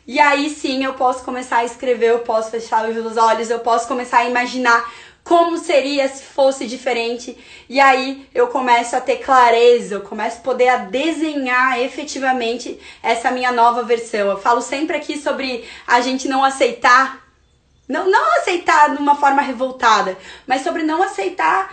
E 0.10 0.20
aí 0.20 0.50
sim 0.50 0.84
eu 0.84 0.96
posso 0.96 1.24
começar 1.24 1.58
a 1.58 1.66
escrever, 1.66 2.10
eu 2.10 2.20
posso 2.22 2.50
fechar 2.50 2.84
os 2.90 3.16
olhos, 3.16 3.52
eu 3.52 3.60
posso 3.60 3.88
começar 3.88 4.18
a 4.18 4.26
imaginar 4.28 4.92
como 5.24 5.56
seria 5.60 6.08
se 6.08 6.24
fosse 6.24 6.66
diferente. 6.66 7.38
E 7.70 7.80
aí 7.80 8.28
eu 8.34 8.48
começo 8.48 8.96
a 8.96 9.02
ter 9.02 9.18
clareza, 9.18 9.94
eu 9.94 10.02
começo 10.02 10.40
a 10.40 10.42
poder 10.42 10.88
desenhar 10.88 11.80
efetivamente 11.80 12.80
essa 13.04 13.30
minha 13.30 13.52
nova 13.52 13.84
versão. 13.84 14.32
Eu 14.32 14.40
falo 14.40 14.62
sempre 14.62 14.98
aqui 14.98 15.16
sobre 15.16 15.64
a 15.86 16.02
gente 16.02 16.28
não 16.28 16.44
aceitar, 16.44 17.24
não, 17.88 18.10
não 18.10 18.38
aceitar 18.40 18.96
de 18.96 18.98
uma 19.00 19.14
forma 19.14 19.44
revoltada, 19.44 20.18
mas 20.48 20.64
sobre 20.64 20.82
não 20.82 21.04
aceitar 21.04 21.72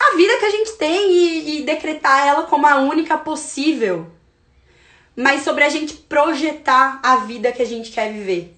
a 0.00 0.16
vida 0.16 0.38
que 0.38 0.46
a 0.46 0.50
gente 0.50 0.72
tem 0.78 1.12
e, 1.12 1.58
e 1.58 1.62
decretar 1.62 2.26
ela 2.26 2.44
como 2.44 2.66
a 2.66 2.76
única 2.76 3.18
possível 3.18 4.15
mas 5.16 5.42
sobre 5.42 5.64
a 5.64 5.68
gente 5.70 5.94
projetar 5.94 7.00
a 7.02 7.16
vida 7.16 7.50
que 7.50 7.62
a 7.62 7.66
gente 7.66 7.90
quer 7.90 8.12
viver. 8.12 8.54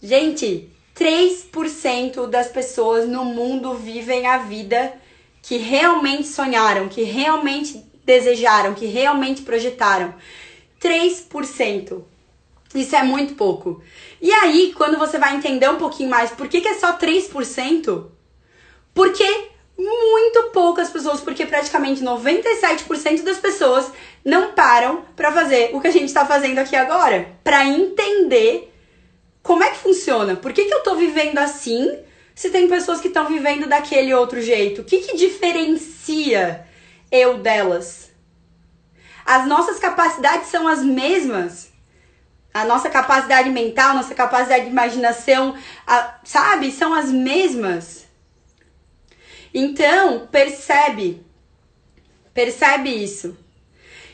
Gente, 0.00 0.70
3% 0.94 2.28
das 2.28 2.48
pessoas 2.48 3.08
no 3.08 3.24
mundo 3.24 3.74
vivem 3.74 4.26
a 4.26 4.38
vida 4.38 4.94
que 5.42 5.56
realmente 5.56 6.28
sonharam, 6.28 6.88
que 6.88 7.02
realmente 7.02 7.84
desejaram, 8.04 8.74
que 8.74 8.86
realmente 8.86 9.42
projetaram. 9.42 10.14
3%. 10.80 12.02
Isso 12.74 12.96
é 12.96 13.02
muito 13.02 13.34
pouco. 13.34 13.82
E 14.20 14.30
aí, 14.32 14.72
quando 14.76 14.98
você 14.98 15.18
vai 15.18 15.36
entender 15.36 15.68
um 15.68 15.76
pouquinho 15.76 16.10
mais 16.10 16.30
por 16.30 16.48
que, 16.48 16.60
que 16.60 16.68
é 16.68 16.74
só 16.74 16.96
3%, 16.96 18.06
porque 18.92 19.50
muito 19.76 20.50
poucas 20.52 20.90
pessoas, 20.90 21.20
porque 21.20 21.46
praticamente 21.46 22.02
97% 22.02 23.22
das 23.22 23.38
pessoas 23.38 23.90
não 24.24 24.52
param 24.52 25.02
para 25.16 25.32
fazer 25.32 25.70
o 25.74 25.80
que 25.80 25.88
a 25.88 25.92
gente 25.92 26.06
está 26.06 26.24
fazendo 26.24 26.58
aqui 26.58 26.76
agora, 26.76 27.28
para 27.42 27.64
entender 27.66 28.72
como 29.42 29.62
é 29.62 29.70
que 29.70 29.78
funciona. 29.78 30.36
Por 30.36 30.52
que, 30.52 30.64
que 30.64 30.74
eu 30.74 30.82
tô 30.82 30.94
vivendo 30.94 31.38
assim 31.38 31.98
se 32.34 32.50
tem 32.50 32.66
pessoas 32.66 33.00
que 33.00 33.08
estão 33.08 33.28
vivendo 33.28 33.68
daquele 33.68 34.14
outro 34.14 34.40
jeito? 34.40 34.80
O 34.80 34.84
que, 34.84 34.98
que 34.98 35.16
diferencia 35.16 36.66
eu 37.12 37.38
delas? 37.38 38.10
As 39.24 39.46
nossas 39.46 39.78
capacidades 39.78 40.48
são 40.48 40.66
as 40.66 40.82
mesmas. 40.82 41.72
A 42.52 42.64
nossa 42.64 42.88
capacidade 42.88 43.50
mental, 43.50 43.94
nossa 43.94 44.14
capacidade 44.14 44.64
de 44.64 44.70
imaginação, 44.70 45.56
a, 45.86 46.14
sabe, 46.24 46.70
são 46.70 46.94
as 46.94 47.10
mesmas. 47.10 48.03
Então, 49.54 50.26
percebe. 50.26 51.24
Percebe 52.34 52.90
isso. 52.90 53.36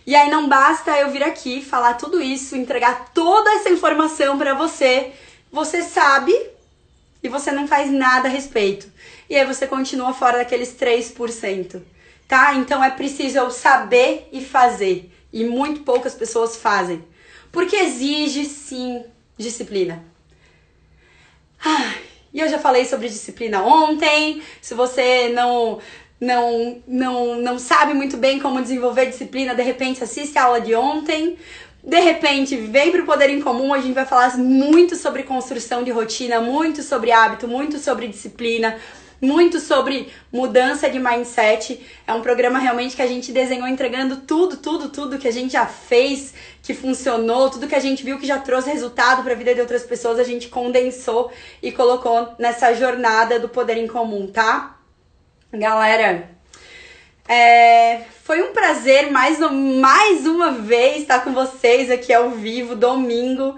E 0.06 0.14
aí 0.14 0.30
não 0.30 0.48
basta 0.48 0.90
eu 0.98 1.10
vir 1.10 1.22
aqui 1.22 1.64
falar 1.64 1.94
tudo 1.94 2.20
isso, 2.20 2.54
entregar 2.54 3.12
toda 3.14 3.50
essa 3.54 3.70
informação 3.70 4.36
para 4.36 4.52
você. 4.52 5.12
Você 5.50 5.82
sabe 5.82 6.34
e 7.22 7.28
você 7.28 7.50
não 7.50 7.66
faz 7.66 7.90
nada 7.90 8.28
a 8.28 8.30
respeito. 8.30 8.86
E 9.30 9.36
aí 9.36 9.46
você 9.46 9.66
continua 9.66 10.12
fora 10.12 10.38
daqueles 10.38 10.74
3%. 10.74 11.80
Tá? 12.28 12.54
Então 12.54 12.84
é 12.84 12.90
preciso 12.90 13.38
eu 13.38 13.50
saber 13.50 14.28
e 14.32 14.44
fazer. 14.44 15.10
E 15.32 15.44
muito 15.44 15.80
poucas 15.80 16.14
pessoas 16.14 16.56
fazem. 16.56 17.02
Porque 17.50 17.76
exige 17.76 18.44
sim 18.44 19.04
disciplina. 19.38 20.04
Ai, 21.64 22.09
e 22.32 22.40
eu 22.40 22.48
já 22.48 22.58
falei 22.58 22.84
sobre 22.84 23.08
disciplina 23.08 23.62
ontem. 23.62 24.42
Se 24.60 24.74
você 24.74 25.28
não 25.30 25.78
não 26.20 26.82
não 26.86 27.36
não 27.36 27.58
sabe 27.58 27.94
muito 27.94 28.16
bem 28.16 28.38
como 28.38 28.60
desenvolver 28.60 29.06
disciplina, 29.06 29.54
de 29.54 29.62
repente 29.62 30.02
assiste 30.02 30.38
a 30.38 30.44
aula 30.44 30.60
de 30.60 30.74
ontem. 30.74 31.36
De 31.82 31.98
repente, 31.98 32.56
vem 32.56 32.92
para 32.92 33.02
o 33.02 33.06
Poder 33.06 33.30
em 33.30 33.40
Comum, 33.40 33.72
a 33.72 33.80
gente 33.80 33.94
vai 33.94 34.04
falar 34.04 34.36
muito 34.36 34.96
sobre 34.96 35.22
construção 35.22 35.82
de 35.82 35.90
rotina, 35.90 36.38
muito 36.38 36.82
sobre 36.82 37.10
hábito, 37.10 37.48
muito 37.48 37.78
sobre 37.78 38.06
disciplina, 38.06 38.76
muito 39.20 39.60
sobre 39.60 40.10
mudança 40.32 40.88
de 40.88 40.98
mindset. 40.98 41.84
É 42.06 42.12
um 42.12 42.22
programa 42.22 42.58
realmente 42.58 42.96
que 42.96 43.02
a 43.02 43.06
gente 43.06 43.32
desenhou 43.32 43.68
entregando 43.68 44.18
tudo, 44.18 44.56
tudo, 44.56 44.88
tudo 44.88 45.18
que 45.18 45.28
a 45.28 45.32
gente 45.32 45.52
já 45.52 45.66
fez, 45.66 46.32
que 46.62 46.72
funcionou, 46.72 47.50
tudo 47.50 47.68
que 47.68 47.74
a 47.74 47.80
gente 47.80 48.02
viu 48.02 48.18
que 48.18 48.26
já 48.26 48.38
trouxe 48.38 48.70
resultado 48.70 49.22
para 49.22 49.32
a 49.32 49.36
vida 49.36 49.54
de 49.54 49.60
outras 49.60 49.82
pessoas, 49.82 50.18
a 50.18 50.24
gente 50.24 50.48
condensou 50.48 51.30
e 51.62 51.70
colocou 51.70 52.34
nessa 52.38 52.72
jornada 52.74 53.38
do 53.38 53.48
poder 53.48 53.76
em 53.76 53.86
comum, 53.86 54.26
tá? 54.26 54.76
Galera, 55.52 56.30
é, 57.28 58.02
foi 58.24 58.42
um 58.42 58.52
prazer 58.52 59.10
mais, 59.10 59.38
mais 59.38 60.26
uma 60.26 60.52
vez 60.52 61.02
estar 61.02 61.22
com 61.22 61.32
vocês 61.32 61.90
aqui 61.90 62.12
ao 62.12 62.30
vivo, 62.30 62.74
domingo. 62.74 63.56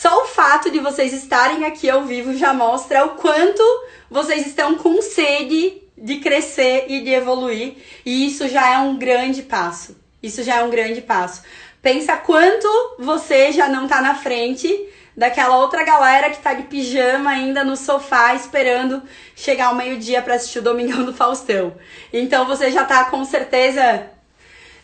Só 0.00 0.24
o 0.24 0.26
fato 0.26 0.70
de 0.70 0.80
vocês 0.80 1.12
estarem 1.12 1.64
aqui 1.66 1.88
ao 1.88 2.04
vivo 2.04 2.34
já 2.34 2.54
mostra 2.54 3.04
o 3.04 3.10
quanto 3.10 3.62
vocês 4.10 4.46
estão 4.46 4.74
com 4.74 5.02
sede 5.02 5.82
de 5.96 6.16
crescer 6.16 6.86
e 6.88 7.02
de 7.02 7.10
evoluir. 7.10 7.74
E 8.04 8.26
isso 8.26 8.48
já 8.48 8.72
é 8.72 8.78
um 8.78 8.96
grande 8.96 9.42
passo. 9.42 9.94
Isso 10.22 10.42
já 10.42 10.56
é 10.56 10.64
um 10.64 10.70
grande 10.70 11.02
passo. 11.02 11.42
Pensa 11.82 12.16
quanto 12.16 12.66
você 12.98 13.52
já 13.52 13.68
não 13.68 13.86
tá 13.86 14.00
na 14.00 14.14
frente 14.14 14.68
daquela 15.14 15.58
outra 15.58 15.84
galera 15.84 16.30
que 16.30 16.40
tá 16.40 16.54
de 16.54 16.62
pijama 16.62 17.30
ainda 17.30 17.62
no 17.62 17.76
sofá 17.76 18.34
esperando 18.34 19.02
chegar 19.36 19.66
ao 19.66 19.74
meio-dia 19.74 20.22
para 20.22 20.34
assistir 20.34 20.60
o 20.60 20.62
Domingão 20.62 21.04
do 21.04 21.12
Faustão. 21.12 21.76
Então 22.10 22.46
você 22.46 22.70
já 22.70 22.84
tá 22.84 23.04
com 23.04 23.24
certeza 23.26 24.10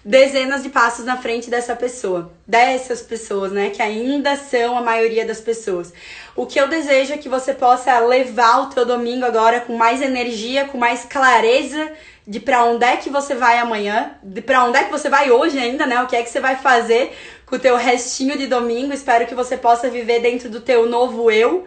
dezenas 0.08 0.62
de 0.62 0.70
passos 0.70 1.04
na 1.04 1.18
frente 1.18 1.50
dessa 1.50 1.76
pessoa, 1.76 2.32
dessas 2.46 3.02
pessoas, 3.02 3.52
né, 3.52 3.68
que 3.68 3.82
ainda 3.82 4.36
são 4.36 4.78
a 4.78 4.80
maioria 4.80 5.26
das 5.26 5.38
pessoas. 5.38 5.92
O 6.34 6.46
que 6.46 6.58
eu 6.58 6.66
desejo 6.66 7.12
é 7.12 7.18
que 7.18 7.28
você 7.28 7.52
possa 7.52 7.98
levar 7.98 8.62
o 8.62 8.66
teu 8.70 8.86
domingo 8.86 9.26
agora 9.26 9.60
com 9.60 9.76
mais 9.76 10.00
energia, 10.00 10.64
com 10.64 10.78
mais 10.78 11.04
clareza 11.04 11.92
de 12.26 12.40
para 12.40 12.64
onde 12.64 12.86
é 12.86 12.96
que 12.96 13.10
você 13.10 13.34
vai 13.34 13.58
amanhã, 13.58 14.12
de 14.22 14.40
para 14.40 14.64
onde 14.64 14.78
é 14.78 14.84
que 14.84 14.90
você 14.90 15.10
vai 15.10 15.30
hoje 15.30 15.58
ainda, 15.58 15.84
né? 15.86 16.00
O 16.00 16.06
que 16.06 16.16
é 16.16 16.22
que 16.22 16.30
você 16.30 16.40
vai 16.40 16.56
fazer 16.56 17.14
com 17.44 17.56
o 17.56 17.58
teu 17.58 17.76
restinho 17.76 18.38
de 18.38 18.46
domingo. 18.46 18.94
Espero 18.94 19.26
que 19.26 19.34
você 19.34 19.58
possa 19.58 19.90
viver 19.90 20.20
dentro 20.20 20.48
do 20.48 20.60
teu 20.62 20.86
novo 20.86 21.30
eu, 21.30 21.66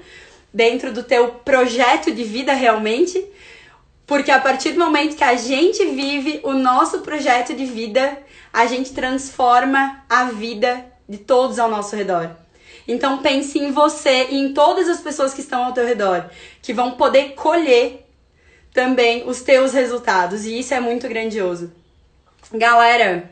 dentro 0.51 0.91
do 0.91 1.03
teu 1.03 1.27
projeto 1.45 2.11
de 2.11 2.23
vida 2.23 2.53
realmente. 2.53 3.23
Porque 4.11 4.29
a 4.29 4.41
partir 4.41 4.73
do 4.73 4.79
momento 4.81 5.15
que 5.15 5.23
a 5.23 5.35
gente 5.35 5.85
vive 5.85 6.41
o 6.43 6.51
nosso 6.51 6.99
projeto 6.99 7.53
de 7.53 7.63
vida, 7.63 8.17
a 8.51 8.65
gente 8.65 8.91
transforma 8.91 10.03
a 10.09 10.25
vida 10.25 10.85
de 11.07 11.17
todos 11.17 11.57
ao 11.57 11.69
nosso 11.69 11.95
redor. 11.95 12.31
Então 12.85 13.19
pense 13.19 13.57
em 13.57 13.71
você 13.71 14.27
e 14.29 14.35
em 14.35 14.53
todas 14.53 14.89
as 14.89 14.99
pessoas 14.99 15.33
que 15.33 15.39
estão 15.39 15.63
ao 15.63 15.71
teu 15.71 15.85
redor, 15.85 16.29
que 16.61 16.73
vão 16.73 16.91
poder 16.91 17.35
colher 17.35 18.05
também 18.73 19.23
os 19.29 19.43
teus 19.43 19.71
resultados, 19.71 20.45
e 20.45 20.59
isso 20.59 20.73
é 20.73 20.81
muito 20.81 21.07
grandioso. 21.07 21.71
Galera, 22.51 23.31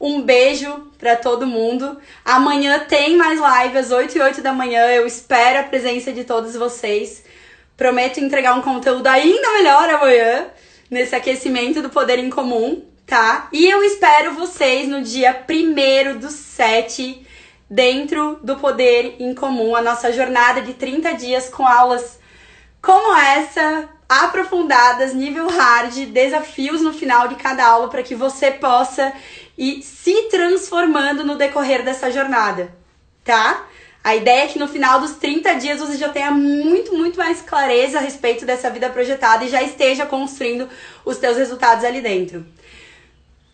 um 0.00 0.22
beijo 0.22 0.88
para 0.98 1.16
todo 1.16 1.48
mundo. 1.48 1.98
Amanhã 2.24 2.78
tem 2.88 3.16
mais 3.16 3.40
live 3.40 3.76
às 3.76 3.90
8 3.90 4.16
e 4.16 4.20
8 4.20 4.40
da 4.40 4.52
manhã. 4.52 4.86
Eu 4.86 5.04
espero 5.04 5.58
a 5.58 5.64
presença 5.64 6.12
de 6.12 6.22
todos 6.22 6.54
vocês. 6.54 7.24
Prometo 7.76 8.18
entregar 8.18 8.54
um 8.54 8.62
conteúdo 8.62 9.06
ainda 9.06 9.52
melhor 9.52 9.88
amanhã, 9.90 10.46
nesse 10.90 11.14
aquecimento 11.14 11.82
do 11.82 11.90
poder 11.90 12.18
em 12.18 12.30
comum, 12.30 12.84
tá? 13.06 13.48
E 13.52 13.68
eu 13.68 13.82
espero 13.82 14.34
vocês 14.34 14.88
no 14.88 15.02
dia 15.02 15.44
1 15.48 16.18
do 16.18 16.28
7, 16.28 17.26
dentro 17.68 18.38
do 18.42 18.56
poder 18.56 19.16
em 19.18 19.34
comum, 19.34 19.74
a 19.74 19.80
nossa 19.80 20.12
jornada 20.12 20.60
de 20.60 20.74
30 20.74 21.14
dias 21.14 21.48
com 21.48 21.66
aulas 21.66 22.20
como 22.82 23.16
essa, 23.16 23.88
aprofundadas, 24.08 25.14
nível 25.14 25.48
hard, 25.48 26.06
desafios 26.06 26.82
no 26.82 26.92
final 26.92 27.28
de 27.28 27.36
cada 27.36 27.64
aula 27.64 27.88
para 27.88 28.02
que 28.02 28.14
você 28.14 28.50
possa 28.50 29.12
ir 29.56 29.82
se 29.82 30.28
transformando 30.28 31.24
no 31.24 31.36
decorrer 31.36 31.82
dessa 31.82 32.10
jornada, 32.10 32.74
tá? 33.24 33.66
A 34.04 34.16
ideia 34.16 34.44
é 34.44 34.46
que 34.48 34.58
no 34.58 34.66
final 34.66 35.00
dos 35.00 35.12
30 35.12 35.54
dias 35.54 35.78
você 35.78 35.96
já 35.96 36.08
tenha 36.08 36.30
muito, 36.32 36.92
muito 36.94 37.16
mais 37.16 37.40
clareza 37.40 37.98
a 37.98 38.00
respeito 38.00 38.44
dessa 38.44 38.68
vida 38.68 38.90
projetada 38.90 39.44
e 39.44 39.48
já 39.48 39.62
esteja 39.62 40.04
construindo 40.04 40.68
os 41.04 41.18
teus 41.18 41.36
resultados 41.36 41.84
ali 41.84 42.00
dentro. 42.00 42.44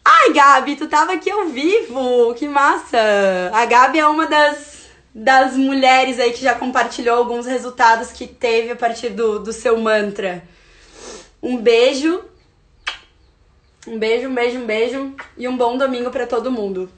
Ai, 0.03 0.33
Gabi, 0.33 0.77
tu 0.77 0.89
tava 0.89 1.13
aqui 1.13 1.31
ao 1.31 1.49
vivo, 1.49 2.35
que 2.35 2.49
massa! 2.49 2.99
A 3.53 3.67
Gabi 3.67 3.99
é 3.99 4.07
uma 4.07 4.27
das, 4.27 4.89
das 5.15 5.55
mulheres 5.55 6.19
aí 6.19 6.33
que 6.33 6.41
já 6.41 6.55
compartilhou 6.55 7.19
alguns 7.19 7.45
resultados 7.45 8.11
que 8.11 8.27
teve 8.27 8.71
a 8.71 8.77
partir 8.77 9.11
do, 9.11 9.39
do 9.39 9.53
seu 9.53 9.77
mantra. 9.77 10.43
Um 11.43 11.59
beijo, 11.59 12.25
um 13.87 13.99
beijo, 13.99 14.29
um 14.29 14.35
beijo, 14.35 14.59
um 14.59 14.67
beijo 14.67 15.15
e 15.37 15.47
um 15.47 15.59
bom 15.59 15.77
domingo 15.77 16.11
para 16.11 16.27
todo 16.27 16.51
mundo. 16.51 16.91